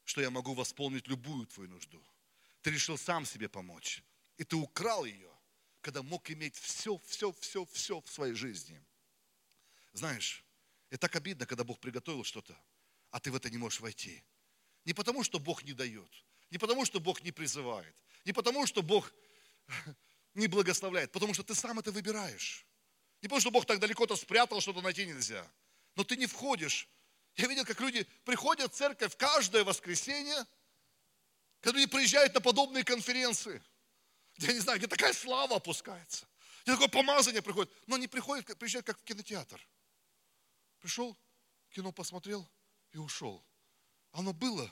что 0.10 0.22
я 0.22 0.32
могу 0.32 0.56
восполнить 0.56 1.08
любую 1.08 1.46
твою 1.46 1.70
нужду. 1.70 2.04
Ты 2.64 2.72
решил 2.72 2.98
сам 2.98 3.28
себе 3.28 3.48
помочь. 3.48 4.04
И 4.38 4.44
ты 4.44 4.56
украл 4.56 5.06
ее, 5.06 5.32
когда 5.82 6.02
мог 6.02 6.32
иметь 6.32 6.56
все, 6.56 7.00
все, 7.06 7.32
все, 7.32 7.64
все 7.66 8.02
в 8.02 8.10
своей 8.10 8.34
жизни. 8.34 8.84
Знаешь, 9.94 10.44
это 10.90 11.02
так 11.02 11.16
обидно, 11.16 11.46
когда 11.46 11.64
Бог 11.64 11.80
приготовил 11.80 12.24
что-то, 12.24 12.60
а 13.12 13.20
ты 13.20 13.30
в 13.32 13.36
это 13.36 13.52
не 13.52 13.60
можешь 13.60 13.82
войти. 13.82 14.24
Не 14.84 14.94
потому, 14.94 15.24
что 15.24 15.38
Бог 15.38 15.64
не 15.64 15.74
дает, 15.74 16.12
не 16.50 16.58
потому, 16.58 16.86
что 16.86 17.00
Бог 17.00 17.22
не 17.22 17.32
призывает, 17.32 17.96
не 18.26 18.34
потому, 18.34 18.66
что 18.66 18.82
Бог 18.82 19.14
не 20.34 20.48
благословляет, 20.48 21.12
потому 21.12 21.36
что 21.36 21.44
ты 21.44 21.54
сам 21.54 21.78
это 21.78 21.92
выбираешь. 21.92 22.66
Не 23.22 23.28
потому, 23.28 23.42
что 23.42 23.52
Бог 23.52 23.68
так 23.68 23.80
далеко-то 23.80 24.16
спрятал, 24.16 24.60
что-то 24.60 24.82
найти 24.82 25.06
нельзя. 25.06 25.48
Но 25.96 26.04
ты 26.04 26.18
не 26.18 26.26
входишь. 26.26 26.90
Я 27.40 27.48
видел, 27.48 27.64
как 27.64 27.80
люди 27.80 28.06
приходят 28.26 28.74
в 28.74 28.76
церковь 28.76 29.16
каждое 29.16 29.64
воскресенье, 29.64 30.46
когда 31.62 31.80
люди 31.80 31.90
приезжают 31.90 32.34
на 32.34 32.42
подобные 32.42 32.84
конференции, 32.84 33.64
где, 34.36 34.48
я 34.48 34.54
не 34.56 34.60
знаю, 34.60 34.78
где 34.78 34.88
такая 34.88 35.14
слава 35.14 35.56
опускается, 35.56 36.28
где 36.64 36.74
такое 36.74 36.90
помазание 36.90 37.42
приходит. 37.42 37.72
Но 37.88 37.96
они 37.96 38.10
приходят, 38.10 38.46
приезжают 38.60 38.86
как 38.86 39.00
в 39.00 39.06
кинотеатр. 39.06 39.66
Пришел, 40.80 41.18
кино 41.70 41.94
посмотрел, 41.94 42.46
и 42.92 42.98
ушел. 42.98 43.42
Оно 44.12 44.34
было, 44.34 44.70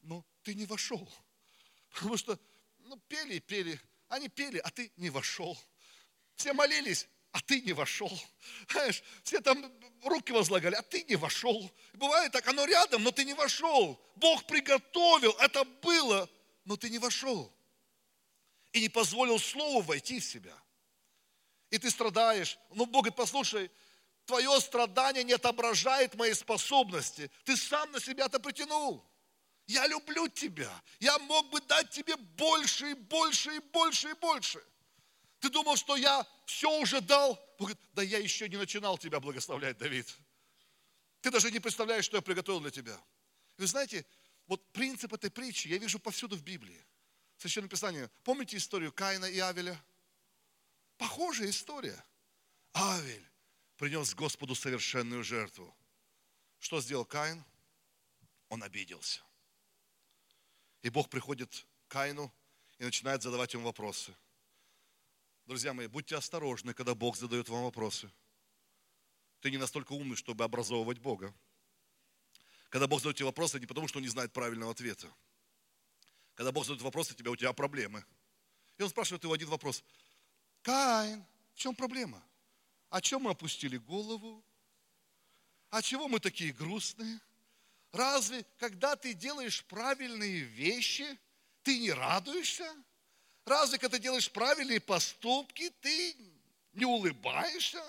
но 0.00 0.24
ты 0.44 0.54
не 0.54 0.64
вошел. 0.64 1.06
Потому 1.90 2.16
что, 2.16 2.40
ну, 2.78 2.98
пели, 3.00 3.38
пели, 3.38 3.78
они 4.08 4.30
пели, 4.30 4.56
а 4.64 4.70
ты 4.70 4.90
не 4.96 5.10
вошел. 5.10 5.58
Все 6.36 6.54
молились, 6.54 7.06
а 7.36 7.40
ты 7.40 7.60
не 7.60 7.74
вошел. 7.74 8.10
Знаешь, 8.70 9.02
все 9.22 9.42
там 9.42 9.70
руки 10.04 10.32
возлагали, 10.32 10.74
а 10.74 10.80
ты 10.80 11.02
не 11.02 11.16
вошел. 11.16 11.70
Бывает 11.92 12.32
так, 12.32 12.48
оно 12.48 12.64
рядом, 12.64 13.02
но 13.02 13.10
ты 13.10 13.26
не 13.26 13.34
вошел. 13.34 14.00
Бог 14.14 14.46
приготовил, 14.46 15.32
это 15.32 15.64
было, 15.64 16.30
но 16.64 16.78
ты 16.78 16.88
не 16.88 16.98
вошел. 16.98 17.52
И 18.72 18.80
не 18.80 18.88
позволил 18.88 19.38
слову 19.38 19.82
войти 19.82 20.18
в 20.18 20.24
себя. 20.24 20.56
И 21.68 21.76
ты 21.76 21.90
страдаешь. 21.90 22.58
Но 22.70 22.86
Бог 22.86 23.02
говорит, 23.02 23.16
послушай, 23.16 23.70
твое 24.24 24.58
страдание 24.62 25.22
не 25.22 25.34
отображает 25.34 26.14
мои 26.14 26.32
способности. 26.32 27.30
Ты 27.44 27.54
сам 27.58 27.92
на 27.92 28.00
себя 28.00 28.24
это 28.24 28.40
притянул. 28.40 29.04
Я 29.66 29.86
люблю 29.88 30.26
тебя. 30.28 30.72
Я 31.00 31.18
мог 31.18 31.50
бы 31.50 31.60
дать 31.60 31.90
тебе 31.90 32.16
больше 32.16 32.92
и 32.92 32.94
больше 32.94 33.56
и 33.56 33.58
больше 33.58 34.08
и 34.08 34.14
больше. 34.14 34.64
Ты 35.40 35.50
думал, 35.50 35.76
что 35.76 35.96
я 35.96 36.26
все 36.46 36.70
уже 36.80 37.00
дал? 37.00 37.34
Бог 37.58 37.68
говорит, 37.68 37.78
да 37.92 38.02
я 38.02 38.18
еще 38.18 38.48
не 38.48 38.56
начинал 38.56 38.96
тебя 38.96 39.20
благословлять, 39.20 39.76
Давид. 39.78 40.16
Ты 41.20 41.30
даже 41.30 41.50
не 41.50 41.58
представляешь, 41.58 42.04
что 42.04 42.16
я 42.16 42.22
приготовил 42.22 42.60
для 42.60 42.70
тебя. 42.70 42.98
Вы 43.58 43.66
знаете, 43.66 44.06
вот 44.46 44.72
принцип 44.72 45.12
этой 45.12 45.30
притчи 45.30 45.68
я 45.68 45.78
вижу 45.78 45.98
повсюду 45.98 46.36
в 46.36 46.42
Библии. 46.42 46.80
В 47.36 47.42
Священном 47.42 47.68
Писании. 47.68 48.08
Помните 48.22 48.56
историю 48.56 48.92
Каина 48.92 49.26
и 49.26 49.38
Авеля? 49.40 49.78
Похожая 50.96 51.50
история. 51.50 52.02
Авель 52.72 53.28
принес 53.76 54.14
Господу 54.14 54.54
совершенную 54.54 55.24
жертву. 55.24 55.76
Что 56.60 56.80
сделал 56.80 57.04
Каин? 57.04 57.44
Он 58.48 58.62
обиделся. 58.62 59.20
И 60.82 60.90
Бог 60.90 61.10
приходит 61.10 61.66
к 61.88 61.90
Каину 61.90 62.32
и 62.78 62.84
начинает 62.84 63.22
задавать 63.22 63.52
ему 63.52 63.64
вопросы. 63.64 64.14
Друзья 65.46 65.72
мои, 65.72 65.86
будьте 65.86 66.16
осторожны, 66.16 66.74
когда 66.74 66.96
Бог 66.96 67.16
задает 67.16 67.48
вам 67.48 67.62
вопросы. 67.62 68.10
Ты 69.40 69.52
не 69.52 69.58
настолько 69.58 69.92
умный, 69.92 70.16
чтобы 70.16 70.42
образовывать 70.42 70.98
Бога. 70.98 71.32
Когда 72.68 72.88
Бог 72.88 72.98
задает 72.98 73.18
тебе 73.18 73.26
вопросы, 73.26 73.60
не 73.60 73.66
потому, 73.66 73.86
что 73.86 73.98
Он 73.98 74.02
не 74.02 74.08
знает 74.08 74.32
правильного 74.32 74.72
ответа. 74.72 75.08
Когда 76.34 76.50
Бог 76.50 76.64
задает 76.64 76.82
вопросы, 76.82 77.12
у 77.12 77.16
тебя, 77.16 77.30
у 77.30 77.36
тебя 77.36 77.52
проблемы. 77.52 78.04
И 78.76 78.82
Он 78.82 78.88
спрашивает 78.88 79.22
его 79.22 79.32
один 79.34 79.48
вопрос. 79.48 79.84
Каин, 80.62 81.24
в 81.54 81.58
чем 81.58 81.76
проблема? 81.76 82.20
О 82.90 83.00
чем 83.00 83.22
мы 83.22 83.30
опустили 83.30 83.76
голову? 83.76 84.44
А 85.70 85.80
чего 85.80 86.08
мы 86.08 86.18
такие 86.18 86.52
грустные? 86.52 87.20
Разве, 87.92 88.44
когда 88.58 88.96
ты 88.96 89.14
делаешь 89.14 89.64
правильные 89.66 90.40
вещи, 90.40 91.06
ты 91.62 91.78
не 91.78 91.92
радуешься? 91.92 92.68
Разве, 93.46 93.78
когда 93.78 93.98
делаешь 93.98 94.30
правильные 94.30 94.80
поступки, 94.80 95.70
ты 95.80 96.16
не 96.72 96.84
улыбаешься? 96.84 97.82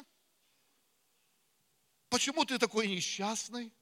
Почему 2.09 2.45
ты 2.45 2.59
такой 2.59 2.87
несчастный? 2.87 3.73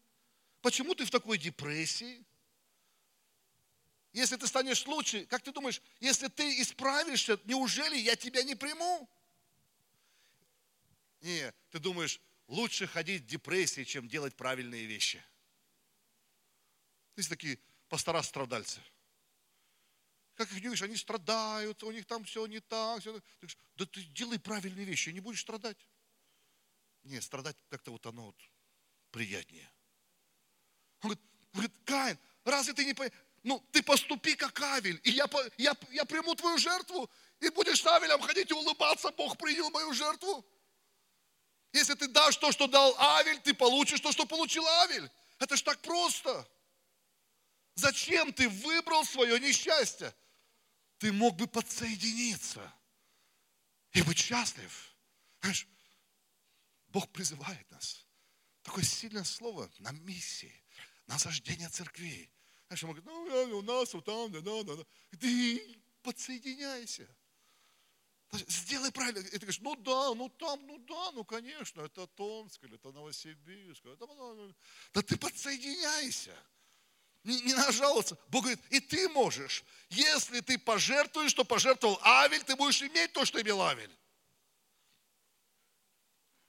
Почему 0.62 0.96
ты 0.96 1.04
в 1.04 1.12
такой 1.12 1.38
депрессии? 1.38 2.24
Если 4.14 4.38
ты 4.38 4.48
станешь 4.48 4.88
лучше, 4.88 5.26
как 5.26 5.42
ты 5.44 5.52
думаешь, 5.52 5.82
если 6.00 6.30
ты 6.30 6.62
исправишься, 6.62 7.38
неужели 7.44 7.98
я 7.98 8.16
тебя 8.16 8.44
не 8.44 8.56
приму? 8.56 9.10
Не, 11.20 11.54
ты 11.72 11.80
думаешь, 11.80 12.22
лучше 12.48 12.88
ходить 12.88 13.24
в 13.24 13.28
депрессии, 13.28 13.84
чем 13.84 14.08
делать 14.08 14.34
правильные 14.36 14.86
вещи. 14.86 15.22
Есть 17.18 17.28
такие 17.28 17.60
пастора-страдальцы. 17.90 18.80
Как 20.36 20.52
их 20.52 20.56
не 20.56 20.68
видишь, 20.68 20.82
они 20.82 20.98
страдают, 20.98 21.82
у 21.84 21.92
них 21.92 22.06
там 22.06 22.24
все 22.26 22.46
не 22.46 22.60
так. 22.60 23.00
Все... 23.00 23.14
Ты 23.14 23.24
говоришь, 23.42 23.58
да 23.76 23.86
ты 23.86 24.04
делай 24.04 24.38
правильные 24.38 24.86
вещи, 24.86 25.10
не 25.10 25.22
будешь 25.22 25.42
страдать. 25.42 25.78
Не, 27.04 27.22
страдать 27.22 27.56
как-то 27.70 27.92
вот 27.92 28.06
оно 28.06 28.26
вот 28.26 28.36
приятнее. 29.12 29.72
Он 31.02 31.10
говорит, 31.10 31.24
говорит 31.54 31.74
Каин, 31.86 32.20
разве 32.44 32.74
ты 32.74 32.86
не 32.86 32.94
понимаешь? 32.94 33.14
Ну, 33.44 33.64
ты 33.72 33.84
поступи 33.84 34.36
как 34.36 34.60
Авель, 34.60 35.00
и 35.04 35.12
я, 35.12 35.30
я, 35.58 35.78
я 35.92 36.04
приму 36.06 36.34
твою 36.34 36.58
жертву, 36.58 37.10
и 37.40 37.50
будешь 37.50 37.86
Авелем 37.86 38.20
ходить 38.20 38.50
и 38.50 38.54
улыбаться, 38.54 39.12
Бог 39.12 39.38
принял 39.38 39.70
мою 39.70 39.94
жертву. 39.94 40.44
Если 41.72 41.94
ты 41.94 42.08
дашь 42.08 42.38
то, 42.38 42.52
что 42.52 42.68
дал 42.68 42.96
Авель, 42.98 43.40
ты 43.42 43.54
получишь 43.54 44.00
то, 44.00 44.12
что 44.12 44.26
получил 44.26 44.66
Авель. 44.66 45.10
Это 45.40 45.56
ж 45.56 45.62
так 45.62 45.80
просто. 45.82 46.48
Зачем 47.76 48.34
ты 48.34 48.50
выбрал 48.50 49.06
свое 49.06 49.40
несчастье? 49.40 50.14
Ты 50.98 51.12
мог 51.12 51.36
бы 51.36 51.48
подсоединиться 51.48 52.74
и 53.92 54.02
быть 54.02 54.18
счастлив. 54.18 54.96
Знаешь, 55.42 55.68
Бог 56.88 57.12
призывает 57.12 57.70
нас. 57.72 58.06
Такое 58.62 58.84
сильное 58.84 59.24
слово 59.24 59.70
на 59.80 59.92
миссии, 59.92 60.64
на 61.08 61.18
заждение 61.18 61.70
церквей. 61.70 62.32
Знаешь, 62.68 62.84
он 62.84 62.94
говорит, 62.94 63.06
ну, 63.06 63.58
у 63.58 63.62
нас 63.62 63.94
вот 63.94 64.06
там, 64.06 64.32
да, 64.32 64.42
да, 64.42 64.64
да. 64.64 64.84
Ты 65.20 65.78
подсоединяйся. 66.02 67.08
Сделай 68.32 68.92
правильно. 68.92 69.20
И 69.20 69.32
ты 69.32 69.40
говоришь, 69.40 69.62
ну 69.62 69.76
да, 69.76 70.14
ну 70.16 70.30
там, 70.30 70.66
ну 70.66 70.78
да, 70.80 71.12
ну 71.12 71.24
конечно, 71.24 71.82
это 71.82 72.08
Томск, 72.08 72.64
или 72.64 72.76
это 72.76 72.92
Новосибирск. 72.92 73.86
Это... 73.86 74.08
Да 74.94 75.02
ты 75.02 75.18
подсоединяйся. 75.18 76.36
Не, 77.26 77.42
не 77.42 77.56
надо 77.56 77.72
жаловаться. 77.72 78.18
Бог 78.28 78.44
говорит, 78.44 78.64
и 78.70 78.80
ты 78.80 79.10
можешь. 79.10 79.64
Если 79.90 80.42
ты 80.42 80.60
пожертвуешь, 80.60 81.32
что 81.32 81.44
пожертвовал 81.44 82.00
Авель, 82.04 82.44
ты 82.44 82.56
будешь 82.56 82.84
иметь 82.84 83.14
то, 83.14 83.26
что 83.26 83.42
имел 83.42 83.64
Авель. 83.64 83.92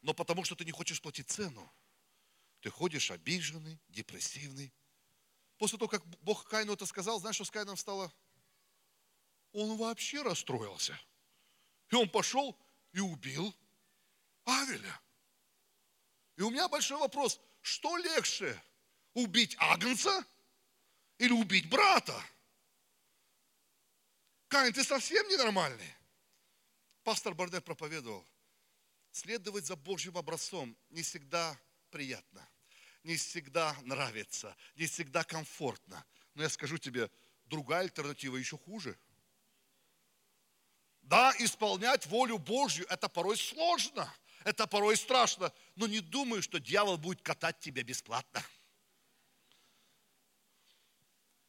Но 0.02 0.12
потому 0.12 0.44
что 0.44 0.54
ты 0.54 0.66
не 0.66 0.72
хочешь 0.72 1.00
платить 1.00 1.30
цену, 1.30 1.72
ты 2.60 2.68
ходишь 2.68 3.10
обиженный, 3.10 3.80
депрессивный. 3.88 4.70
После 5.56 5.78
того, 5.78 5.88
как 5.88 6.06
Бог 6.20 6.46
Каину 6.46 6.74
это 6.74 6.84
сказал, 6.84 7.18
знаешь, 7.20 7.36
что 7.36 7.46
с 7.46 7.50
Каином 7.50 7.78
стало? 7.78 8.12
Он 9.52 9.78
вообще 9.78 10.20
расстроился. 10.20 11.00
И 11.88 11.94
он 11.94 12.10
пошел 12.10 12.54
и 12.92 13.00
убил 13.00 13.54
Авеля. 14.44 15.00
И 16.36 16.42
у 16.42 16.50
меня 16.50 16.68
большой 16.68 16.98
вопрос, 16.98 17.40
что 17.62 17.96
легче, 17.96 18.62
убить 19.14 19.56
Агнца 19.58 20.22
или 21.18 21.32
убить 21.32 21.68
брата? 21.68 22.20
Каин, 24.48 24.72
ты 24.72 24.84
совсем 24.84 25.26
ненормальный. 25.28 25.94
Пастор 27.02 27.34
Бардет 27.34 27.64
проповедовал, 27.64 28.26
следовать 29.12 29.66
за 29.66 29.76
Божьим 29.76 30.18
образцом 30.18 30.76
не 30.90 31.02
всегда 31.02 31.58
приятно, 31.90 32.48
не 33.04 33.16
всегда 33.16 33.76
нравится, 33.82 34.56
не 34.74 34.86
всегда 34.86 35.24
комфортно. 35.24 36.04
Но 36.34 36.42
я 36.42 36.48
скажу 36.48 36.78
тебе, 36.78 37.10
другая 37.44 37.82
альтернатива 37.82 38.36
еще 38.36 38.58
хуже. 38.58 38.98
Да, 41.02 41.32
исполнять 41.38 42.06
волю 42.06 42.38
Божью, 42.38 42.86
это 42.88 43.08
порой 43.08 43.36
сложно, 43.36 44.12
это 44.44 44.66
порой 44.66 44.96
страшно, 44.96 45.52
но 45.76 45.86
не 45.86 46.00
думай, 46.00 46.42
что 46.42 46.58
дьявол 46.58 46.98
будет 46.98 47.22
катать 47.22 47.60
тебя 47.60 47.84
бесплатно. 47.84 48.44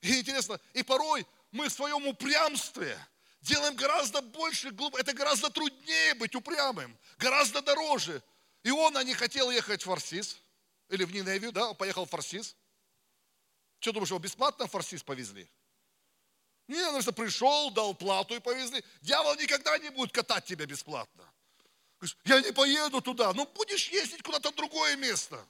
И 0.02 0.20
интересно, 0.20 0.60
и 0.74 0.84
порой 0.84 1.26
мы 1.52 1.70
в 1.70 1.74
своем 1.74 2.08
упрямстве 2.08 2.98
делаем 3.42 3.76
гораздо 3.76 4.22
больше, 4.22 4.70
это 4.98 5.14
гораздо 5.14 5.50
труднее 5.50 6.14
быть 6.16 6.36
упрямым, 6.36 6.98
гораздо 7.18 7.62
дороже. 7.62 8.22
И 8.64 8.72
он 8.72 8.94
не 9.06 9.14
хотел 9.14 9.50
ехать 9.50 9.82
в 9.82 9.86
Фарсис, 9.86 10.38
или 10.90 11.04
в 11.04 11.12
Ниневию, 11.12 11.52
да, 11.52 11.70
он 11.70 11.76
поехал 11.76 12.06
в 12.06 12.10
Фарсис. 12.10 12.56
Что 13.80 13.92
думаешь, 13.92 14.10
его 14.10 14.20
бесплатно 14.20 14.68
в 14.68 14.72
Фарсис 14.72 15.04
повезли? 15.04 15.50
Не, 16.68 16.82
он 16.90 17.02
что 17.02 17.14
пришел, 17.14 17.72
дал 17.72 17.96
плату 17.96 18.36
и 18.36 18.40
повезли. 18.40 18.84
Дьявол 19.02 19.36
никогда 19.36 19.78
не 19.78 19.90
будет 19.90 20.12
катать 20.12 20.46
тебя 20.46 20.66
бесплатно. 20.66 21.32
Я 22.26 22.42
не 22.42 22.52
поеду 22.52 23.02
туда. 23.02 23.34
Ну, 23.34 23.46
будешь 23.46 23.90
ездить 23.90 24.22
куда-то 24.22 24.52
в 24.52 24.56
другое 24.56 24.96
место. 24.98 25.44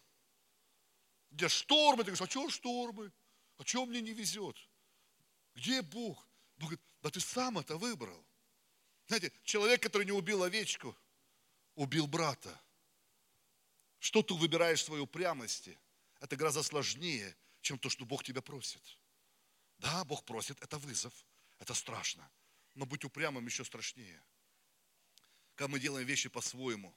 Где 1.31 1.49
штормы. 1.49 2.03
Ты 2.03 2.11
говоришь, 2.11 2.21
а 2.21 2.29
что 2.29 2.49
штормы? 2.49 3.11
А 3.57 3.65
что 3.65 3.85
мне 3.85 4.01
не 4.01 4.13
везет? 4.13 4.57
Где 5.55 5.81
Бог? 5.81 6.27
Бог 6.57 6.69
говорит, 6.69 6.81
да 7.01 7.09
ты 7.09 7.19
сам 7.19 7.57
это 7.57 7.77
выбрал. 7.77 8.25
Знаете, 9.07 9.31
человек, 9.43 9.81
который 9.81 10.05
не 10.05 10.11
убил 10.11 10.43
овечку, 10.43 10.95
убил 11.75 12.07
брата. 12.07 12.61
Что 13.99 14.21
ты 14.21 14.33
выбираешь 14.33 14.81
в 14.81 14.85
своей 14.85 15.01
упрямости, 15.01 15.79
это 16.19 16.35
гораздо 16.35 16.63
сложнее, 16.63 17.35
чем 17.61 17.79
то, 17.79 17.89
что 17.89 18.05
Бог 18.05 18.23
тебя 18.23 18.41
просит. 18.41 18.81
Да, 19.79 20.03
Бог 20.05 20.25
просит, 20.25 20.61
это 20.61 20.77
вызов, 20.77 21.13
это 21.59 21.73
страшно. 21.73 22.29
Но 22.75 22.85
быть 22.85 23.05
упрямым 23.05 23.45
еще 23.45 23.63
страшнее. 23.65 24.21
Когда 25.55 25.71
мы 25.71 25.79
делаем 25.79 26.05
вещи 26.05 26.29
по-своему, 26.29 26.95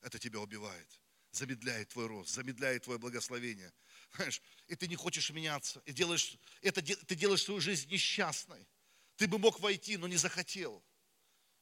это 0.00 0.18
тебя 0.18 0.40
убивает, 0.40 1.00
замедляет 1.30 1.90
твой 1.90 2.06
рост, 2.06 2.30
замедляет 2.30 2.84
твое 2.84 2.98
благословение. 2.98 3.72
Знаешь, 4.14 4.42
и 4.68 4.76
ты 4.76 4.88
не 4.88 4.96
хочешь 4.96 5.30
меняться, 5.30 5.82
и 5.86 5.92
делаешь, 5.92 6.36
это, 6.60 6.82
ты 6.82 7.14
делаешь 7.14 7.42
свою 7.42 7.60
жизнь 7.60 7.90
несчастной. 7.90 8.68
Ты 9.16 9.26
бы 9.26 9.38
мог 9.38 9.60
войти, 9.60 9.96
но 9.96 10.06
не 10.06 10.16
захотел. 10.16 10.84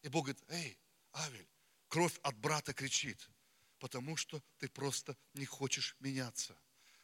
И 0.02 0.08
Бог 0.08 0.26
говорит, 0.26 0.42
эй, 0.48 0.78
Авель, 1.12 1.48
кровь 1.88 2.18
от 2.22 2.36
брата 2.36 2.72
кричит, 2.72 3.28
потому 3.78 4.16
что 4.16 4.42
ты 4.58 4.68
просто 4.68 5.16
не 5.34 5.46
хочешь 5.46 5.94
меняться. 6.00 6.56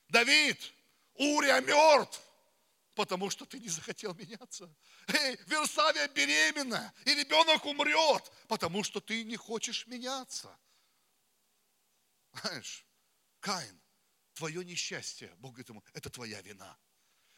Давид, 0.08 0.72
Урия 1.14 1.60
мертв, 1.60 2.20
потому 2.94 3.30
что 3.30 3.44
ты 3.44 3.60
не 3.60 3.68
захотел 3.68 4.14
меняться. 4.14 4.74
Эй, 5.08 5.38
Версавия 5.46 6.08
беременна, 6.08 6.92
и 7.04 7.14
ребенок 7.14 7.64
умрет, 7.66 8.32
потому 8.48 8.82
что 8.82 9.00
ты 9.00 9.22
не 9.24 9.36
хочешь 9.36 9.86
меняться. 9.86 10.58
Знаешь, 12.32 12.84
Каин, 13.40 13.80
твое 14.36 14.64
несчастье, 14.64 15.34
Бог 15.38 15.52
говорит 15.52 15.70
ему, 15.70 15.82
это 15.94 16.10
твоя 16.10 16.40
вина. 16.42 16.78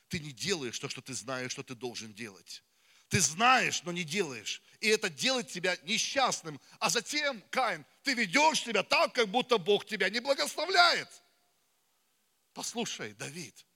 Ты 0.09 0.19
не 0.19 0.33
делаешь 0.33 0.79
то, 0.79 0.89
что 0.89 1.01
ты 1.01 1.15
знаешь, 1.15 1.53
что 1.53 1.63
ты 1.63 1.75
должен 1.75 2.13
делать. 2.13 2.63
Ты 3.09 3.21
знаешь, 3.21 3.83
но 3.85 3.93
не 3.93 4.05
делаешь. 4.05 4.63
И 4.81 4.89
это 4.89 5.09
делает 5.09 5.49
тебя 5.49 5.77
несчастным. 5.85 6.61
А 6.79 6.91
затем, 6.91 7.41
Каин, 7.51 7.87
ты 8.03 8.15
ведешь 8.15 8.65
себя 8.65 8.83
так, 8.83 9.15
как 9.15 9.29
будто 9.29 9.57
Бог 9.59 9.87
тебя 9.87 10.11
не 10.11 10.21
благословляет. 10.21 11.09
Послушай, 12.53 13.15
Давид, 13.15 13.67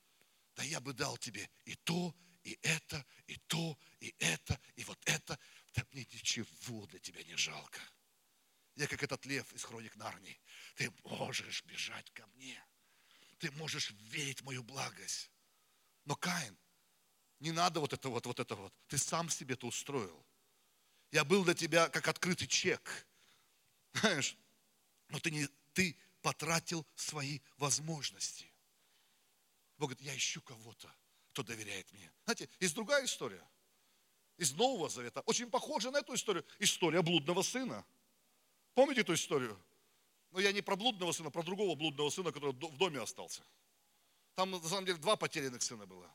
да 0.55 0.63
я 0.63 0.79
бы 0.79 0.93
дал 0.93 1.17
тебе 1.17 1.49
и 1.65 1.75
то, 1.75 2.13
и 2.43 2.59
это, 2.61 3.05
и 3.25 3.37
то, 3.37 3.77
и 3.99 4.13
это, 4.19 4.59
и 4.75 4.83
вот 4.83 4.99
это. 5.05 5.39
Да 5.73 5.83
мне 5.91 6.05
ничего 6.11 6.85
для 6.87 6.99
тебя 6.99 7.23
не 7.23 7.35
жалко. 7.35 7.79
Я 8.75 8.87
как 8.87 9.01
этот 9.01 9.25
лев 9.25 9.51
из 9.53 9.63
хроник 9.63 9.95
Нарнии. 9.95 10.39
Ты 10.75 10.91
можешь 11.03 11.63
бежать 11.63 12.11
ко 12.11 12.27
мне. 12.27 12.63
Ты 13.43 13.51
можешь 13.51 13.91
верить 14.03 14.39
в 14.39 14.45
мою 14.45 14.63
благость. 14.63 15.29
Но 16.05 16.15
Каин, 16.15 16.57
не 17.41 17.51
надо 17.51 17.81
вот 17.81 17.91
это 17.91 18.07
вот, 18.07 18.25
вот 18.25 18.39
это 18.39 18.55
вот. 18.55 18.73
Ты 18.87 18.97
сам 18.97 19.29
себе 19.29 19.55
это 19.55 19.67
устроил. 19.67 20.25
Я 21.11 21.25
был 21.25 21.43
для 21.43 21.53
тебя 21.53 21.89
как 21.89 22.07
открытый 22.07 22.47
чек. 22.47 23.05
Знаешь, 23.95 24.37
но 25.09 25.19
ты, 25.19 25.29
не, 25.29 25.45
ты 25.73 25.97
потратил 26.21 26.87
свои 26.95 27.41
возможности. 27.57 28.49
Бог 29.77 29.89
говорит, 29.89 30.05
я 30.05 30.15
ищу 30.15 30.41
кого-то, 30.41 30.89
кто 31.33 31.43
доверяет 31.43 31.91
мне. 31.91 32.13
Знаете, 32.23 32.47
есть 32.61 32.75
другая 32.75 33.03
история. 33.03 33.45
Из 34.37 34.53
Нового 34.53 34.87
Завета. 34.87 35.19
Очень 35.25 35.49
похожа 35.49 35.91
на 35.91 35.97
эту 35.97 36.13
историю. 36.15 36.45
История 36.59 37.01
блудного 37.01 37.41
сына. 37.41 37.85
Помните 38.73 39.01
эту 39.01 39.15
историю? 39.15 39.61
Но 40.33 40.39
я 40.39 40.51
не 40.51 40.61
про 40.61 40.75
блудного 40.75 41.11
сына, 41.11 41.29
про 41.29 41.43
другого 41.43 41.75
блудного 41.75 42.09
сына, 42.09 42.31
который 42.31 42.53
в 42.53 42.77
доме 42.77 42.99
остался. 42.99 43.43
Там, 44.35 44.51
на 44.51 44.67
самом 44.67 44.85
деле, 44.85 44.97
два 44.97 45.15
потерянных 45.15 45.61
сына 45.61 45.85
было. 45.85 46.11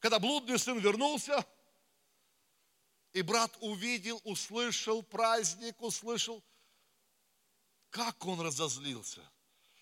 Когда 0.00 0.18
блудный 0.18 0.58
сын 0.58 0.78
вернулся, 0.78 1.46
и 3.12 3.22
брат 3.22 3.56
увидел, 3.60 4.20
услышал 4.24 5.02
праздник, 5.02 5.80
услышал, 5.80 6.42
как 7.90 8.26
он 8.26 8.40
разозлился. 8.40 9.22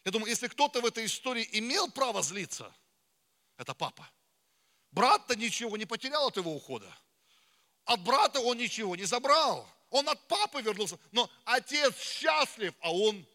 Я 0.05 0.13
думаю, 0.13 0.29
если 0.29 0.49
кто-то 0.49 0.81
в 0.81 0.87
этой 0.87 1.07
истории 1.07 1.49
имел 1.53 1.91
право 1.91 2.23
злиться– 2.23 2.73
это 3.57 3.75
папа. 3.75 4.09
Брат-то 4.93 5.35
ничего 5.35 5.77
не 5.77 5.87
потерял 5.87 6.29
от 6.29 6.37
его 6.37 6.55
ухода. 6.55 6.95
От 7.85 8.03
брата 8.03 8.41
он 8.41 8.59
ничего 8.59 8.97
не 8.97 9.05
забрал. 9.05 9.67
Он 9.91 10.09
от 10.09 10.29
папы 10.29 10.61
вернулся. 10.61 10.99
Но 11.13 11.31
отец 11.45 11.97
счастлив, 11.99 12.75
а 12.81 12.95
он 12.95 13.27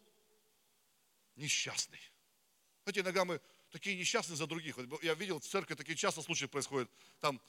несчастный. 1.36 2.02
Знаете, 2.84 3.02
иногда 3.02 3.26
мы 3.26 3.42
такие 3.70 3.98
несчастные 3.98 4.38
за 4.38 4.48
других. 4.48 4.78
Я 5.02 5.14
видел, 5.14 5.40
в 5.40 5.46
церкви 5.46 5.76
такие 5.76 5.96
часто 5.96 6.22
случаи 6.22 6.46
происходят. 6.46 6.90
Там 7.20 7.42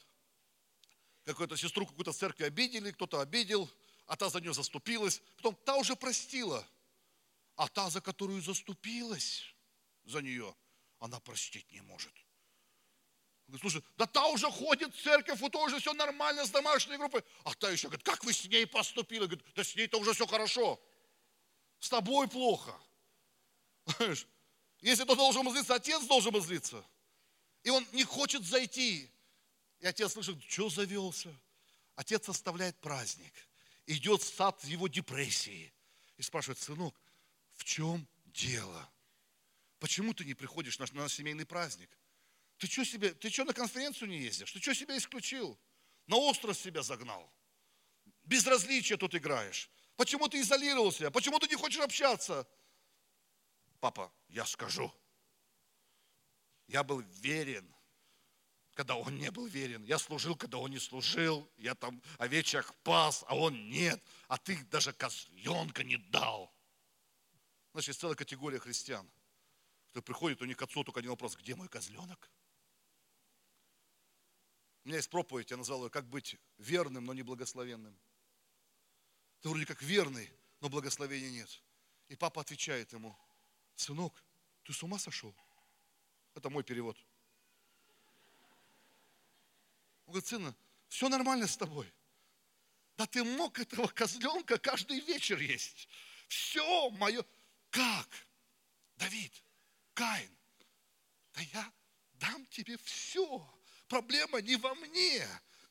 какую-то 1.24 1.56
сестру 1.56 1.86
какую-то 1.86 2.12
в 2.12 2.16
церкви 2.16 2.44
обидели, 2.44 2.90
кто-то 2.90 3.20
обидел, 3.20 3.70
а 4.06 4.16
та 4.16 4.28
за 4.28 4.40
нее 4.40 4.52
заступилась. 4.52 5.22
Потом 5.36 5.56
та 5.64 5.76
уже 5.76 5.96
простила. 5.96 6.66
А 7.56 7.68
та, 7.68 7.90
за 7.90 8.00
которую 8.00 8.40
заступилась 8.40 9.44
за 10.04 10.20
нее, 10.22 10.54
она 10.98 11.20
простить 11.20 11.70
не 11.70 11.80
может. 11.82 12.12
Слушай, 13.60 13.82
да 13.98 14.06
та 14.06 14.26
уже 14.28 14.50
ходит 14.50 14.94
в 14.94 15.02
церковь, 15.02 15.42
у 15.42 15.48
той 15.50 15.66
уже 15.66 15.78
все 15.78 15.92
нормально 15.92 16.46
с 16.46 16.50
домашней 16.50 16.96
группой. 16.96 17.22
А 17.44 17.52
та 17.54 17.70
еще 17.70 17.88
говорит, 17.88 18.04
как 18.04 18.24
вы 18.24 18.32
с 18.32 18.44
ней 18.46 18.66
поступили? 18.66 19.26
Говорит, 19.26 19.44
да 19.54 19.62
с 19.62 19.74
ней-то 19.76 19.98
уже 19.98 20.14
все 20.14 20.26
хорошо. 20.26 20.80
С 21.78 21.90
тобой 21.90 22.28
плохо. 22.28 22.78
Знаешь, 23.86 24.26
если 24.80 25.04
кто 25.04 25.14
должен 25.14 25.50
злиться, 25.50 25.74
отец 25.74 26.04
должен 26.06 26.40
злиться. 26.40 26.84
И 27.62 27.70
он 27.70 27.86
не 27.92 28.04
хочет 28.04 28.44
зайти. 28.44 29.10
И 29.80 29.86
отец 29.86 30.12
слышит, 30.12 30.42
что 30.44 30.68
завелся? 30.68 31.34
Отец 31.94 32.28
оставляет 32.28 32.76
праздник. 32.80 33.32
Идет 33.86 34.22
в 34.22 34.34
сад 34.34 34.62
его 34.64 34.88
депрессии. 34.88 35.72
И 36.16 36.22
спрашивает, 36.22 36.58
сынок, 36.58 37.00
в 37.54 37.64
чем 37.64 38.06
дело? 38.26 38.90
Почему 39.78 40.14
ты 40.14 40.24
не 40.24 40.34
приходишь 40.34 40.78
на 40.78 40.86
наш 40.92 41.12
семейный 41.12 41.46
праздник? 41.46 41.90
Ты 42.58 42.68
что 42.68 42.84
себе, 42.84 43.12
ты 43.14 43.30
что 43.30 43.44
на 43.44 43.52
конференцию 43.52 44.08
не 44.08 44.18
ездишь? 44.18 44.52
Ты 44.52 44.60
что 44.60 44.74
себя 44.74 44.96
исключил? 44.96 45.58
На 46.06 46.16
остров 46.16 46.56
себя 46.56 46.82
загнал. 46.82 47.32
Безразличие 48.24 48.96
тут 48.98 49.14
играешь. 49.14 49.68
Почему 49.96 50.28
ты 50.28 50.40
изолировался? 50.40 51.10
Почему 51.10 51.38
ты 51.38 51.48
не 51.48 51.56
хочешь 51.56 51.80
общаться? 51.80 52.46
Папа, 53.82 54.12
я 54.28 54.46
скажу. 54.46 54.94
Я 56.68 56.84
был 56.84 57.00
верен, 57.00 57.68
когда 58.74 58.94
он 58.94 59.16
не 59.16 59.28
был 59.32 59.46
верен. 59.46 59.82
Я 59.82 59.98
служил, 59.98 60.36
когда 60.36 60.58
он 60.58 60.70
не 60.70 60.78
служил. 60.78 61.50
Я 61.56 61.74
там 61.74 62.00
овечек 62.18 62.72
пас, 62.84 63.24
а 63.26 63.34
он 63.36 63.70
нет. 63.70 64.00
А 64.28 64.38
ты 64.38 64.62
даже 64.66 64.92
козленка 64.92 65.82
не 65.82 65.96
дал. 65.96 66.54
Значит, 67.72 67.88
есть 67.88 68.00
целая 68.00 68.14
категория 68.14 68.60
христиан, 68.60 69.10
кто 69.88 70.00
приходит, 70.00 70.40
у 70.42 70.44
них 70.44 70.56
к 70.56 70.62
отцу 70.62 70.84
только 70.84 71.00
один 71.00 71.10
вопрос, 71.10 71.34
где 71.34 71.56
мой 71.56 71.68
козленок? 71.68 72.30
У 74.84 74.88
меня 74.88 74.98
есть 74.98 75.10
проповедь, 75.10 75.50
я 75.50 75.56
назвал 75.56 75.82
ее 75.82 75.90
«Как 75.90 76.08
быть 76.08 76.36
верным, 76.56 77.04
но 77.04 77.14
не 77.14 77.22
благословенным». 77.22 77.98
Ты 79.40 79.48
вроде 79.48 79.66
как 79.66 79.82
верный, 79.82 80.32
но 80.60 80.68
благословения 80.68 81.30
нет. 81.30 81.64
И 82.06 82.14
папа 82.14 82.42
отвечает 82.42 82.92
ему, 82.92 83.18
сынок, 83.74 84.12
ты 84.64 84.72
с 84.72 84.82
ума 84.82 84.98
сошел? 84.98 85.34
Это 86.34 86.50
мой 86.50 86.64
перевод. 86.64 86.96
Он 90.06 90.12
говорит, 90.12 90.28
сына, 90.28 90.56
все 90.88 91.08
нормально 91.08 91.46
с 91.46 91.56
тобой. 91.56 91.92
Да 92.96 93.06
ты 93.06 93.24
мог 93.24 93.58
этого 93.58 93.86
козленка 93.88 94.58
каждый 94.58 95.00
вечер 95.00 95.38
есть. 95.38 95.88
Все 96.28 96.90
мое. 96.90 97.24
Как? 97.70 98.08
Давид, 98.96 99.32
Каин, 99.94 100.36
да 101.34 101.40
я 101.40 101.72
дам 102.14 102.46
тебе 102.46 102.76
все. 102.84 103.48
Проблема 103.88 104.40
не 104.40 104.56
во 104.56 104.74
мне. 104.74 105.26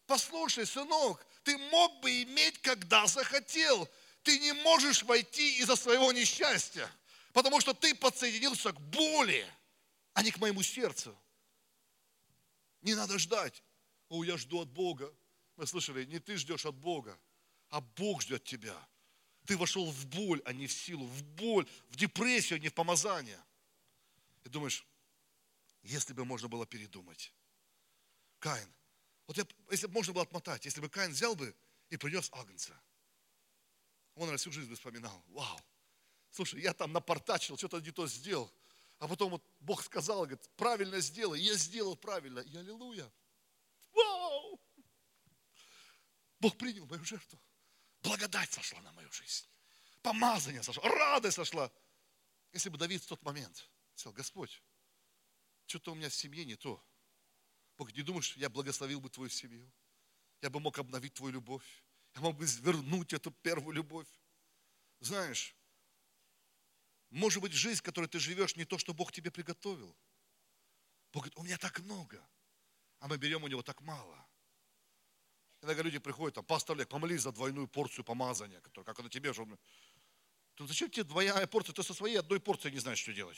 Послушай, 0.06 0.66
сынок, 0.66 1.26
ты 1.44 1.58
мог 1.58 2.02
бы 2.02 2.24
иметь, 2.24 2.62
когда 2.62 3.08
захотел. 3.08 3.88
Ты 4.24 4.38
не 4.40 4.52
можешь 4.54 5.04
войти 5.04 5.58
из-за 5.60 5.76
своего 5.76 6.12
несчастья, 6.12 6.92
потому 7.34 7.62
что 7.62 7.74
ты 7.74 7.96
подсоединился 7.96 8.72
к 8.72 8.80
боли, 8.80 9.46
а 10.14 10.24
не 10.24 10.32
к 10.32 10.40
моему 10.40 10.64
сердцу. 10.64 11.18
Не 12.82 12.96
надо 12.96 13.18
ждать. 13.20 13.64
О, 14.10 14.24
я 14.24 14.38
жду 14.38 14.62
от 14.62 14.70
Бога. 14.70 15.14
Мы 15.56 15.68
слышали, 15.68 16.06
не 16.06 16.20
ты 16.20 16.38
ждешь 16.38 16.66
от 16.66 16.76
Бога, 16.76 17.18
а 17.70 17.82
Бог 17.82 18.22
ждет 18.22 18.44
тебя. 18.44 18.76
Ты 19.46 19.58
вошел 19.58 19.90
в 19.90 20.06
боль, 20.08 20.42
а 20.46 20.54
не 20.54 20.68
в 20.68 20.74
силу, 20.74 21.06
в 21.06 21.24
боль, 21.24 21.68
в 21.90 21.96
депрессию, 21.96 22.58
а 22.58 22.60
не 22.60 22.70
в 22.70 22.74
помазание. 22.74 23.40
И 24.44 24.50
думаешь, 24.50 24.86
если 25.84 26.14
бы 26.14 26.26
можно 26.26 26.48
было 26.48 26.66
передумать. 26.66 27.34
Каин. 28.40 28.74
Вот 29.28 29.38
я, 29.38 29.46
если 29.70 29.88
бы 29.88 29.94
можно 29.94 30.14
было 30.14 30.24
отмотать, 30.24 30.66
если 30.66 30.82
бы 30.82 30.90
Каин 30.90 31.12
взял 31.12 31.36
бы 31.36 31.56
и 31.90 31.98
принес 31.98 32.30
агнца. 32.34 32.80
Он 34.16 34.30
на 34.30 34.38
всю 34.38 34.52
жизнь 34.52 34.70
бы 34.70 34.76
вспоминал. 34.76 35.24
Вау. 35.30 35.60
Слушай, 36.32 36.62
я 36.62 36.74
там 36.74 36.94
напортачил, 36.94 37.58
что-то 37.58 37.80
не 37.80 37.92
то 37.92 38.08
сделал. 38.08 38.52
А 39.00 39.08
потом 39.08 39.32
вот 39.32 39.44
Бог 39.60 39.84
сказал, 39.84 40.20
говорит, 40.20 40.50
правильно 40.56 41.00
сделай. 41.00 41.42
Я 41.42 41.56
сделал 41.56 41.96
правильно. 41.96 42.40
И 42.40 42.56
аллилуйя. 42.56 43.12
Вау! 43.94 44.60
Бог 46.40 46.58
принял 46.58 46.86
мою 46.86 47.04
жертву. 47.04 47.40
Благодать 48.02 48.52
сошла 48.52 48.80
на 48.82 48.92
мою 48.94 49.12
жизнь. 49.12 49.46
Помазание 50.02 50.64
сошло. 50.64 50.84
Радость 50.84 51.36
сошла. 51.36 51.72
Если 52.54 52.70
бы 52.70 52.78
Давид 52.78 53.04
в 53.04 53.08
тот 53.08 53.22
момент 53.24 53.70
сказал, 53.96 54.14
Господь, 54.14 54.62
что-то 55.66 55.92
у 55.92 55.96
меня 55.96 56.10
в 56.10 56.16
семье 56.16 56.46
не 56.46 56.56
то. 56.56 56.84
Бог, 57.78 57.94
не 57.94 58.02
думаешь, 58.02 58.36
я 58.38 58.50
благословил 58.50 59.02
бы 59.02 59.10
твою 59.10 59.30
семью? 59.30 59.72
Я 60.42 60.50
бы 60.50 60.60
мог 60.60 60.78
обновить 60.80 61.14
твою 61.14 61.34
любовь. 61.34 61.84
Я 62.16 62.22
мог 62.22 62.36
бы 62.36 62.46
вернуть 62.46 63.14
эту 63.14 63.32
первую 63.32 63.76
любовь. 63.76 64.08
Знаешь, 65.00 65.56
может 67.12 67.42
быть, 67.42 67.54
жизнь, 67.54 67.80
в 67.80 67.84
которой 67.84 68.08
ты 68.08 68.20
живешь, 68.20 68.56
не 68.56 68.66
то, 68.66 68.78
что 68.78 68.94
Бог 68.94 69.12
тебе 69.12 69.32
приготовил. 69.32 69.96
Бог 71.12 71.24
говорит, 71.24 71.38
у 71.38 71.44
меня 71.44 71.58
так 71.58 71.80
много, 71.80 72.26
а 73.00 73.08
мы 73.08 73.18
берем 73.18 73.44
у 73.44 73.48
него 73.48 73.62
так 73.62 73.82
мало. 73.82 74.26
Иногда 75.62 75.84
люди 75.84 76.00
приходят, 76.00 76.36
там, 76.36 76.46
пастор 76.46 76.76
Олег, 76.76 76.90
помолись 76.90 77.22
за 77.22 77.32
двойную 77.32 77.68
порцию 77.68 78.06
помазания, 78.06 78.62
которая, 78.62 78.86
как 78.86 79.00
она 79.00 79.10
тебе 79.10 79.34
же. 79.34 79.46
То 80.56 80.66
зачем 80.66 80.90
тебе 80.90 81.04
двойная 81.04 81.46
порция? 81.48 81.74
Ты 81.74 81.84
со 81.84 81.94
своей 81.94 82.18
одной 82.18 82.40
порцией 82.40 82.74
не 82.74 82.80
знаешь, 82.80 83.00
что 83.00 83.14
делать. 83.14 83.38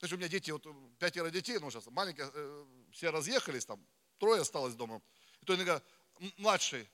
Есть 0.00 0.12
у 0.14 0.16
меня 0.16 0.28
дети, 0.28 0.50
вот 0.50 0.66
пятеро 0.98 1.30
детей, 1.30 1.58
ну 1.58 1.70
сейчас 1.70 1.86
маленькие, 1.86 2.30
э, 2.32 2.66
все 2.92 3.10
разъехались, 3.10 3.66
там 3.66 3.84
трое 4.18 4.40
осталось 4.40 4.74
дома. 4.74 5.02
И 5.42 5.44
то 5.44 5.54
иногда 5.54 5.82
младший, 6.38 6.88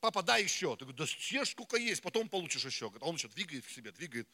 папа, 0.00 0.22
дай 0.22 0.42
еще. 0.42 0.74
Ты 0.76 0.84
говоришь, 0.84 0.98
да 0.98 1.06
съешь 1.06 1.50
сколько 1.50 1.76
есть, 1.76 2.02
потом 2.02 2.28
получишь 2.28 2.64
еще. 2.64 2.92
А 3.00 3.04
он 3.04 3.14
еще 3.14 3.28
двигает 3.28 3.64
к 3.64 3.68
себе, 3.68 3.92
двигает. 3.92 4.28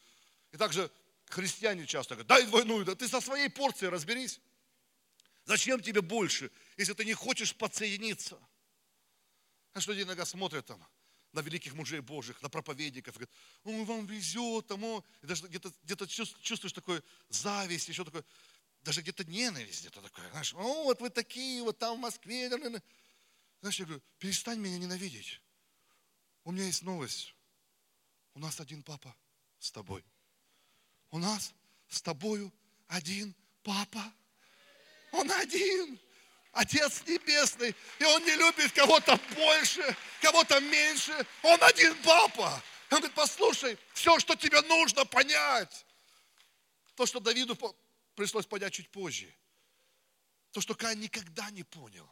И 0.51 0.57
также 0.57 0.91
христиане 1.25 1.85
часто 1.85 2.15
говорят, 2.15 2.27
дай 2.27 2.45
двойную, 2.45 2.85
да 2.85 2.95
ты 2.95 3.07
со 3.07 3.21
своей 3.21 3.49
порцией 3.49 3.89
разберись. 3.89 4.39
Зачем 5.45 5.81
тебе 5.81 6.01
больше, 6.01 6.51
если 6.75 6.93
ты 6.93 7.05
не 7.05 7.13
хочешь 7.13 7.55
подсоединиться? 7.55 8.37
Знаешь, 9.71 9.87
люди 9.87 10.01
иногда 10.01 10.25
смотрят 10.25 10.65
там 10.65 10.85
на 11.33 11.41
великих 11.41 11.73
мужей 11.73 11.99
Божьих, 11.99 12.41
на 12.41 12.49
проповедников, 12.49 13.15
и 13.15 13.19
говорят, 13.19 13.35
ой, 13.63 13.85
вам 13.85 14.05
везет, 14.07 14.67
там, 14.67 14.83
о. 14.83 15.03
и 15.21 15.27
даже 15.27 15.47
где-то 15.47 15.71
где 15.83 16.25
чувствуешь 16.41 16.73
такое 16.73 17.03
зависть, 17.29 17.87
еще 17.87 18.03
такое, 18.03 18.25
даже 18.81 19.01
где-то 19.01 19.23
ненависть 19.25 19.81
где-то 19.81 20.01
такое, 20.01 20.29
знаешь, 20.31 20.53
о, 20.53 20.83
вот 20.83 20.99
вы 20.99 21.09
такие, 21.09 21.61
вот 21.63 21.77
там 21.77 21.97
в 21.97 21.99
Москве, 21.99 22.49
знаешь, 22.49 23.79
я 23.79 23.85
говорю, 23.85 24.01
перестань 24.19 24.59
меня 24.59 24.77
ненавидеть. 24.77 25.41
У 26.43 26.51
меня 26.51 26.65
есть 26.65 26.83
новость. 26.83 27.35
У 28.33 28.39
нас 28.39 28.59
один 28.59 28.83
папа 28.83 29.15
с 29.59 29.71
тобой. 29.71 30.03
У 31.11 31.19
нас 31.19 31.53
с 31.89 32.01
тобою 32.01 32.51
один 32.87 33.35
папа. 33.63 34.13
Он 35.11 35.31
один. 35.31 35.99
Отец 36.51 37.03
Небесный. 37.05 37.75
И 37.99 38.03
Он 38.03 38.23
не 38.25 38.35
любит 38.35 38.71
кого-то 38.73 39.19
больше, 39.35 39.95
кого-то 40.21 40.59
меньше. 40.59 41.25
Он 41.43 41.61
один 41.63 41.95
папа. 42.03 42.61
Он 42.89 42.99
говорит, 42.99 43.13
послушай, 43.13 43.77
все, 43.93 44.17
что 44.19 44.35
тебе 44.35 44.61
нужно 44.61 45.05
понять. 45.05 45.85
То, 46.95 47.05
что 47.05 47.19
Давиду 47.19 47.57
пришлось 48.15 48.45
понять 48.45 48.73
чуть 48.73 48.89
позже. 48.89 49.33
То, 50.51 50.61
что 50.61 50.73
Каин 50.73 50.99
никогда 50.99 51.49
не 51.51 51.63
понял. 51.63 52.09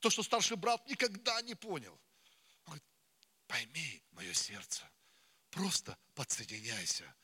То, 0.00 0.10
что 0.10 0.22
старший 0.22 0.56
брат 0.56 0.86
никогда 0.88 1.40
не 1.42 1.54
понял. 1.54 1.92
Он 2.66 2.72
говорит, 2.72 2.84
пойми 3.46 4.02
мое 4.12 4.32
сердце. 4.34 4.82
Просто 5.50 5.96
подсоединяйся 6.14 7.14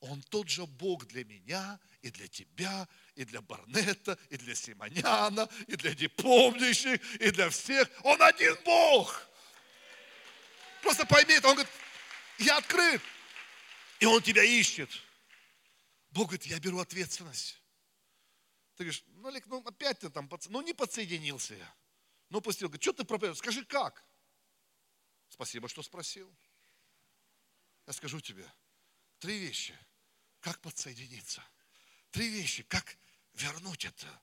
он 0.00 0.22
тот 0.22 0.48
же 0.48 0.66
Бог 0.66 1.06
для 1.06 1.24
меня 1.24 1.78
и 2.00 2.10
для 2.10 2.26
тебя, 2.26 2.88
и 3.14 3.24
для 3.24 3.42
Барнета, 3.42 4.18
и 4.30 4.38
для 4.38 4.54
Симоняна, 4.54 5.48
и 5.66 5.76
для 5.76 5.94
непомнящих, 5.94 7.00
и 7.20 7.30
для 7.30 7.50
всех. 7.50 7.88
Он 8.02 8.20
один 8.22 8.56
Бог. 8.64 9.28
Просто 10.82 11.04
пойми 11.04 11.34
это. 11.34 11.48
Он 11.48 11.54
говорит, 11.54 11.72
я 12.38 12.56
открыт. 12.56 13.02
И 14.00 14.06
он 14.06 14.22
тебя 14.22 14.42
ищет. 14.42 14.88
Бог 16.12 16.28
говорит, 16.28 16.46
я 16.46 16.58
беру 16.58 16.78
ответственность. 16.78 17.60
Ты 18.76 18.84
говоришь, 18.84 19.04
ну, 19.08 19.28
Олег, 19.28 19.46
ну 19.46 19.62
опять 19.66 19.98
ты 19.98 20.08
там, 20.08 20.30
ну 20.48 20.62
не 20.62 20.72
подсоединился 20.72 21.54
я. 21.54 21.74
Ну, 22.30 22.40
пустил. 22.40 22.68
Говорит, 22.68 22.82
что 22.82 22.94
ты 22.94 23.04
проповедуешь? 23.04 23.38
Скажи, 23.38 23.66
как? 23.66 24.02
Спасибо, 25.28 25.68
что 25.68 25.82
спросил. 25.82 26.34
Я 27.86 27.92
скажу 27.92 28.18
тебе 28.20 28.50
три 29.18 29.38
вещи– 29.38 29.76
как 30.40 30.60
подсоединиться. 30.60 31.42
Три 32.10 32.28
вещи, 32.28 32.62
как 32.64 32.96
вернуть 33.34 33.84
это. 33.84 34.22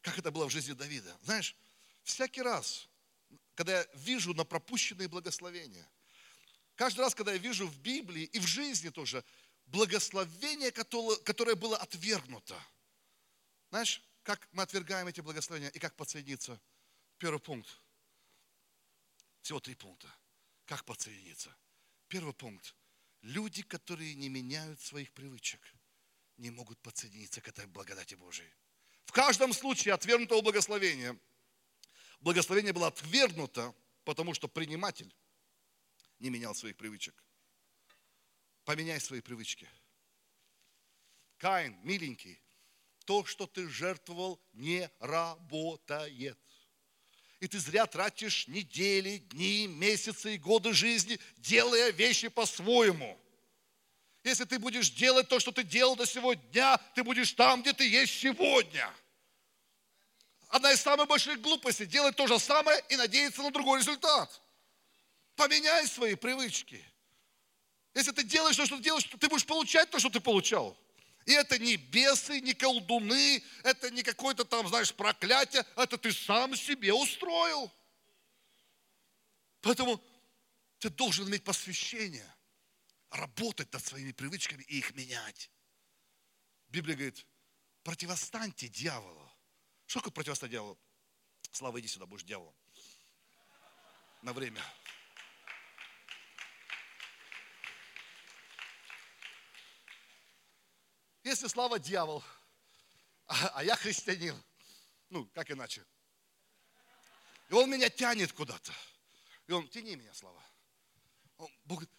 Как 0.00 0.18
это 0.18 0.30
было 0.30 0.48
в 0.48 0.50
жизни 0.50 0.72
Давида. 0.72 1.18
Знаешь, 1.22 1.56
всякий 2.02 2.42
раз, 2.42 2.88
когда 3.54 3.80
я 3.80 3.86
вижу 3.94 4.32
на 4.34 4.44
пропущенные 4.44 5.08
благословения, 5.08 5.88
каждый 6.76 7.00
раз, 7.00 7.14
когда 7.14 7.32
я 7.32 7.38
вижу 7.38 7.66
в 7.66 7.78
Библии 7.78 8.24
и 8.24 8.38
в 8.38 8.46
жизни 8.46 8.90
тоже 8.90 9.24
благословение, 9.66 10.70
которое 10.70 11.56
было 11.56 11.76
отвергнуто. 11.76 12.60
Знаешь, 13.70 14.02
как 14.22 14.48
мы 14.52 14.62
отвергаем 14.62 15.08
эти 15.08 15.20
благословения 15.20 15.70
и 15.70 15.78
как 15.78 15.96
подсоединиться? 15.96 16.60
Первый 17.18 17.40
пункт. 17.40 17.68
Всего 19.42 19.60
три 19.60 19.74
пункта. 19.74 20.12
Как 20.64 20.84
подсоединиться? 20.84 21.54
Первый 22.08 22.34
пункт. 22.34 22.74
Люди, 23.26 23.62
которые 23.62 24.14
не 24.14 24.28
меняют 24.28 24.80
своих 24.80 25.10
привычек, 25.10 25.60
не 26.36 26.50
могут 26.50 26.78
подсоединиться 26.78 27.40
к 27.40 27.48
этой 27.48 27.66
благодати 27.66 28.14
Божией. 28.14 28.48
В 29.04 29.10
каждом 29.10 29.52
случае 29.52 29.94
отвергнутого 29.94 30.42
благословения. 30.42 31.18
Благословение 32.20 32.72
было 32.72 32.86
отвергнуто, 32.86 33.74
потому 34.04 34.32
что 34.32 34.46
приниматель 34.46 35.12
не 36.20 36.30
менял 36.30 36.54
своих 36.54 36.76
привычек. 36.76 37.20
Поменяй 38.64 39.00
свои 39.00 39.20
привычки. 39.20 39.68
Каин, 41.38 41.76
миленький, 41.82 42.40
то, 43.06 43.24
что 43.24 43.48
ты 43.48 43.68
жертвовал, 43.68 44.40
не 44.52 44.88
работает. 45.00 46.38
И 47.40 47.48
ты 47.48 47.58
зря 47.58 47.86
тратишь 47.86 48.48
недели, 48.48 49.18
дни, 49.18 49.66
месяцы 49.66 50.34
и 50.34 50.38
годы 50.38 50.72
жизни, 50.72 51.18
делая 51.36 51.90
вещи 51.90 52.28
по-своему. 52.28 53.18
Если 54.24 54.44
ты 54.44 54.58
будешь 54.58 54.90
делать 54.90 55.28
то, 55.28 55.38
что 55.38 55.52
ты 55.52 55.62
делал 55.62 55.96
до 55.96 56.06
сегодня 56.06 56.42
дня, 56.50 56.78
ты 56.94 57.04
будешь 57.04 57.32
там, 57.32 57.62
где 57.62 57.72
ты 57.72 57.86
есть 57.86 58.18
сегодня. 58.18 58.92
Одна 60.48 60.72
из 60.72 60.80
самых 60.80 61.08
больших 61.08 61.40
глупостей– 61.40 61.86
делать 61.86 62.16
то 62.16 62.26
же 62.26 62.38
самое 62.38 62.82
и 62.88 62.96
надеяться 62.96 63.42
на 63.42 63.50
другой 63.50 63.80
результат. 63.80 64.40
Поменяй 65.34 65.86
свои 65.86 66.14
привычки. 66.14 66.82
Если 67.94 68.12
ты 68.12 68.24
делаешь 68.24 68.56
то, 68.56 68.64
что 68.64 68.76
ты 68.78 68.82
делаешь, 68.82 69.04
ты 69.04 69.28
будешь 69.28 69.46
получать 69.46 69.90
то, 69.90 69.98
что 69.98 70.08
ты 70.08 70.20
получал. 70.20 70.76
И 71.26 71.32
это 71.32 71.58
не 71.58 71.76
бесы, 71.76 72.40
не 72.40 72.54
колдуны, 72.54 73.42
это 73.64 73.90
не 73.90 74.04
какое-то 74.04 74.44
там, 74.44 74.68
знаешь, 74.68 74.94
проклятие, 74.94 75.66
это 75.74 75.98
ты 75.98 76.12
сам 76.12 76.54
себе 76.54 76.94
устроил. 76.94 77.70
Поэтому 79.60 80.00
ты 80.78 80.88
должен 80.88 81.28
иметь 81.28 81.42
посвящение, 81.42 82.32
работать 83.10 83.72
над 83.72 83.84
своими 83.84 84.12
привычками 84.12 84.62
и 84.68 84.78
их 84.78 84.94
менять. 84.94 85.50
Библия 86.68 86.94
говорит, 86.94 87.26
противостаньте 87.82 88.68
дьяволу. 88.68 89.32
Что 89.86 89.98
такое 89.98 90.12
противостоять 90.12 90.52
дьяволу? 90.52 90.78
Слава, 91.50 91.80
иди 91.80 91.88
сюда, 91.88 92.06
будешь 92.06 92.22
дьяволом. 92.22 92.54
На 94.22 94.32
время. 94.32 94.62
Если 101.26 101.48
Слава 101.48 101.80
дьявол, 101.80 102.22
а, 103.26 103.48
а 103.56 103.64
я 103.64 103.74
христианин, 103.74 104.40
ну, 105.10 105.28
как 105.34 105.50
иначе? 105.50 105.84
И 107.48 107.52
он 107.52 107.68
меня 107.68 107.90
тянет 107.90 108.32
куда-то. 108.32 108.72
И 109.48 109.52
он, 109.52 109.66
тяни 109.66 109.96
меня, 109.96 110.14
Слава. 110.14 110.40
Он, 111.38 111.50
Бог 111.64 111.78
говорит, 111.78 111.90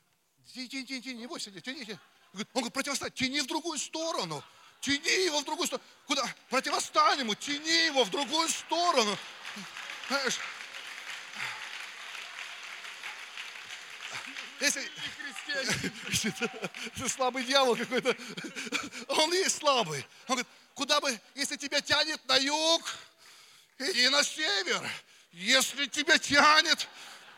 тяни, 0.53 0.69
тяни, 0.69 0.85
тяни, 0.85 1.01
тяни, 1.01 1.19
не 1.19 1.27
бойся, 1.27 1.51
тяни, 1.51 1.83
тяни. 1.83 1.99
Он 2.31 2.39
говорит, 2.53 2.71
противостань, 2.71 3.11
тяни 3.11 3.41
в 3.41 3.47
другую 3.47 3.77
сторону. 3.77 4.41
Тяни 4.79 5.25
его 5.25 5.41
в 5.41 5.43
другую 5.43 5.67
сторону. 5.67 5.85
Куда? 6.05 6.35
Противостань 6.49 7.19
ему, 7.19 7.35
тяни 7.35 7.87
его 7.87 8.05
в 8.05 8.09
другую 8.09 8.47
сторону. 8.47 9.17
Знаешь, 10.07 10.39
если, 14.59 14.81
если 16.09 17.07
слабый 17.07 17.43
дьявол 17.43 17.75
какой-то, 17.75 18.15
он 19.17 19.33
есть 19.33 19.57
слабый. 19.57 20.05
Он 20.27 20.35
говорит, 20.35 20.47
куда 20.73 20.99
бы, 20.99 21.19
если 21.35 21.55
тебя 21.55 21.81
тянет 21.81 22.23
на 22.27 22.37
юг, 22.37 22.81
иди 23.79 24.09
на 24.09 24.23
север. 24.23 24.89
Если 25.31 25.85
тебя 25.85 26.17
тянет, 26.17 26.87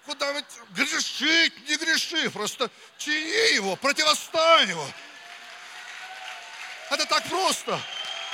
куда 0.05 0.34
бы 0.34 0.43
грешить, 0.71 1.69
не 1.69 1.75
греши, 1.77 2.30
просто 2.32 2.69
тяни 2.97 3.53
его, 3.55 3.75
противостань 3.75 4.69
его. 4.69 4.88
Это 6.89 7.05
так 7.05 7.23
просто. 7.27 7.80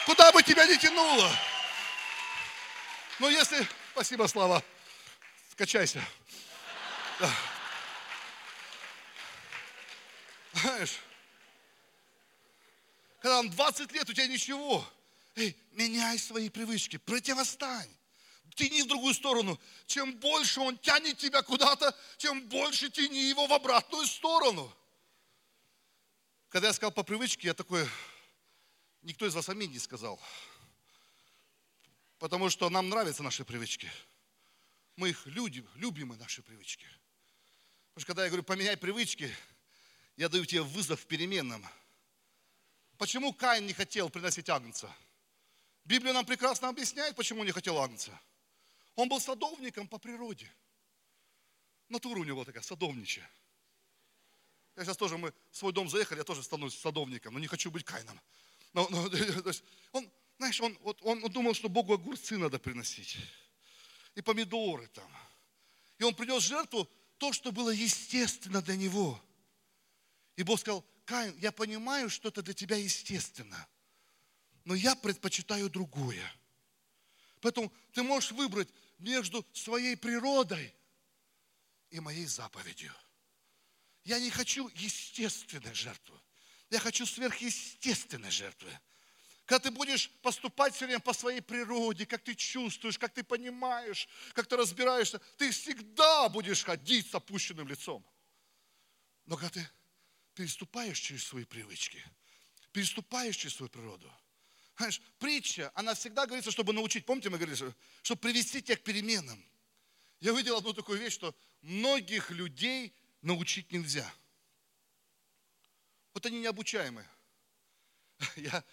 Куда 0.05 0.31
бы 0.31 0.43
тебя 0.43 0.65
ни 0.67 0.75
тянуло. 0.75 1.31
Но 3.19 3.29
если, 3.29 3.67
спасибо, 3.93 4.27
Слава, 4.27 4.63
скачайся. 5.51 6.03
Да. 7.19 7.29
Знаешь, 10.53 10.99
когда 13.25 13.39
он 13.39 13.49
20 13.49 13.91
лет, 13.93 14.07
у 14.07 14.13
тебя 14.13 14.27
ничего. 14.27 14.87
Эй, 15.33 15.57
меняй 15.71 16.19
свои 16.19 16.47
привычки, 16.47 16.97
противостань. 16.97 17.89
Тяни 18.53 18.83
в 18.83 18.87
другую 18.87 19.15
сторону. 19.15 19.59
Чем 19.87 20.13
больше 20.17 20.59
он 20.59 20.77
тянет 20.77 21.17
тебя 21.17 21.41
куда-то, 21.41 21.97
тем 22.17 22.47
больше 22.47 22.91
тяни 22.91 23.27
его 23.27 23.47
в 23.47 23.53
обратную 23.53 24.05
сторону. 24.05 24.71
Когда 26.49 26.67
я 26.67 26.73
сказал 26.75 26.91
по 26.91 27.01
привычке, 27.01 27.47
я 27.47 27.55
такой, 27.55 27.89
никто 29.01 29.25
из 29.25 29.33
вас 29.33 29.49
аминь 29.49 29.71
не 29.71 29.79
сказал. 29.79 30.21
Потому 32.19 32.51
что 32.51 32.69
нам 32.69 32.89
нравятся 32.89 33.23
наши 33.23 33.43
привычки. 33.43 33.91
Мы 34.97 35.09
их 35.09 35.25
любим, 35.25 35.67
любим 35.77 36.09
мы 36.09 36.17
наши 36.17 36.43
привычки. 36.43 36.85
Потому 37.87 38.01
что 38.01 38.05
когда 38.05 38.23
я 38.25 38.29
говорю, 38.29 38.43
поменяй 38.43 38.77
привычки, 38.77 39.35
я 40.15 40.29
даю 40.29 40.45
тебе 40.45 40.61
вызов 40.61 41.07
переменным. 41.07 41.67
Почему 42.97 43.33
Каин 43.33 43.65
не 43.65 43.73
хотел 43.73 44.09
приносить 44.09 44.49
агнца? 44.49 44.93
Библия 45.83 46.13
нам 46.13 46.25
прекрасно 46.25 46.69
объясняет, 46.69 47.15
почему 47.15 47.43
не 47.43 47.51
хотел 47.51 47.77
агнца. 47.77 48.11
Он 48.95 49.09
был 49.09 49.19
садовником 49.19 49.87
по 49.87 49.97
природе. 49.97 50.51
Натура 51.89 52.19
у 52.19 52.23
него 52.23 52.43
такая, 52.45 52.63
садовничья. 52.63 53.29
Я 54.75 54.83
сейчас 54.83 54.97
тоже, 54.97 55.17
мы 55.17 55.33
в 55.51 55.57
свой 55.57 55.71
дом 55.71 55.89
заехали, 55.89 56.19
я 56.19 56.23
тоже 56.23 56.43
становлюсь 56.43 56.77
садовником, 56.77 57.33
но 57.33 57.39
не 57.39 57.47
хочу 57.47 57.69
быть 57.71 57.85
Кайном. 57.85 58.19
Но, 58.73 58.87
но, 58.89 59.09
то 59.09 59.49
есть 59.49 59.63
он, 59.91 60.09
знаешь, 60.37 60.59
он, 60.59 60.77
вот, 60.81 60.99
он, 61.03 61.23
он 61.23 61.31
думал, 61.31 61.53
что 61.53 61.69
Богу 61.69 61.93
огурцы 61.93 62.37
надо 62.37 62.59
приносить. 62.59 63.17
И 64.15 64.21
помидоры 64.21 64.87
там. 64.87 65.09
И 65.97 66.03
он 66.03 66.15
принес 66.15 66.43
жертву 66.43 66.89
то, 67.17 67.31
что 67.31 67.51
было 67.51 67.69
естественно 67.69 68.61
для 68.61 68.75
него. 68.75 69.21
И 70.35 70.43
Бог 70.43 70.59
сказал, 70.59 70.83
Каин, 71.05 71.37
я 71.37 71.51
понимаю, 71.51 72.09
что 72.09 72.29
это 72.29 72.41
для 72.41 72.53
тебя 72.53 72.75
естественно, 72.75 73.67
но 74.63 74.73
я 74.73 74.95
предпочитаю 74.95 75.69
другое. 75.69 76.31
Поэтому 77.41 77.71
ты 77.93 78.01
можешь 78.01 78.31
выбрать 78.31 78.69
между 78.97 79.45
своей 79.53 79.95
природой 79.95 80.73
и 81.91 81.99
моей 81.99 82.25
заповедью. 82.25 82.93
Я 84.03 84.19
не 84.19 84.31
хочу 84.31 84.67
естественной 84.75 85.73
жертвы. 85.73 86.19
Я 86.71 86.79
хочу 86.79 87.05
сверхъестественной 87.05 88.31
жертвы. 88.31 88.69
Когда 89.45 89.69
ты 89.69 89.71
будешь 89.71 90.09
поступать 90.23 90.73
все 90.73 90.85
время 90.85 90.99
по 90.99 91.13
своей 91.13 91.41
природе, 91.41 92.07
как 92.07 92.23
ты 92.23 92.33
чувствуешь, 92.33 92.97
как 92.97 93.13
ты 93.13 93.23
понимаешь, 93.23 94.07
как 94.33 94.47
ты 94.47 94.57
разбираешься, 94.57 95.19
ты 95.37 95.51
всегда 95.51 96.29
будешь 96.29 96.63
ходить 96.63 97.11
с 97.11 97.13
опущенным 97.13 97.67
лицом. 97.67 98.03
Но 99.27 99.37
когда 99.37 99.49
ты 99.49 99.69
переступаешь 100.35 100.99
через 100.99 101.23
свои 101.23 101.45
привычки, 101.45 102.03
переступаешь 102.71 103.37
через 103.37 103.55
свою 103.55 103.69
природу. 103.69 104.11
Знаешь, 104.77 105.01
притча, 105.17 105.71
она 105.73 105.95
всегда 105.95 106.25
говорится, 106.25 106.51
чтобы 106.51 106.73
научить. 106.73 107.05
Помните, 107.05 107.29
мы 107.29 107.37
говорили, 107.37 107.73
чтобы 108.03 108.21
привести 108.21 108.61
тебя 108.61 108.75
к 108.75 108.83
переменам. 108.83 109.43
Я 110.19 110.33
увидел 110.33 110.57
одну 110.57 110.73
такую 110.73 110.99
вещь, 110.99 111.13
что 111.13 111.33
многих 111.61 112.29
людей 112.31 112.93
научить 113.21 113.71
нельзя. 113.71 114.11
Вот 116.13 116.25
они 116.25 116.39
необучаемые. 116.39 117.09
Я 118.35 118.63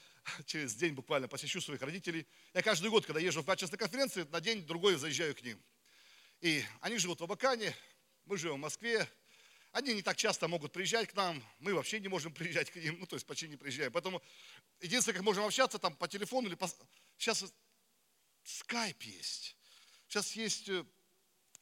через 0.46 0.74
день 0.74 0.94
буквально 0.94 1.28
посещу 1.28 1.60
своих 1.60 1.82
родителей. 1.82 2.26
Я 2.54 2.62
каждый 2.62 2.90
год, 2.90 3.06
когда 3.06 3.20
езжу 3.20 3.42
в 3.42 3.46
качественной 3.46 3.78
конференции, 3.78 4.26
на 4.30 4.40
день-другой 4.40 4.96
заезжаю 4.96 5.34
к 5.34 5.42
ним. 5.42 5.60
И 6.40 6.64
они 6.80 6.98
живут 6.98 7.20
в 7.20 7.24
Абакане, 7.24 7.74
мы 8.24 8.36
живем 8.36 8.54
в 8.54 8.58
Москве, 8.58 9.08
они 9.72 9.94
не 9.94 10.02
так 10.02 10.16
часто 10.16 10.48
могут 10.48 10.72
приезжать 10.72 11.08
к 11.08 11.14
нам, 11.14 11.42
мы 11.58 11.74
вообще 11.74 11.98
не 11.98 12.08
можем 12.08 12.32
приезжать 12.34 12.70
к 12.70 12.76
ним, 12.76 12.98
ну 13.00 13.06
то 13.06 13.16
есть 13.16 13.26
почти 13.26 13.48
не 13.48 13.56
приезжаем. 13.56 13.90
Поэтому 13.92 14.22
единственное, 14.80 15.16
как 15.16 15.24
можем 15.24 15.44
общаться, 15.44 15.78
там 15.78 15.96
по 15.96 16.06
телефону 16.06 16.48
или 16.48 16.54
по... 16.54 16.70
Сейчас 17.16 17.44
скайп 18.44 19.02
есть, 19.02 19.56
сейчас 20.08 20.32
есть, 20.32 20.68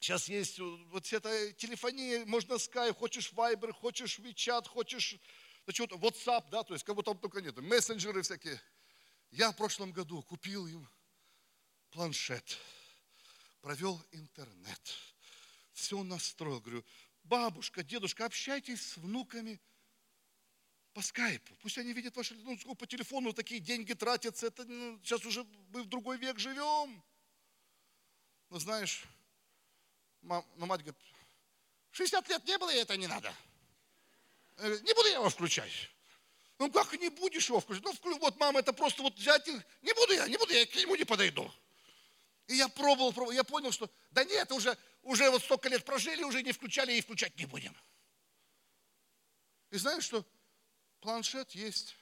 сейчас 0.01 0.29
есть 0.29 0.59
вот 0.59 1.07
вся 1.07 1.19
эта 1.19 1.53
телефония, 1.53 2.25
можно 2.27 2.59
скайп, 2.59 2.97
хочешь 2.97 3.33
вайбер, 3.33 3.73
хочешь 3.73 4.19
WeChat, 4.19 4.67
хочешь 4.69 5.17
что-то, 5.69 5.97
WhatsApp, 5.97 6.51
да, 6.51 6.65
то 6.65 6.75
есть 6.75 6.85
кого 6.85 7.03
там 7.03 7.17
только 7.19 7.41
нет, 7.41 7.57
мессенджеры 7.59 8.23
всякие. 8.23 8.61
Я 9.31 9.53
в 9.53 9.57
прошлом 9.57 9.93
году 9.93 10.23
купил 10.23 10.67
им 10.67 10.89
планшет, 11.91 12.59
провел 13.61 14.03
интернет, 14.11 14.81
все 15.73 16.03
настроил, 16.03 16.61
говорю, 16.61 16.85
бабушка, 17.31 17.85
дедушка, 17.85 18.27
общайтесь 18.27 18.85
с 18.85 18.97
внуками 18.97 19.61
по 20.93 21.01
скайпу. 21.01 21.55
Пусть 21.63 21.79
они 21.79 21.93
видят 21.93 22.17
ваши, 22.17 22.35
ну, 22.35 22.75
по 22.75 22.87
телефону 22.87 23.33
такие 23.33 23.61
деньги 23.61 23.93
тратятся. 23.93 24.49
Это, 24.49 24.65
ну, 24.65 24.99
сейчас 25.05 25.25
уже 25.25 25.47
мы 25.73 25.85
в 25.85 25.87
другой 25.87 26.19
век 26.19 26.41
живем. 26.41 27.03
Ну, 28.51 28.59
знаешь, 28.59 29.05
мам, 30.23 30.45
ну, 30.57 30.67
мать 30.67 30.81
говорит, 30.81 31.01
60 31.93 32.29
лет 32.29 32.45
не 32.45 32.59
было, 32.59 32.75
и 32.75 32.79
это 32.79 32.97
не 32.97 33.07
надо. 33.07 33.33
Не 34.59 34.93
буду 34.95 35.09
я 35.09 35.15
его 35.15 35.31
включать. 35.31 35.73
Ну 36.59 36.71
как 36.71 36.93
не 37.01 37.09
будешь 37.09 37.49
его 37.49 37.61
включать? 37.61 37.85
Ну 37.85 38.19
вот, 38.19 38.37
мама, 38.39 38.59
это 38.59 38.73
просто 38.75 39.03
вот 39.03 39.17
взять 39.17 39.49
их. 39.49 39.63
Не 39.81 39.95
буду 39.95 40.13
я, 40.13 40.29
не 40.29 40.37
буду, 40.37 40.53
я 40.53 40.67
к 40.67 40.75
нему 40.75 40.97
не 40.97 41.05
подойду. 41.05 41.51
И 42.49 42.57
я 42.57 42.69
пробовал, 42.69 43.13
пробовал, 43.13 43.33
я 43.33 43.45
понял, 43.45 43.71
что 43.71 43.89
да 44.11 44.25
нет, 44.25 44.51
уже, 44.51 44.77
уже 45.03 45.31
вот 45.31 45.43
столько 45.43 45.69
лет 45.69 45.85
прожили, 45.85 46.23
уже 46.23 46.43
не 46.43 46.53
включали 46.53 46.93
и 46.93 47.01
включать 47.01 47.37
не 47.37 47.47
будем. 47.47 47.77
И 49.71 49.79
знаешь, 49.79 50.05
что 50.05 50.27
планшет 51.01 51.53
есть, 51.53 51.97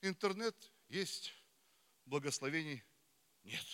интернет 0.00 0.56
есть, 0.88 1.32
благословений 2.04 2.82
нет. 3.44 3.64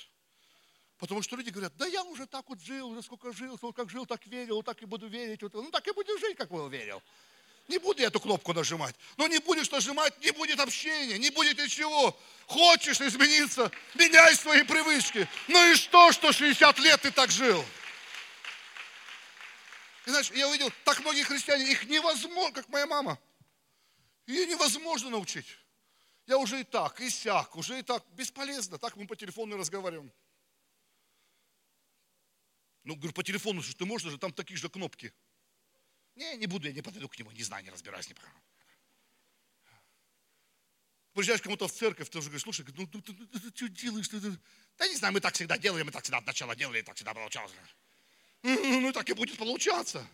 Потому 0.98 1.20
что 1.20 1.36
люди 1.36 1.50
говорят, 1.50 1.76
да 1.76 1.86
я 1.86 2.04
уже 2.04 2.26
так 2.26 2.48
вот 2.48 2.60
жил, 2.60 2.88
уже 2.88 3.02
сколько 3.02 3.32
жил, 3.32 3.56
сколько 3.56 3.82
как 3.82 3.90
жил, 3.90 4.06
так 4.06 4.24
верил, 4.26 4.62
так 4.62 4.80
и 4.82 4.86
буду 4.86 5.08
верить. 5.08 5.42
Ну 5.42 5.70
так 5.70 5.86
и 5.88 5.92
буду 5.92 6.16
жить, 6.18 6.36
как 6.36 6.48
был 6.48 6.68
верил. 6.68 7.02
Не 7.68 7.78
буду 7.78 8.00
я 8.02 8.08
эту 8.08 8.20
кнопку 8.20 8.52
нажимать. 8.52 8.94
Но 9.16 9.26
не 9.26 9.38
будешь 9.38 9.70
нажимать, 9.70 10.16
не 10.20 10.30
будет 10.30 10.60
общения, 10.60 11.18
не 11.18 11.30
будет 11.30 11.58
ничего. 11.58 12.16
Хочешь 12.46 13.00
измениться, 13.00 13.70
меняй 13.94 14.34
свои 14.36 14.62
привычки. 14.62 15.28
Ну 15.48 15.72
и 15.72 15.74
что, 15.74 16.12
что 16.12 16.32
60 16.32 16.78
лет 16.78 17.00
ты 17.00 17.10
так 17.10 17.30
жил? 17.30 17.64
И 20.06 20.10
знаешь, 20.10 20.30
я 20.32 20.48
увидел, 20.48 20.70
так 20.84 21.00
многие 21.00 21.22
христиане, 21.22 21.70
их 21.70 21.84
невозможно, 21.84 22.52
как 22.52 22.68
моя 22.68 22.86
мама. 22.86 23.18
Ее 24.26 24.46
невозможно 24.46 25.10
научить. 25.10 25.46
Я 26.26 26.38
уже 26.38 26.60
и 26.60 26.64
так, 26.64 27.00
и 27.00 27.10
сяк, 27.10 27.56
уже 27.56 27.78
и 27.78 27.82
так, 27.82 28.04
бесполезно. 28.12 28.78
Так 28.78 28.96
мы 28.96 29.06
по 29.06 29.16
телефону 29.16 29.56
разговариваем. 29.56 30.12
Ну, 32.84 32.96
говорю, 32.96 33.12
по 33.12 33.22
телефону 33.22 33.62
что 33.62 33.76
ты 33.76 33.84
можешь 33.84 34.10
же, 34.10 34.18
там 34.18 34.32
такие 34.32 34.56
же 34.56 34.68
кнопки. 34.68 35.12
Не, 36.14 36.36
не 36.36 36.46
буду, 36.46 36.66
я 36.66 36.72
не 36.72 36.82
подойду 36.82 37.08
к 37.08 37.18
нему, 37.18 37.30
не 37.30 37.42
знаю, 37.42 37.64
не 37.64 37.70
разбираюсь. 37.70 38.08
Не 38.08 38.14
Приезжаешь 41.12 41.42
кому-то 41.42 41.68
в 41.68 41.72
церковь, 41.72 42.08
ты 42.08 42.18
уже 42.18 42.28
говоришь, 42.28 42.42
слушай, 42.42 42.64
ну 42.74 42.86
ты, 42.86 43.00
ты, 43.02 43.12
ты, 43.12 43.38
ты 43.38 43.56
что 43.56 43.68
делаешь? 43.68 44.08
Ты, 44.08 44.20
ты? 44.20 44.38
Да 44.78 44.88
не 44.88 44.96
знаю, 44.96 45.12
мы 45.12 45.20
так 45.20 45.34
всегда 45.34 45.58
делали, 45.58 45.82
мы 45.82 45.92
так 45.92 46.02
всегда 46.02 46.22
сначала 46.22 46.56
делали, 46.56 46.80
так 46.80 46.96
всегда 46.96 47.12
получалось. 47.12 47.52
Ну 48.42 48.92
так 48.92 49.08
и 49.08 49.12
будет 49.12 49.38
получаться. 49.38 50.06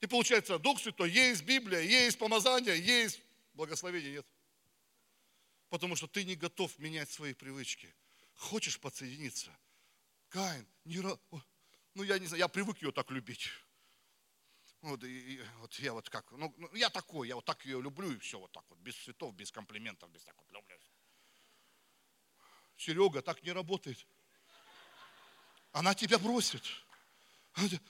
И 0.00 0.06
получается, 0.06 0.58
Дух 0.58 0.80
Святой, 0.80 1.10
есть 1.10 1.44
Библия, 1.44 1.80
есть 1.80 2.18
помазание, 2.18 2.78
есть 2.78 3.20
благословение, 3.54 4.12
нет. 4.12 4.26
Потому 5.68 5.96
что 5.96 6.06
ты 6.06 6.24
не 6.24 6.34
готов 6.34 6.76
менять 6.78 7.10
свои 7.10 7.34
привычки. 7.34 7.94
Хочешь 8.34 8.78
подсоединиться? 8.80 9.50
Каин, 10.28 10.66
не, 10.84 10.98
ну 11.94 12.02
я 12.02 12.18
не 12.18 12.26
знаю, 12.26 12.40
я 12.40 12.48
привык 12.48 12.82
ее 12.82 12.92
так 12.92 13.10
любить. 13.10 13.50
Вот, 14.80 15.04
и, 15.04 15.34
и, 15.34 15.40
вот 15.60 15.72
я 15.74 15.92
вот 15.92 16.10
как, 16.10 16.30
ну, 16.32 16.52
ну, 16.56 16.74
я 16.74 16.90
такой, 16.90 17.28
я 17.28 17.36
вот 17.36 17.44
так 17.44 17.64
ее 17.64 17.80
люблю 17.80 18.10
и 18.10 18.18
все 18.18 18.40
вот 18.40 18.50
так 18.50 18.64
вот, 18.68 18.78
без 18.80 18.96
цветов, 18.96 19.32
без 19.34 19.52
комплиментов, 19.52 20.10
без 20.10 20.24
так 20.24 20.34
вот 20.36 20.50
люблю. 20.50 20.76
Серега, 22.76 23.22
так 23.22 23.42
не 23.44 23.52
работает. 23.52 24.04
Она 25.70 25.94
тебя 25.94 26.18
бросит. 26.18 26.64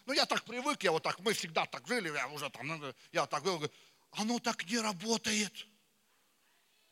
Ну 0.07 0.13
я 0.13 0.27
так 0.27 0.45
привык, 0.45 0.83
я 0.83 0.93
вот 0.93 1.03
так, 1.03 1.21
мы 1.21 1.33
всегда 1.33 1.67
так 1.67 1.87
жили, 1.87 2.13
я 2.13 2.29
уже 2.29 2.51
там, 2.51 2.67
ну, 2.67 2.95
я 3.13 3.27
так 3.27 3.43
говорю, 3.43 3.71
оно 4.13 4.39
так 4.39 4.65
не 4.67 4.79
работает. 4.79 5.67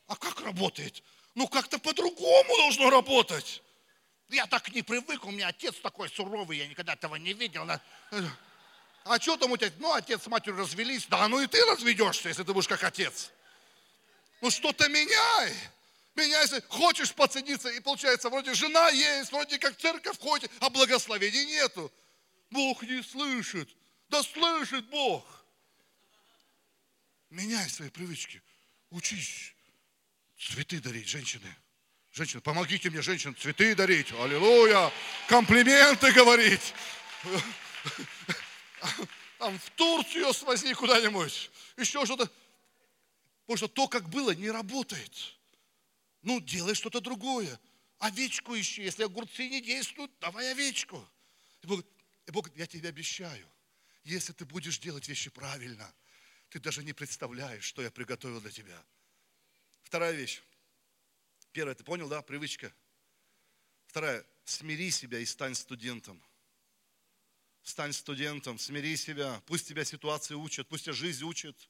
А 0.07 0.17
как 0.17 0.41
работает? 0.41 1.03
Ну 1.35 1.49
как-то 1.49 1.79
по-другому 1.79 2.57
должно 2.57 2.91
работать. 2.91 3.63
Я 4.29 4.47
так 4.47 4.73
не 4.73 4.83
привык, 4.83 5.25
у 5.25 5.31
меня 5.31 5.49
отец 5.49 5.75
такой 5.81 6.09
суровый, 6.09 6.59
я 6.59 6.69
никогда 6.69 6.93
этого 6.93 7.17
не 7.17 7.33
видел. 7.33 7.69
А 9.05 9.19
что 9.19 9.37
там 9.37 9.51
у 9.51 9.57
тебя? 9.57 9.73
Ну, 9.79 9.93
отец 9.93 10.23
с 10.23 10.27
матерью 10.27 10.59
развелись. 10.59 11.07
Да, 11.07 11.27
ну 11.27 11.41
и 11.41 11.47
ты 11.47 11.65
разведешься, 11.65 12.29
если 12.29 12.45
ты 12.45 12.53
будешь 12.53 12.69
как 12.69 12.85
отец. 12.85 13.31
Ну 14.41 14.51
что-то 14.51 14.89
меняй. 14.89 15.55
Меняй, 16.15 16.43
если 16.43 16.61
хочешь 16.69 17.13
подсадиться. 17.15 17.71
И 17.71 17.81
получается, 17.81 18.29
вроде 18.29 18.55
жена 18.55 18.91
есть, 18.91 19.33
вроде 19.33 19.59
как 19.59 19.77
церковь 19.77 20.19
ходит, 20.19 20.51
а 20.61 20.71
благословений 20.71 21.47
нету. 21.47 21.91
Бог 22.51 22.83
не 22.83 23.03
слышит. 23.03 23.69
Да 24.09 24.23
слышит 24.23 24.85
Бог. 24.87 25.25
Меняй 27.31 27.69
свои 27.69 27.91
привычки. 27.91 28.43
Учись 28.91 29.55
цветы 30.39 30.81
дарить, 30.81 31.09
женщины. 31.09 31.55
Женщины, 32.13 32.41
помогите 32.41 32.91
мне, 32.91 33.03
женщин, 33.03 33.37
цветы 33.37 33.75
дарить. 33.75 34.13
Аллилуйя. 34.13 34.91
Комплименты 35.29 36.13
говорить 36.13 36.75
там 39.39 39.59
в 39.59 39.71
Турцию 39.71 40.33
свози 40.35 40.75
куда-нибудь, 40.75 41.51
еще 41.77 42.05
что-то. 42.05 42.31
Потому 43.47 43.57
что 43.57 43.69
то, 43.69 43.89
как 43.89 44.09
было, 44.09 44.33
не 44.33 44.51
работает. 44.51 45.13
Ну, 46.23 46.41
делай 46.41 46.75
что-то 46.75 47.01
другое. 47.01 47.59
Овечку 47.99 48.59
ищи. 48.59 48.83
Если 48.83 49.03
огурцы 49.03 49.49
не 49.49 49.61
действуют, 49.61 50.13
давай 50.21 50.53
овечку. 50.53 51.05
И 51.63 51.67
Бог, 51.67 51.83
и 52.31 52.33
Бог 52.33 52.49
я 52.57 52.69
тебе 52.69 52.89
обещаю, 52.89 53.51
если 54.05 54.33
ты 54.33 54.45
будешь 54.45 54.79
делать 54.79 55.09
вещи 55.09 55.31
правильно, 55.31 55.93
ты 56.49 56.61
даже 56.61 56.85
не 56.85 56.93
представляешь, 56.93 57.65
что 57.65 57.83
я 57.83 57.91
приготовил 57.91 58.41
для 58.41 58.53
тебя. 58.53 58.81
Вторая 59.83 60.13
вещь. 60.13 60.41
Первая, 61.51 61.75
ты 61.75 61.83
понял, 61.83 62.09
да, 62.09 62.23
привычка. 62.23 62.73
Вторая, 63.87 64.25
смири 64.45 64.93
себя 64.93 65.19
и 65.19 65.27
стань 65.27 65.57
студентом 65.57 66.23
стань 67.63 67.93
студентом, 67.93 68.59
смири 68.59 68.97
себя, 68.97 69.43
пусть 69.47 69.69
тебя 69.69 69.85
ситуации 69.85 70.35
учат, 70.35 70.69
пусть 70.69 70.85
тебя 70.85 70.95
жизнь 70.95 71.25
учит. 71.25 71.69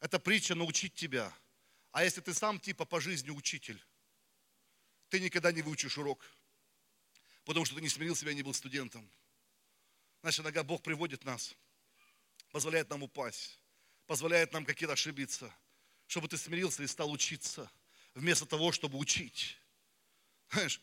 Эта 0.00 0.18
притча 0.18 0.54
научить 0.54 0.94
тебя. 0.94 1.32
А 1.90 2.04
если 2.04 2.20
ты 2.20 2.32
сам 2.32 2.58
типа 2.58 2.84
по 2.84 3.00
жизни 3.00 3.30
учитель, 3.30 3.84
ты 5.08 5.20
никогда 5.20 5.52
не 5.52 5.62
выучишь 5.62 5.98
урок, 5.98 6.24
потому 7.44 7.66
что 7.66 7.74
ты 7.74 7.82
не 7.82 7.88
смирил 7.88 8.16
себя 8.16 8.30
и 8.30 8.34
не 8.34 8.42
был 8.42 8.54
студентом. 8.54 9.08
Знаешь, 10.22 10.38
иногда 10.38 10.62
Бог 10.62 10.82
приводит 10.82 11.24
нас, 11.24 11.56
позволяет 12.52 12.88
нам 12.90 13.02
упасть, 13.02 13.58
позволяет 14.06 14.52
нам 14.52 14.64
какие-то 14.64 14.92
ошибиться, 14.92 15.52
чтобы 16.06 16.28
ты 16.28 16.38
смирился 16.38 16.84
и 16.84 16.86
стал 16.86 17.10
учиться, 17.10 17.68
вместо 18.14 18.46
того, 18.46 18.70
чтобы 18.70 18.98
учить. 18.98 19.58
Знаешь, 20.52 20.80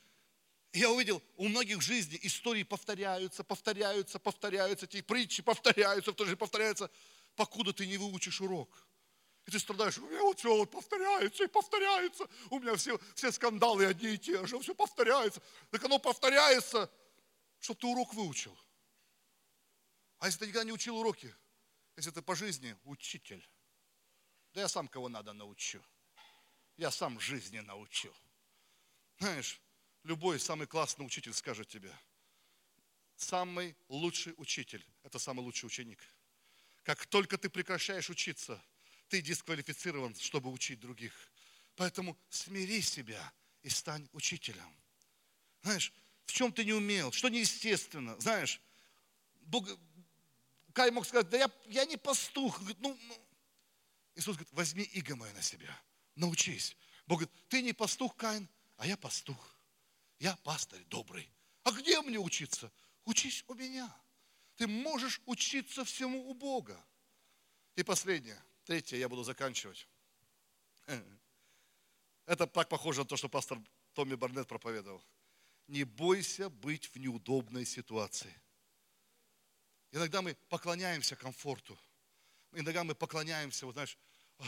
я 0.74 0.92
увидел, 0.92 1.24
у 1.38 1.48
многих 1.48 1.78
в 1.78 1.82
жизни 1.82 2.20
истории 2.22 2.64
повторяются, 2.64 3.46
повторяются, 3.46 4.20
повторяются, 4.20 4.86
эти 4.86 5.02
притчи 5.02 5.42
повторяются, 5.42 6.12
повторяются, 6.12 6.92
покуда 7.38 7.72
ты 7.72 7.88
не 7.88 7.98
выучишь 7.98 8.42
урок. 8.42 8.86
И 9.46 9.52
ты 9.52 9.58
страдаешь, 9.58 9.98
у 10.00 10.08
меня 10.10 10.22
вот 10.22 10.38
все 10.38 10.54
вот 10.54 10.70
повторяется 10.70 11.46
и 11.46 11.48
повторяется, 11.48 12.28
у 12.50 12.60
меня 12.60 12.76
все, 12.76 13.00
все 13.16 13.32
скандалы 13.32 13.86
одни 13.86 14.16
и 14.16 14.18
те 14.18 14.46
же, 14.46 14.60
все 14.60 14.76
повторяется. 14.76 15.42
Так 15.72 15.82
оно 15.86 15.98
повторяется, 15.98 16.92
чтобы 17.60 17.80
ты 17.80 17.88
урок 17.88 18.14
выучил. 18.14 18.56
А 20.20 20.28
если 20.28 20.40
ты 20.40 20.48
никогда 20.48 20.64
не 20.64 20.72
учил 20.72 20.98
уроки, 20.98 21.34
если 21.96 22.12
ты 22.12 22.22
по 22.22 22.36
жизни 22.36 22.78
учитель, 22.84 23.48
да 24.54 24.62
я 24.62 24.68
сам 24.68 24.88
кого 24.88 25.10
надо 25.10 25.34
научу. 25.34 25.84
Я 26.78 26.92
сам 26.92 27.20
жизни 27.20 27.60
научу. 27.60 28.14
Знаешь, 29.18 29.62
Любой 30.04 30.40
самый 30.40 30.66
классный 30.66 31.06
учитель 31.06 31.34
скажет 31.34 31.68
тебе, 31.68 31.94
самый 33.16 33.76
лучший 33.90 34.34
учитель– 34.38 34.86
это 35.04 35.20
самый 35.20 35.42
лучший 35.42 35.66
ученик. 35.66 36.00
Как 36.84 37.06
только 37.06 37.38
ты 37.38 37.50
прекращаешь 37.50 38.10
учиться, 38.10 38.64
ты 39.10 39.22
дисквалифицирован, 39.22 40.16
чтобы 40.16 40.52
учить 40.52 40.80
других. 40.80 41.14
Поэтому 41.76 42.18
смири 42.30 42.82
себя 42.82 43.34
и 43.62 43.70
стань 43.70 44.08
учителем. 44.14 44.74
Знаешь, 45.64 45.94
в 46.26 46.32
чем 46.32 46.54
ты 46.54 46.64
не 46.64 46.74
умел, 46.74 47.12
что 47.12 47.28
неестественно. 47.28 48.18
Знаешь, 48.20 48.62
Бог, 49.42 49.68
Кай 50.74 50.92
мог 50.92 51.06
сказать, 51.06 51.30
да 51.30 51.38
я, 51.38 51.52
я 51.68 51.86
не 51.86 51.98
пастух. 51.98 52.60
Говорит, 52.60 52.80
ну, 52.80 52.98
ну. 53.08 53.28
Иисус 54.16 54.36
говорит, 54.36 54.54
возьми 54.54 54.84
иго 54.84 55.16
мое 55.16 55.32
на 55.34 55.42
себя, 55.42 55.76
научись. 56.16 56.76
Бог 57.08 57.20
говорит, 57.20 57.48
ты 57.48 57.62
не 57.62 57.74
пастух, 57.74 58.16
Каин, 58.16 58.48
а 58.78 58.86
я 58.86 58.98
пастух. 58.98 59.56
Я 60.20 60.36
пастырь 60.38 60.84
добрый. 60.86 61.32
А 61.64 61.72
где 61.72 62.02
мне 62.02 62.20
учиться? 62.20 62.72
Учись 63.06 63.44
у 63.48 63.54
меня. 63.54 63.90
Ты 64.56 64.68
можешь 64.68 65.22
учиться 65.26 65.86
всему 65.86 66.30
у 66.30 66.34
Бога. 66.34 66.78
И 67.76 67.84
последнее, 67.84 68.42
третье, 68.66 68.98
я 68.98 69.08
буду 69.08 69.24
заканчивать. 69.24 69.88
Это 72.26 72.46
так 72.46 72.68
похоже 72.68 73.00
на 73.00 73.06
то, 73.06 73.16
что 73.16 73.30
пастор 73.30 73.58
Томми 73.94 74.16
Барнетт 74.16 74.48
проповедовал. 74.48 75.02
Не 75.68 75.84
бойся 75.84 76.50
быть 76.50 76.88
в 76.94 76.98
неудобной 76.98 77.66
ситуации. 77.66 78.36
Иногда 79.92 80.22
мы 80.22 80.36
поклоняемся 80.50 81.16
комфорту. 81.16 81.78
Иногда 82.54 82.84
мы 82.84 82.96
поклоняемся, 82.96 83.66
вот 83.66 83.74
знаешь, 83.74 83.98
а, 84.38 84.46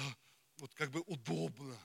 вот 0.57 0.73
как 0.73 0.91
бы 0.91 1.01
удобно. 1.01 1.77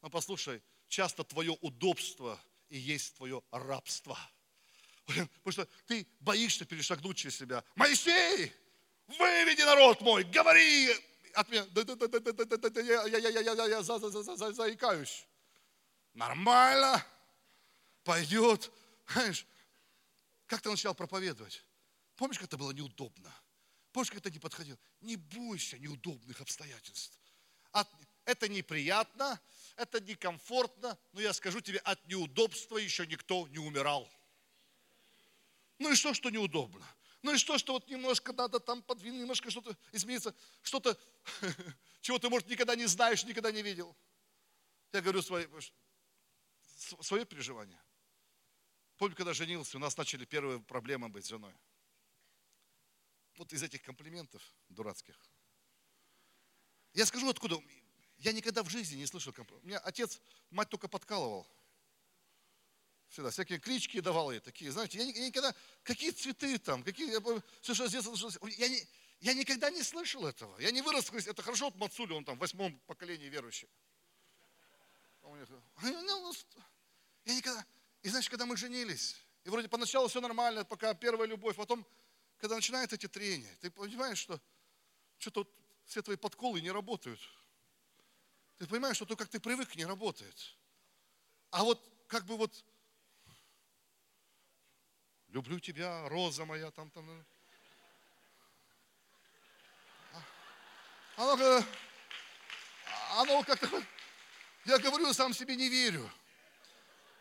Но 0.00 0.10
послушай, 0.10 0.62
часто 0.88 1.24
твое 1.24 1.56
удобство– 1.60 2.40
и 2.72 2.78
есть 2.78 3.14
твое 3.16 3.42
рабство. 3.50 4.18
Потому 5.06 5.52
что 5.52 5.68
ты 5.86 6.06
боишься 6.20 6.64
перешагнуть 6.64 7.18
через 7.18 7.36
себя. 7.36 7.62
Моисей, 7.74 8.52
выведи 9.06 9.60
народ 9.62 10.00
мой, 10.00 10.24
говори 10.24 10.90
от 11.34 11.48
меня. 11.50 11.66
Я, 11.74 13.06
я, 13.06 13.18
я, 13.18 13.40
я, 13.40 13.52
я, 13.52 13.66
я 13.66 13.82
за, 13.82 13.98
за, 13.98 14.10
за, 14.10 14.36
за, 14.36 14.52
заикаюсь. 14.52 15.26
Нормально. 16.14 17.04
Пойдет. 18.04 18.72
Знаешь, 19.12 19.46
как 20.46 20.62
ты 20.62 20.70
начал 20.70 20.94
проповедовать? 20.94 21.62
Помнишь, 22.22 22.38
как 22.38 22.46
это 22.46 22.56
было 22.56 22.70
неудобно? 22.70 23.34
Помнишь, 23.90 24.10
как 24.10 24.20
это 24.20 24.30
не 24.30 24.38
подходило? 24.38 24.78
Не 25.00 25.16
бойся 25.16 25.76
неудобных 25.76 26.40
обстоятельств. 26.40 27.18
От, 27.72 27.88
это 28.24 28.48
неприятно, 28.48 29.40
это 29.74 30.00
некомфортно, 30.00 30.96
но 31.10 31.20
я 31.20 31.32
скажу 31.32 31.60
тебе, 31.60 31.78
от 31.78 32.06
неудобства 32.06 32.78
еще 32.78 33.08
никто 33.08 33.48
не 33.48 33.58
умирал. 33.58 34.08
Ну 35.80 35.90
и 35.90 35.96
что, 35.96 36.14
что 36.14 36.30
неудобно? 36.30 36.86
Ну 37.22 37.34
и 37.34 37.38
что, 37.38 37.58
что 37.58 37.72
вот 37.72 37.88
немножко 37.88 38.32
надо 38.32 38.60
там 38.60 38.84
подвинуть, 38.84 39.22
немножко 39.22 39.50
что-то 39.50 39.76
измениться, 39.90 40.32
что-то, 40.62 40.96
чего 42.02 42.20
ты, 42.20 42.28
может, 42.28 42.46
никогда 42.46 42.76
не 42.76 42.86
знаешь, 42.86 43.24
никогда 43.24 43.50
не 43.50 43.62
видел. 43.62 43.96
Я 44.92 45.00
говорю 45.00 45.22
свои, 45.22 45.48
свое 47.00 47.24
переживание. 47.24 47.82
Помню, 48.96 49.16
когда 49.16 49.34
женился, 49.34 49.76
у 49.76 49.80
нас 49.80 49.96
начали 49.96 50.24
первые 50.24 50.60
проблемы 50.60 51.08
быть 51.08 51.24
с 51.24 51.28
женой. 51.28 51.52
Вот 53.42 53.52
из 53.52 53.60
этих 53.64 53.82
комплиментов 53.82 54.40
дурацких. 54.68 55.18
Я 56.92 57.04
скажу, 57.04 57.28
откуда. 57.28 57.60
Я 58.18 58.30
никогда 58.30 58.62
в 58.62 58.70
жизни 58.70 58.98
не 58.98 59.06
слышал 59.06 59.32
комплиментов. 59.32 59.64
У 59.64 59.66
меня 59.66 59.78
отец, 59.80 60.20
мать 60.50 60.68
только 60.68 60.86
подкалывал. 60.86 61.44
Всегда 63.08 63.30
всякие 63.30 63.58
клички 63.58 63.98
давал 63.98 64.30
ей 64.30 64.38
такие, 64.38 64.70
знаете, 64.70 64.98
я, 64.98 65.26
никогда, 65.26 65.52
какие 65.82 66.12
цветы 66.12 66.56
там, 66.58 66.84
какие, 66.84 67.10
я, 67.10 67.20
все, 67.62 67.74
что 67.74 67.88
детства, 67.88 68.14
я, 68.46 68.68
не, 68.68 68.86
я 69.18 69.34
никогда 69.34 69.70
не 69.70 69.82
слышал 69.82 70.24
этого. 70.24 70.56
Я 70.60 70.70
не 70.70 70.80
вырос, 70.80 71.10
это 71.10 71.42
хорошо, 71.42 71.64
вот 71.64 71.74
Мацули, 71.74 72.12
он 72.12 72.24
там 72.24 72.36
в 72.36 72.40
восьмом 72.40 72.78
поколении 72.86 73.26
верующий. 73.26 73.68
Ну, 75.22 75.36
я 77.24 77.34
никогда... 77.34 77.66
И 78.02 78.08
знаешь, 78.08 78.30
когда 78.30 78.46
мы 78.46 78.56
женились, 78.56 79.16
и 79.42 79.50
вроде 79.50 79.68
поначалу 79.68 80.06
все 80.06 80.20
нормально, 80.20 80.64
пока 80.64 80.94
первая 80.94 81.26
любовь, 81.26 81.56
потом, 81.56 81.84
когда 82.42 82.56
начинают 82.56 82.92
эти 82.92 83.06
трения, 83.06 83.56
ты 83.60 83.70
понимаешь, 83.70 84.18
что 84.18 84.40
что-то 85.18 85.46
все 85.84 86.02
твои 86.02 86.16
подколы 86.16 86.60
не 86.60 86.72
работают. 86.72 87.20
Ты 88.58 88.66
понимаешь, 88.66 88.96
что 88.96 89.06
то, 89.06 89.14
как 89.14 89.28
ты 89.28 89.38
привык, 89.38 89.76
не 89.76 89.84
работает. 89.86 90.56
А 91.50 91.62
вот 91.62 91.80
как 92.08 92.24
бы 92.24 92.36
вот 92.36 92.52
люблю 95.28 95.60
тебя, 95.60 96.08
роза 96.08 96.44
моя, 96.44 96.72
там, 96.72 96.90
там. 96.90 97.24
А, 101.16 101.32
оно, 101.32 101.64
оно 103.18 103.42
как-то, 103.44 103.84
я 104.64 104.78
говорю, 104.78 105.12
сам 105.12 105.32
себе 105.32 105.54
не 105.54 105.68
верю. 105.68 106.10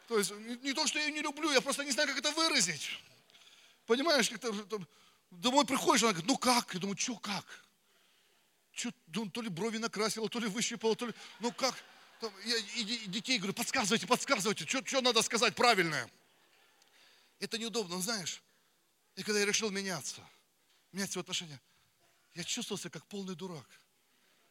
То 0.08 0.18
есть 0.18 0.32
не, 0.32 0.56
не 0.58 0.74
то, 0.74 0.88
что 0.88 0.98
я 0.98 1.06
ее 1.06 1.12
не 1.12 1.22
люблю, 1.22 1.52
я 1.52 1.62
просто 1.62 1.86
не 1.86 1.92
знаю, 1.92 2.10
как 2.10 2.18
это 2.18 2.32
выразить. 2.32 3.04
Понимаешь, 3.86 4.28
как-то 4.28 4.52
домой 5.32 5.66
приходишь, 5.66 6.04
она 6.04 6.12
говорит, 6.12 6.30
ну 6.30 6.38
как? 6.38 6.74
Я 6.74 6.80
думаю, 6.80 6.98
что 6.98 7.18
как? 7.18 7.46
Что, 8.74 8.92
ну, 9.08 9.30
то 9.30 9.42
ли 9.42 9.50
брови 9.50 9.78
накрасила, 9.78 10.30
то 10.30 10.40
ли 10.40 10.48
выщипала, 10.48 10.96
то 10.96 11.08
ли, 11.08 11.14
ну 11.40 11.52
как? 11.52 11.76
Там, 12.20 12.32
я 12.46 12.58
и, 12.58 12.84
и 12.84 13.08
детей 13.08 13.38
говорю, 13.38 13.54
подсказывайте, 13.54 14.08
подсказывайте, 14.08 14.66
что, 14.68 14.86
что 14.86 15.02
надо 15.02 15.22
сказать 15.22 15.56
правильное. 15.56 16.10
Это 17.40 17.58
неудобно, 17.58 18.00
знаешь. 18.02 18.42
И 19.16 19.24
когда 19.24 19.40
я 19.40 19.46
решил 19.46 19.72
меняться, 19.72 20.22
менять 20.92 21.12
свои 21.12 21.22
отношения, 21.22 21.60
я 22.36 22.44
чувствовал 22.44 22.80
себя 22.80 22.92
как 22.92 23.06
полный 23.08 23.36
дурак. 23.36 23.68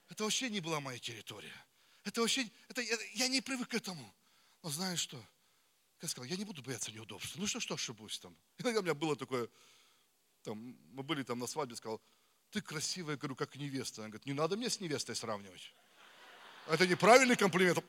Это 0.09 0.25
вообще 0.25 0.51
не 0.51 0.61
была 0.61 0.81
моя 0.81 0.99
территория. 0.99 1.55
Это 2.05 2.21
вообще, 2.21 2.51
это, 2.69 2.83
это, 2.83 3.03
я 3.15 3.29
не 3.29 3.41
привык 3.41 3.69
к 3.69 3.75
этому. 3.75 4.15
Но 4.63 4.71
знаешь 4.71 5.01
что? 5.01 5.23
Я 6.03 6.09
сказал, 6.09 6.29
я 6.29 6.37
не 6.37 6.45
буду 6.45 6.63
бояться 6.63 6.91
неудобств. 6.93 7.37
Ну 7.37 7.47
что, 7.47 7.61
что 7.61 7.75
ошибусь 7.75 8.19
там. 8.19 8.37
Иногда 8.59 8.81
у 8.81 8.83
меня 8.83 8.95
было 8.95 9.17
такое, 9.17 9.49
там, 10.43 10.77
мы 10.93 11.03
были 11.03 11.23
там 11.23 11.39
на 11.39 11.47
свадьбе, 11.47 11.77
сказал, 11.77 12.01
ты 12.51 12.61
красивая, 12.61 13.17
говорю, 13.17 13.37
как 13.37 13.57
невеста. 13.57 14.03
Она 14.03 14.09
говорит, 14.09 14.27
не 14.27 14.33
надо 14.33 14.57
мне 14.57 14.69
с 14.69 14.81
невестой 14.81 15.15
сравнивать. 15.15 15.73
Это 16.69 16.87
неправильный 16.87 17.37
комплимент. 17.37 17.85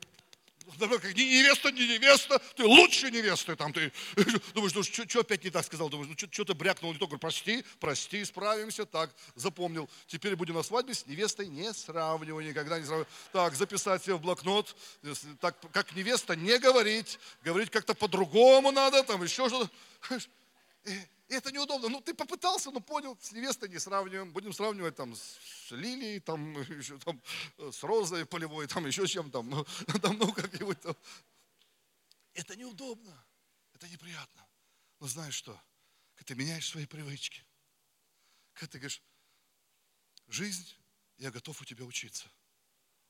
Как 0.80 1.16
не 1.16 1.40
невеста, 1.40 1.72
не 1.72 1.88
невеста, 1.88 2.40
ты 2.56 2.64
лучше 2.64 3.10
невесты. 3.10 3.56
Там 3.56 3.74
ты 3.74 3.92
думаешь, 4.54 4.74
ну 4.76 4.84
что 4.84 5.20
опять 5.20 5.44
не 5.44 5.50
так 5.50 5.66
сказал? 5.66 5.90
Думаешь, 5.90 6.10
ну 6.10 6.28
что 6.32 6.46
ты 6.46 6.54
брякнул 6.54 6.94
не 6.94 7.00
только, 7.00 7.18
прости, 7.18 7.66
прости, 7.80 8.24
справимся. 8.24 8.86
Так, 8.86 9.10
запомнил. 9.36 9.90
Теперь 10.08 10.36
будем 10.36 10.56
на 10.56 10.64
свадьбе 10.64 10.94
с 10.94 11.08
невестой 11.08 11.48
не 11.48 11.74
сравнивай, 11.74 12.46
никогда 12.46 12.80
не 12.80 12.86
сравнивай. 12.86 13.10
Так, 13.34 13.56
записать 13.56 14.04
себе 14.04 14.16
в 14.16 14.22
блокнот. 14.22 14.76
Так, 15.40 15.58
как 15.72 15.96
невеста 15.96 16.36
не 16.36 16.58
говорить. 16.60 17.20
Говорить 17.44 17.72
как-то 17.72 17.96
по-другому 17.96 18.72
надо, 18.72 19.04
там 19.04 19.24
еще 19.24 19.50
что-то. 19.50 19.70
Это 21.32 21.50
неудобно. 21.50 21.88
Ну, 21.88 22.02
ты 22.02 22.14
попытался, 22.14 22.72
но 22.72 22.82
понял, 22.82 23.18
с 23.22 23.32
невестой 23.32 23.70
не 23.70 23.80
сравниваем. 23.80 24.34
Будем 24.34 24.52
сравнивать 24.52 24.98
там 24.98 25.16
с 25.16 25.72
лилией, 25.72 26.20
там, 26.20 26.60
еще, 26.78 27.00
там, 27.00 27.22
с 27.58 27.84
розой 27.84 28.26
полевой, 28.26 28.68
там 28.68 28.86
еще 28.86 29.08
чем 29.08 29.32
там, 29.32 29.50
ну, 29.50 29.64
там, 30.02 30.18
ну 30.18 30.34
как-нибудь 30.34 30.82
там. 30.82 30.94
Это 32.34 32.58
неудобно, 32.58 33.26
это 33.72 33.88
неприятно. 33.88 34.46
Но 35.00 35.08
знаешь 35.08 35.34
что? 35.34 35.58
Когда 36.16 36.28
ты 36.28 36.36
меняешь 36.36 36.68
свои 36.68 36.86
привычки, 36.86 37.46
когда 38.52 38.74
ты 38.74 38.80
говоришь, 38.80 39.02
жизнь, 40.28 40.68
я 41.18 41.32
готов 41.32 41.62
у 41.62 41.66
тебя 41.66 41.86
учиться. 41.86 42.30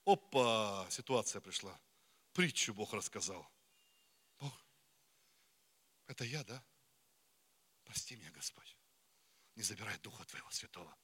Опа, 0.05 0.85
ситуация 0.91 1.41
пришла. 1.41 1.75
Притчу 2.33 2.75
Бог 2.75 2.93
рассказал. 2.93 3.51
Бог, 4.37 4.53
это 6.05 6.23
я, 6.23 6.43
да? 6.43 6.63
Прости 7.91 8.15
меня, 8.15 8.31
Господь. 8.31 8.77
Не 9.55 9.63
забирай 9.63 9.97
Духа 9.97 10.23
Твоего 10.23 10.49
Святого. 10.49 10.97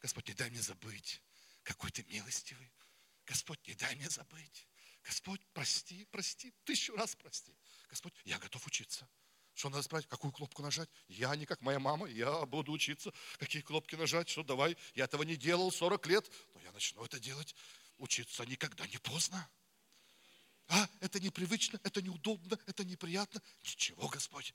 Господь, 0.00 0.26
не 0.26 0.34
дай 0.34 0.50
мне 0.50 0.60
забыть, 0.60 1.22
какой 1.62 1.92
Ты 1.92 2.02
милостивый. 2.08 2.72
Господь, 3.24 3.64
не 3.68 3.74
дай 3.74 3.94
мне 3.94 4.10
забыть. 4.10 4.66
Господь, 5.04 5.40
прости, 5.52 6.04
прости, 6.06 6.52
тысячу 6.64 6.96
раз 6.96 7.14
прости. 7.14 7.56
Господь, 7.88 8.12
я 8.24 8.36
готов 8.40 8.66
учиться. 8.66 9.08
Что 9.54 9.68
надо 9.70 9.84
справить? 9.84 10.08
Какую 10.08 10.32
кнопку 10.32 10.60
нажать? 10.60 10.90
Я 11.06 11.36
не 11.36 11.46
как 11.46 11.60
моя 11.60 11.78
мама, 11.78 12.08
я 12.08 12.44
буду 12.46 12.72
учиться. 12.72 13.12
Какие 13.38 13.62
кнопки 13.62 13.94
нажать? 13.94 14.28
Что 14.28 14.42
давай? 14.42 14.76
Я 14.94 15.04
этого 15.04 15.22
не 15.22 15.36
делал 15.36 15.70
40 15.70 16.04
лет, 16.08 16.28
но 16.52 16.60
я 16.62 16.72
начну 16.72 17.04
это 17.04 17.20
делать. 17.20 17.54
Учиться 17.96 18.44
никогда 18.44 18.88
не 18.88 18.98
поздно. 18.98 19.48
А, 20.66 20.90
это 20.98 21.20
непривычно, 21.20 21.78
это 21.84 22.02
неудобно, 22.02 22.58
это 22.66 22.84
неприятно. 22.84 23.40
Ничего, 23.62 24.08
Господь, 24.08 24.52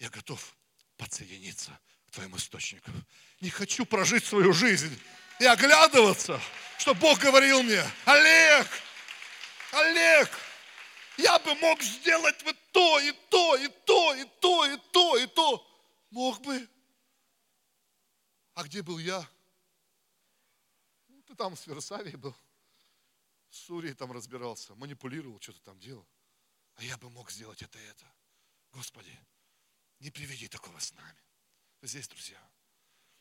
я 0.00 0.10
готов 0.10 0.56
подсоединиться 1.02 1.76
к 2.06 2.12
твоим 2.12 2.36
источникам. 2.36 2.94
Не 3.40 3.50
хочу 3.50 3.84
прожить 3.84 4.24
свою 4.24 4.52
жизнь 4.52 4.96
и 5.40 5.44
оглядываться, 5.46 6.40
что 6.78 6.94
Бог 6.94 7.18
говорил 7.18 7.62
мне, 7.64 7.84
Олег, 8.04 8.68
Олег, 9.72 10.30
я 11.16 11.40
бы 11.40 11.56
мог 11.56 11.82
сделать 11.82 12.40
вот 12.44 12.56
то, 12.70 13.00
и 13.00 13.12
то, 13.30 13.56
и 13.56 13.68
то, 13.84 14.14
и 14.14 14.24
то, 14.40 14.64
и 14.64 14.76
то, 14.92 15.16
и 15.16 15.26
то. 15.26 15.66
Мог 16.10 16.40
бы. 16.42 16.68
А 18.54 18.62
где 18.62 18.82
был 18.82 18.98
я? 18.98 19.28
Ну, 21.08 21.20
ты 21.22 21.34
там 21.34 21.56
с 21.56 21.66
Версавией 21.66 22.16
был. 22.16 22.36
С 23.50 23.58
Сурией 23.58 23.94
там 23.94 24.12
разбирался, 24.12 24.74
манипулировал, 24.76 25.40
что-то 25.40 25.60
там 25.62 25.80
делал. 25.80 26.06
А 26.76 26.84
я 26.84 26.96
бы 26.96 27.10
мог 27.10 27.30
сделать 27.30 27.60
это 27.60 27.78
и 27.78 27.82
это. 27.82 28.04
Господи, 28.72 29.18
не 30.02 30.10
приведи 30.10 30.48
такого 30.48 30.78
с 30.80 30.92
нами. 30.94 31.16
Здесь, 31.80 32.08
друзья. 32.08 32.38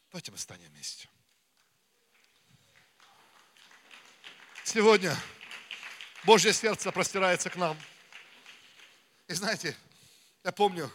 Давайте 0.10 0.32
мы 0.32 0.38
станем 0.40 0.68
вместе. 0.70 1.08
Сегодня 4.66 5.16
Божье 6.26 6.54
сердце 6.54 6.92
простирается 6.92 7.52
к 7.52 7.56
нам. 7.56 7.78
И 9.28 9.34
знаете, 9.34 9.78
я 10.44 10.52
помню, 10.52 10.92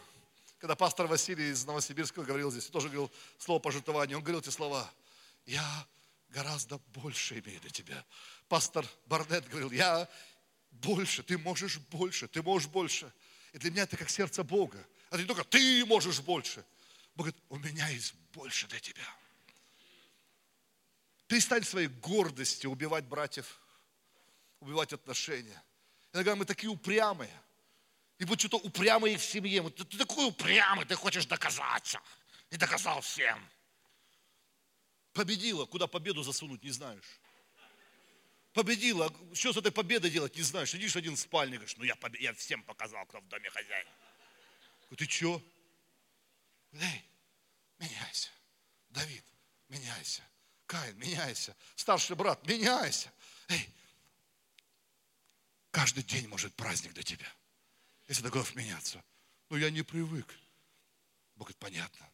когда 0.59 0.75
пастор 0.75 1.07
Василий 1.07 1.51
из 1.51 1.65
Новосибирска 1.65 2.25
говорил 2.25 2.51
здесь, 2.51 2.67
тоже 2.67 2.89
говорил 2.89 3.13
слово 3.39 3.61
пожертвования, 3.61 4.17
он 4.17 4.23
говорил 4.23 4.41
эти 4.41 4.51
слова. 4.51 4.93
Я 5.45 5.87
гораздо 6.31 6.79
больше 6.95 7.39
имею 7.39 7.61
для 7.61 7.71
тебя. 7.71 8.05
Пастор 8.49 8.85
Барнет 9.07 9.49
говорил, 9.49 9.71
я 9.71 10.09
больше, 10.73 11.23
ты 11.23 11.39
можешь 11.39 11.79
больше, 11.79 12.27
ты 12.27 12.43
можешь 12.43 12.69
больше. 12.69 13.13
И 13.53 13.59
для 13.59 13.71
меня 13.71 13.85
это 13.85 13.97
как 13.97 14.11
сердце 14.11 14.43
Бога. 14.43 14.85
Это 15.11 15.19
не 15.19 15.27
только 15.27 15.45
ты 15.45 15.85
можешь 15.87 16.21
больше. 16.21 16.65
Бог 17.15 17.27
говорит, 17.27 17.43
у 17.49 17.57
меня 17.59 17.89
есть 17.89 18.15
больше 18.33 18.67
для 18.67 18.81
тебя. 18.81 19.07
Перестань 21.27 21.65
своей 21.65 21.89
гордостью 21.89 22.71
убивать 22.71 23.05
братьев, 23.05 23.61
убивать 24.61 24.93
отношения. 24.93 25.63
Иногда 26.13 26.37
мы 26.37 26.45
такие 26.45 26.71
упрямые. 26.71 27.33
И 28.19 28.25
вот 28.25 28.39
что-то 28.39 28.59
упрямые 28.59 29.19
в 29.19 29.25
семье. 29.25 29.61
Вот 29.63 29.77
ты, 29.77 29.85
ты 29.85 29.99
такой 29.99 30.27
упрямый, 30.27 30.87
ты 30.87 30.95
хочешь 30.95 31.27
доказаться. 31.27 32.01
И 32.51 32.57
доказал 32.57 33.01
всем. 33.01 33.39
Победила, 35.13 35.67
куда 35.67 35.87
победу 35.87 36.23
засунуть, 36.23 36.63
не 36.63 36.71
знаешь. 36.71 37.21
Победила, 38.53 39.13
что 39.35 39.53
с 39.53 39.57
этой 39.57 39.73
победой 39.73 40.11
делать, 40.11 40.37
не 40.37 40.43
знаешь. 40.43 40.71
Сидишь 40.71 40.97
один 40.97 41.17
в 41.17 41.21
спальне, 41.21 41.57
говоришь, 41.57 41.77
ну 41.77 41.85
я, 41.85 41.97
побед... 41.97 42.21
я 42.21 42.33
всем 42.35 42.63
показал, 42.63 43.05
кто 43.07 43.21
в 43.21 43.29
доме 43.29 43.51
хозяин. 43.51 43.87
Ты 44.95 45.09
что? 45.09 45.43
Эй, 46.73 47.05
меняйся. 47.79 48.31
Давид, 48.91 49.25
меняйся. 49.69 50.23
Каин, 50.67 50.99
меняйся. 50.99 51.57
Старший 51.75 52.17
брат, 52.17 52.47
меняйся. 52.47 53.13
Эй, 53.49 53.69
каждый 55.71 56.03
день 56.03 56.29
может 56.29 56.55
праздник 56.55 56.93
для 56.93 57.03
тебя, 57.03 57.31
если 58.09 58.23
ты 58.23 58.29
готов 58.29 58.55
меняться. 58.55 59.03
Но 59.49 59.57
я 59.57 59.71
не 59.71 59.83
привык. 59.83 60.27
Бог 61.37 61.49
говорит, 61.49 61.59
понятно. 61.59 62.11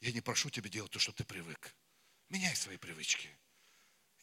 Я 0.00 0.12
не 0.12 0.20
прошу 0.20 0.50
тебя 0.50 0.68
делать 0.68 0.90
то, 0.90 0.98
что 0.98 1.12
ты 1.12 1.24
привык. 1.24 1.74
Меняй 2.28 2.54
свои 2.54 2.76
привычки. 2.76 3.30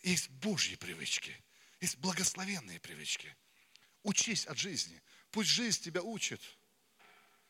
Есть 0.03 0.29
Божьи 0.29 0.75
привычки. 0.75 1.35
Есть 1.79 1.97
благословенные 1.97 2.79
привычки. 2.79 3.35
Учись 4.03 4.45
от 4.45 4.57
жизни. 4.57 5.01
Пусть 5.31 5.49
жизнь 5.49 5.81
тебя 5.81 6.03
учит. 6.03 6.41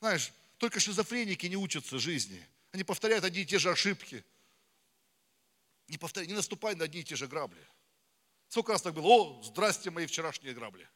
Знаешь, 0.04 0.34
только 0.58 0.82
шизофреники 0.82 1.46
не 1.46 1.56
учатся 1.56 1.98
жизни. 1.98 2.46
Они 2.74 2.84
повторяют 2.84 3.24
одни 3.24 3.44
и 3.44 3.46
те 3.46 3.58
же 3.58 3.72
ошибки. 3.72 4.26
Не, 5.88 5.98
повторяй, 5.98 6.28
не 6.28 6.34
наступай 6.34 6.76
на 6.76 6.84
одни 6.84 7.00
и 7.00 7.04
те 7.06 7.16
же 7.16 7.26
грабли. 7.26 7.66
Сколько 8.50 8.74
раз 8.74 8.82
так 8.82 8.94
было? 8.96 9.06
О, 9.06 9.42
здрасте, 9.44 9.92
мои 9.92 10.06
вчерашние 10.06 10.54
грабли. 10.54 10.90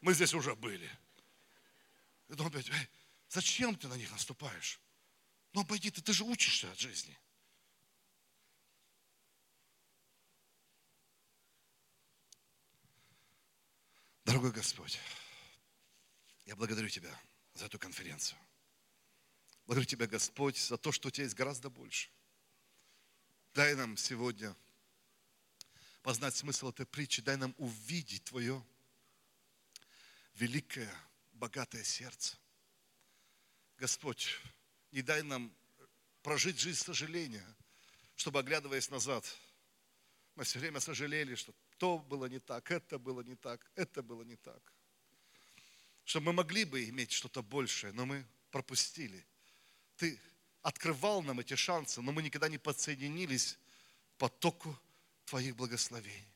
Мы 0.00 0.14
здесь 0.14 0.34
уже 0.34 0.56
были. 0.56 0.90
И 2.26 2.32
потом 2.32 2.48
опять, 2.48 2.68
эй, 2.70 2.88
зачем 3.28 3.76
ты 3.76 3.86
на 3.86 3.94
них 3.94 4.10
наступаешь? 4.10 4.80
Ну 5.52 5.60
обойди, 5.60 5.92
ты, 5.92 6.02
ты 6.02 6.12
же 6.12 6.24
учишься 6.24 6.68
от 6.72 6.80
жизни. 6.80 7.16
Дорогой 14.24 14.50
Господь, 14.50 14.98
я 16.46 16.56
благодарю 16.56 16.88
Тебя 16.88 17.16
за 17.58 17.66
эту 17.66 17.78
конференцию. 17.78 18.38
Благодарю 19.66 19.86
Тебя, 19.86 20.06
Господь, 20.06 20.58
за 20.58 20.76
то, 20.76 20.92
что 20.92 21.08
у 21.08 21.10
Тебя 21.10 21.24
есть 21.24 21.36
гораздо 21.36 21.70
больше. 21.70 22.08
Дай 23.54 23.74
нам 23.74 23.96
сегодня 23.96 24.54
познать 26.02 26.36
смысл 26.36 26.68
этой 26.70 26.86
притчи, 26.86 27.22
дай 27.22 27.36
нам 27.36 27.54
увидеть 27.58 28.24
Твое 28.24 28.64
великое, 30.34 30.92
богатое 31.32 31.82
сердце. 31.82 32.36
Господь, 33.78 34.38
не 34.92 35.02
дай 35.02 35.22
нам 35.22 35.52
прожить 36.22 36.60
жизнь 36.60 36.82
сожаления, 36.82 37.46
чтобы, 38.14 38.38
оглядываясь 38.38 38.90
назад, 38.90 39.24
мы 40.34 40.44
все 40.44 40.58
время 40.58 40.80
сожалели, 40.80 41.34
что 41.34 41.54
то 41.78 41.98
было 41.98 42.26
не 42.26 42.38
так, 42.38 42.70
это 42.70 42.98
было 42.98 43.22
не 43.22 43.34
так, 43.34 43.70
это 43.74 44.02
было 44.02 44.22
не 44.22 44.36
так. 44.36 44.75
Чтобы 46.06 46.26
мы 46.26 46.32
могли 46.34 46.64
бы 46.64 46.84
иметь 46.84 47.10
что-то 47.10 47.42
большее, 47.42 47.92
но 47.92 48.06
мы 48.06 48.24
пропустили. 48.52 49.26
Ты 49.96 50.18
открывал 50.62 51.20
нам 51.20 51.40
эти 51.40 51.56
шансы, 51.56 52.00
но 52.00 52.12
мы 52.12 52.22
никогда 52.22 52.48
не 52.48 52.58
подсоединились 52.58 53.58
к 54.14 54.18
потоку 54.18 54.78
Твоих 55.24 55.56
благословений. 55.56 56.28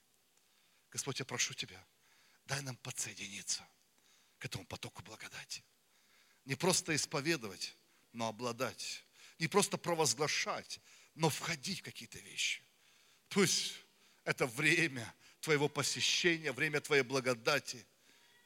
Господь, 0.90 1.20
я 1.20 1.24
прошу 1.24 1.54
Тебя, 1.54 1.80
дай 2.46 2.60
нам 2.62 2.74
подсоединиться 2.78 3.64
к 4.40 4.44
этому 4.44 4.66
потоку 4.66 5.02
благодати. 5.02 5.62
Не 6.46 6.56
просто 6.56 6.96
исповедовать, 6.96 7.76
но 8.12 8.26
обладать. 8.26 9.04
Не 9.38 9.46
просто 9.46 9.78
провозглашать, 9.78 10.80
но 11.14 11.30
входить 11.30 11.78
в 11.78 11.84
какие-то 11.84 12.18
вещи. 12.18 12.60
Пусть 13.28 13.74
это 14.24 14.48
время 14.48 15.14
Твоего 15.40 15.68
посещения, 15.68 16.50
время 16.50 16.80
Твоей 16.80 17.04
благодати 17.04 17.86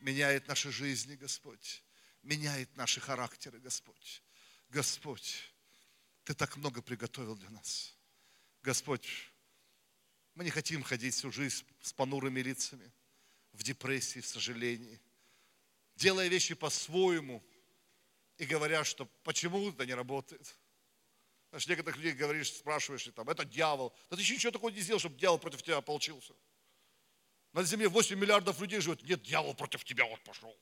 меняет 0.05 0.47
наши 0.49 0.71
жизни, 0.71 1.17
Господь. 1.17 1.83
Меняет 2.23 2.77
наши 2.77 3.01
характеры, 3.01 3.59
Господь. 3.59 4.23
Господь, 4.69 5.51
Ты 6.25 6.35
так 6.35 6.57
много 6.57 6.81
приготовил 6.81 7.37
для 7.37 7.51
нас. 7.51 7.95
Господь, 8.63 9.07
мы 10.35 10.45
не 10.45 10.51
хотим 10.51 10.83
ходить 10.83 11.15
всю 11.15 11.31
жизнь 11.31 11.67
с 11.83 11.93
понурыми 11.93 12.41
лицами, 12.41 12.91
в 13.53 13.63
депрессии, 13.63 14.21
в 14.21 14.27
сожалении, 14.27 15.01
делая 15.97 16.29
вещи 16.29 16.55
по-своему 16.55 17.43
и 18.39 18.47
говоря, 18.47 18.85
что 18.85 19.07
почему 19.23 19.71
это 19.71 19.87
не 19.87 19.95
работает. 19.95 20.57
Знаешь, 21.51 21.69
некоторых 21.69 21.97
людей 21.99 22.13
говоришь, 22.13 22.53
спрашиваешь, 22.53 23.09
там, 23.15 23.29
это 23.29 23.45
дьявол. 23.45 23.95
Да 24.11 24.17
ты 24.17 24.23
еще 24.23 24.35
ничего 24.35 24.53
такого 24.53 24.71
не 24.71 24.81
сделал, 24.81 24.99
чтобы 24.99 25.19
дьявол 25.19 25.39
против 25.39 25.63
тебя 25.63 25.81
получился. 25.81 26.35
На 27.55 27.63
земле 27.63 27.89
8 27.89 28.19
миллиардов 28.19 28.61
людей 28.61 28.81
живет. 28.81 29.03
Нет, 29.05 29.23
дьявол 29.23 29.55
против 29.55 29.85
тебя 29.85 30.05
вот 30.07 30.21
пошел. 30.25 30.59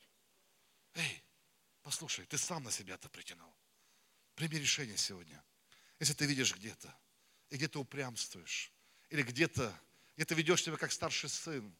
Эй, 0.93 1.25
послушай, 1.83 2.27
ты 2.27 2.37
сам 2.37 2.65
на 2.65 2.71
себя 2.71 2.97
это 2.97 3.09
притянул. 3.09 3.57
Прими 4.35 4.59
решение 4.59 4.99
сегодня. 4.99 5.43
Если 6.01 6.13
ты 6.13 6.27
видишь 6.27 6.55
где-то, 6.55 6.95
и 7.49 7.57
где-то 7.57 7.81
упрямствуешь, 7.81 8.71
или 9.09 9.23
где-то, 9.23 9.75
где-то 10.17 10.35
ведешь 10.35 10.65
себя 10.65 10.77
как 10.77 10.93
старший 10.93 11.31
сын, 11.31 11.75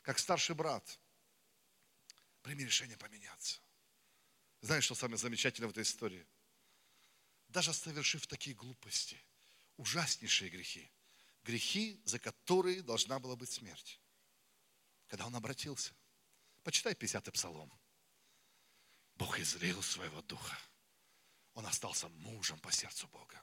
как 0.00 0.18
старший 0.18 0.54
брат, 0.54 0.98
прими 2.40 2.64
решение 2.64 2.96
поменяться. 2.96 3.60
Знаешь, 4.62 4.84
что 4.84 4.94
самое 4.94 5.18
замечательное 5.18 5.68
в 5.68 5.72
этой 5.72 5.82
истории? 5.82 6.26
Даже 7.48 7.74
совершив 7.74 8.26
такие 8.26 8.56
глупости, 8.56 9.22
ужаснейшие 9.76 10.48
грехи, 10.48 10.90
грехи, 11.44 12.00
за 12.06 12.18
которые 12.18 12.80
должна 12.80 13.18
была 13.18 13.36
быть 13.36 13.50
смерть 13.50 14.00
когда 15.08 15.26
он 15.26 15.36
обратился. 15.36 15.94
Почитай 16.62 16.94
50-й 16.94 17.32
псалом. 17.32 17.72
Бог 19.14 19.38
излил 19.38 19.82
своего 19.82 20.20
духа. 20.22 20.58
Он 21.54 21.66
остался 21.66 22.08
мужем 22.08 22.58
по 22.58 22.70
сердцу 22.70 23.08
Бога. 23.08 23.42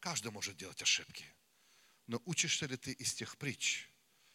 Каждый 0.00 0.32
может 0.32 0.56
делать 0.56 0.80
ошибки. 0.82 1.24
Но 2.06 2.20
учишься 2.26 2.66
ли 2.66 2.76
ты 2.76 2.92
из 2.92 3.14
тех 3.14 3.36
притч, 3.36 3.88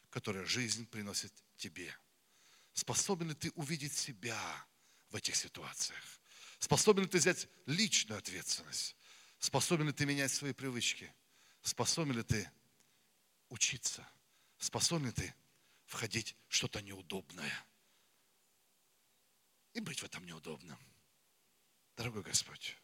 которые 0.10 0.46
жизнь 0.46 0.86
приносит 0.88 1.34
тебе? 1.58 1.96
Способен 2.74 3.30
ли 3.30 3.36
ты 3.36 3.52
увидеть 3.52 3.94
себя 3.94 4.40
в 5.10 5.16
этих 5.16 5.36
ситуациях? 5.36 6.04
Способен 6.60 7.04
ли 7.04 7.10
ты 7.10 7.18
взять 7.18 7.48
личную 7.66 8.18
ответственность? 8.18 8.96
Способен 9.40 9.88
ли 9.88 9.94
ты 9.94 10.06
менять 10.06 10.32
свои 10.32 10.54
привычки? 10.54 11.14
Способен 11.62 12.18
ли 12.18 12.24
ты 12.24 12.52
учиться? 13.50 14.08
Способен 14.58 15.08
ли 15.08 15.12
ты 15.14 15.36
входить 15.90 16.36
что-то 16.48 16.82
неудобное. 16.82 17.66
И 19.74 19.80
быть 19.80 20.00
в 20.00 20.04
этом 20.04 20.26
неудобном. 20.26 20.80
Дорогой 21.98 22.22
Господь, 22.22 22.78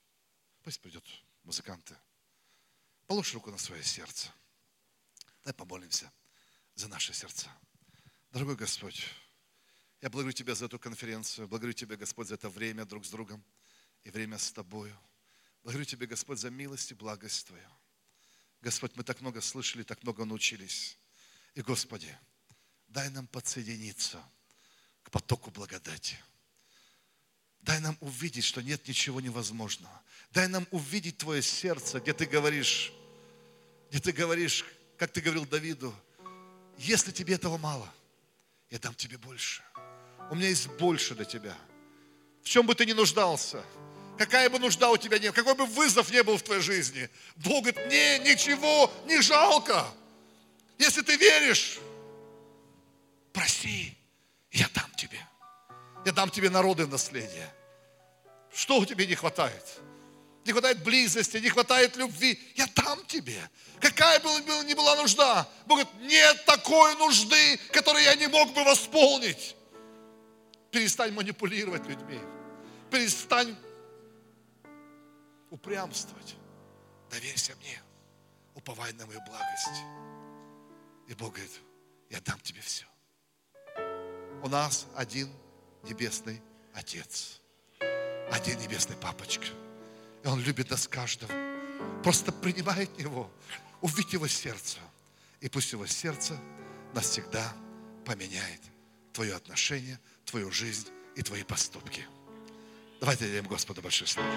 пусть 0.63 0.81
придет 0.81 1.05
музыканты. 1.43 1.95
Положь 3.05 3.33
руку 3.33 3.51
на 3.51 3.57
свое 3.59 3.83
сердце. 3.83 4.33
Дай 5.43 5.53
помолимся 5.53 6.11
за 6.73 6.87
наши 6.87 7.13
сердца. 7.13 7.47
Дорогой 8.31 8.55
Господь, 8.55 9.05
я 10.01 10.09
благодарю 10.09 10.33
Тебя 10.33 10.55
за 10.55 10.65
эту 10.65 10.79
конференцию. 10.79 11.47
Благодарю 11.47 11.73
Тебя, 11.73 11.97
Господь, 11.97 12.27
за 12.27 12.33
это 12.33 12.49
время 12.49 12.85
друг 12.85 13.05
с 13.05 13.09
другом 13.09 13.43
и 14.03 14.09
время 14.09 14.39
с 14.39 14.51
Тобою. 14.51 14.99
Благодарю 15.61 15.85
Тебя, 15.85 16.07
Господь, 16.07 16.39
за 16.39 16.49
милость 16.49 16.91
и 16.91 16.95
благость 16.95 17.47
Твою. 17.47 17.69
Господь, 18.61 18.95
мы 18.95 19.03
так 19.03 19.21
много 19.21 19.41
слышали, 19.41 19.83
так 19.83 20.01
много 20.01 20.25
научились. 20.25 20.97
И, 21.53 21.61
Господи, 21.61 22.17
дай 22.95 23.09
нам 23.09 23.27
подсоединиться 23.27 24.23
к 25.03 25.11
потоку 25.11 25.51
благодати. 25.51 26.17
Дай 27.59 27.79
нам 27.81 27.97
увидеть, 27.99 28.45
что 28.45 28.61
нет 28.61 28.87
ничего 28.87 29.19
невозможного. 29.19 30.01
Дай 30.31 30.47
нам 30.47 30.65
увидеть 30.71 31.17
Твое 31.17 31.41
сердце, 31.41 31.99
где 31.99 32.13
Ты 32.13 32.25
говоришь, 32.25 32.93
где 33.89 33.99
Ты 33.99 34.13
говоришь, 34.13 34.65
как 34.97 35.11
Ты 35.11 35.19
говорил 35.19 35.45
Давиду, 35.45 35.93
если 36.77 37.11
тебе 37.11 37.33
этого 37.33 37.57
мало, 37.57 37.93
я 38.69 38.79
дам 38.79 38.95
тебе 38.95 39.17
больше. 39.17 39.61
У 40.31 40.35
меня 40.35 40.47
есть 40.47 40.67
больше 40.79 41.15
для 41.15 41.25
тебя. 41.25 41.57
В 42.43 42.47
чем 42.47 42.65
бы 42.65 42.75
ты 42.75 42.85
ни 42.85 42.93
нуждался, 42.93 43.65
какая 44.17 44.49
бы 44.49 44.57
нужда 44.57 44.89
у 44.89 44.95
тебя 44.95 45.19
ни 45.19 45.23
была, 45.23 45.33
какой 45.33 45.55
бы 45.55 45.65
вызов 45.65 46.11
не 46.11 46.23
был 46.23 46.37
в 46.37 46.43
твоей 46.43 46.61
жизни, 46.61 47.09
Бог 47.35 47.65
говорит, 47.65 47.87
мне 47.87 48.19
ничего 48.19 48.89
не 49.05 49.21
жалко. 49.21 49.85
Если 50.77 51.01
ты 51.01 51.17
веришь, 51.17 51.79
проси, 53.35 53.93
я 54.51 54.67
дам 54.73 54.89
тебе. 54.95 55.19
Я 56.05 56.11
дам 56.13 56.29
тебе 56.29 56.49
народы 56.49 56.87
наследие. 56.87 57.53
Что 58.53 58.77
у 58.79 58.85
тебя 58.85 59.05
не 59.05 59.15
хватает? 59.15 59.63
Не 60.45 60.53
хватает 60.53 60.83
близости, 60.83 61.37
не 61.37 61.49
хватает 61.49 61.97
любви. 61.97 62.39
Я 62.55 62.67
дам 62.67 63.05
тебе. 63.05 63.41
Какая 63.81 64.19
бы 64.19 64.29
ни 64.63 64.73
была 64.73 64.95
нужда. 64.95 65.47
Бог 65.65 65.79
говорит, 65.79 66.09
нет 66.09 66.45
такой 66.45 66.95
нужды, 66.95 67.57
которую 67.71 68.03
я 68.03 68.15
не 68.15 68.27
мог 68.27 68.53
бы 68.53 68.63
восполнить. 68.63 69.55
Перестань 70.71 71.11
манипулировать 71.11 71.85
людьми. 71.87 72.19
Перестань 72.89 73.55
упрямствовать. 75.49 76.35
Доверься 77.09 77.53
мне. 77.61 77.81
Уповай 78.53 78.93
на 78.93 79.05
мою 79.05 79.19
благость. 79.21 79.83
И 81.07 81.13
Бог 81.15 81.33
говорит, 81.33 81.59
я 82.09 82.21
дам 82.21 82.39
тебе 82.39 82.61
все 82.61 82.85
у 84.45 84.47
нас 84.47 84.85
один 84.95 85.27
небесный 85.89 86.39
Отец, 86.75 87.41
один 88.31 88.59
небесный 88.59 88.95
Папочка. 88.95 89.47
И 90.23 90.27
Он 90.27 90.39
любит 90.39 90.69
нас 90.69 90.87
каждого. 90.87 91.33
Просто 92.03 92.31
принимает 92.31 92.91
Его, 92.99 93.31
увидь 93.81 94.13
Его 94.13 94.27
сердце. 94.27 94.77
И 95.41 95.49
пусть 95.49 95.71
Его 95.71 95.87
сердце 95.87 96.39
навсегда 96.93 97.55
поменяет 98.05 98.61
твое 99.13 99.33
отношение, 99.33 99.99
твою 100.25 100.51
жизнь 100.51 100.89
и 101.15 101.23
твои 101.23 101.41
поступки. 101.41 102.05
Давайте 102.99 103.25
дадим 103.25 103.47
Господу 103.47 103.81
большое 103.81 104.07
слово. 104.07 104.29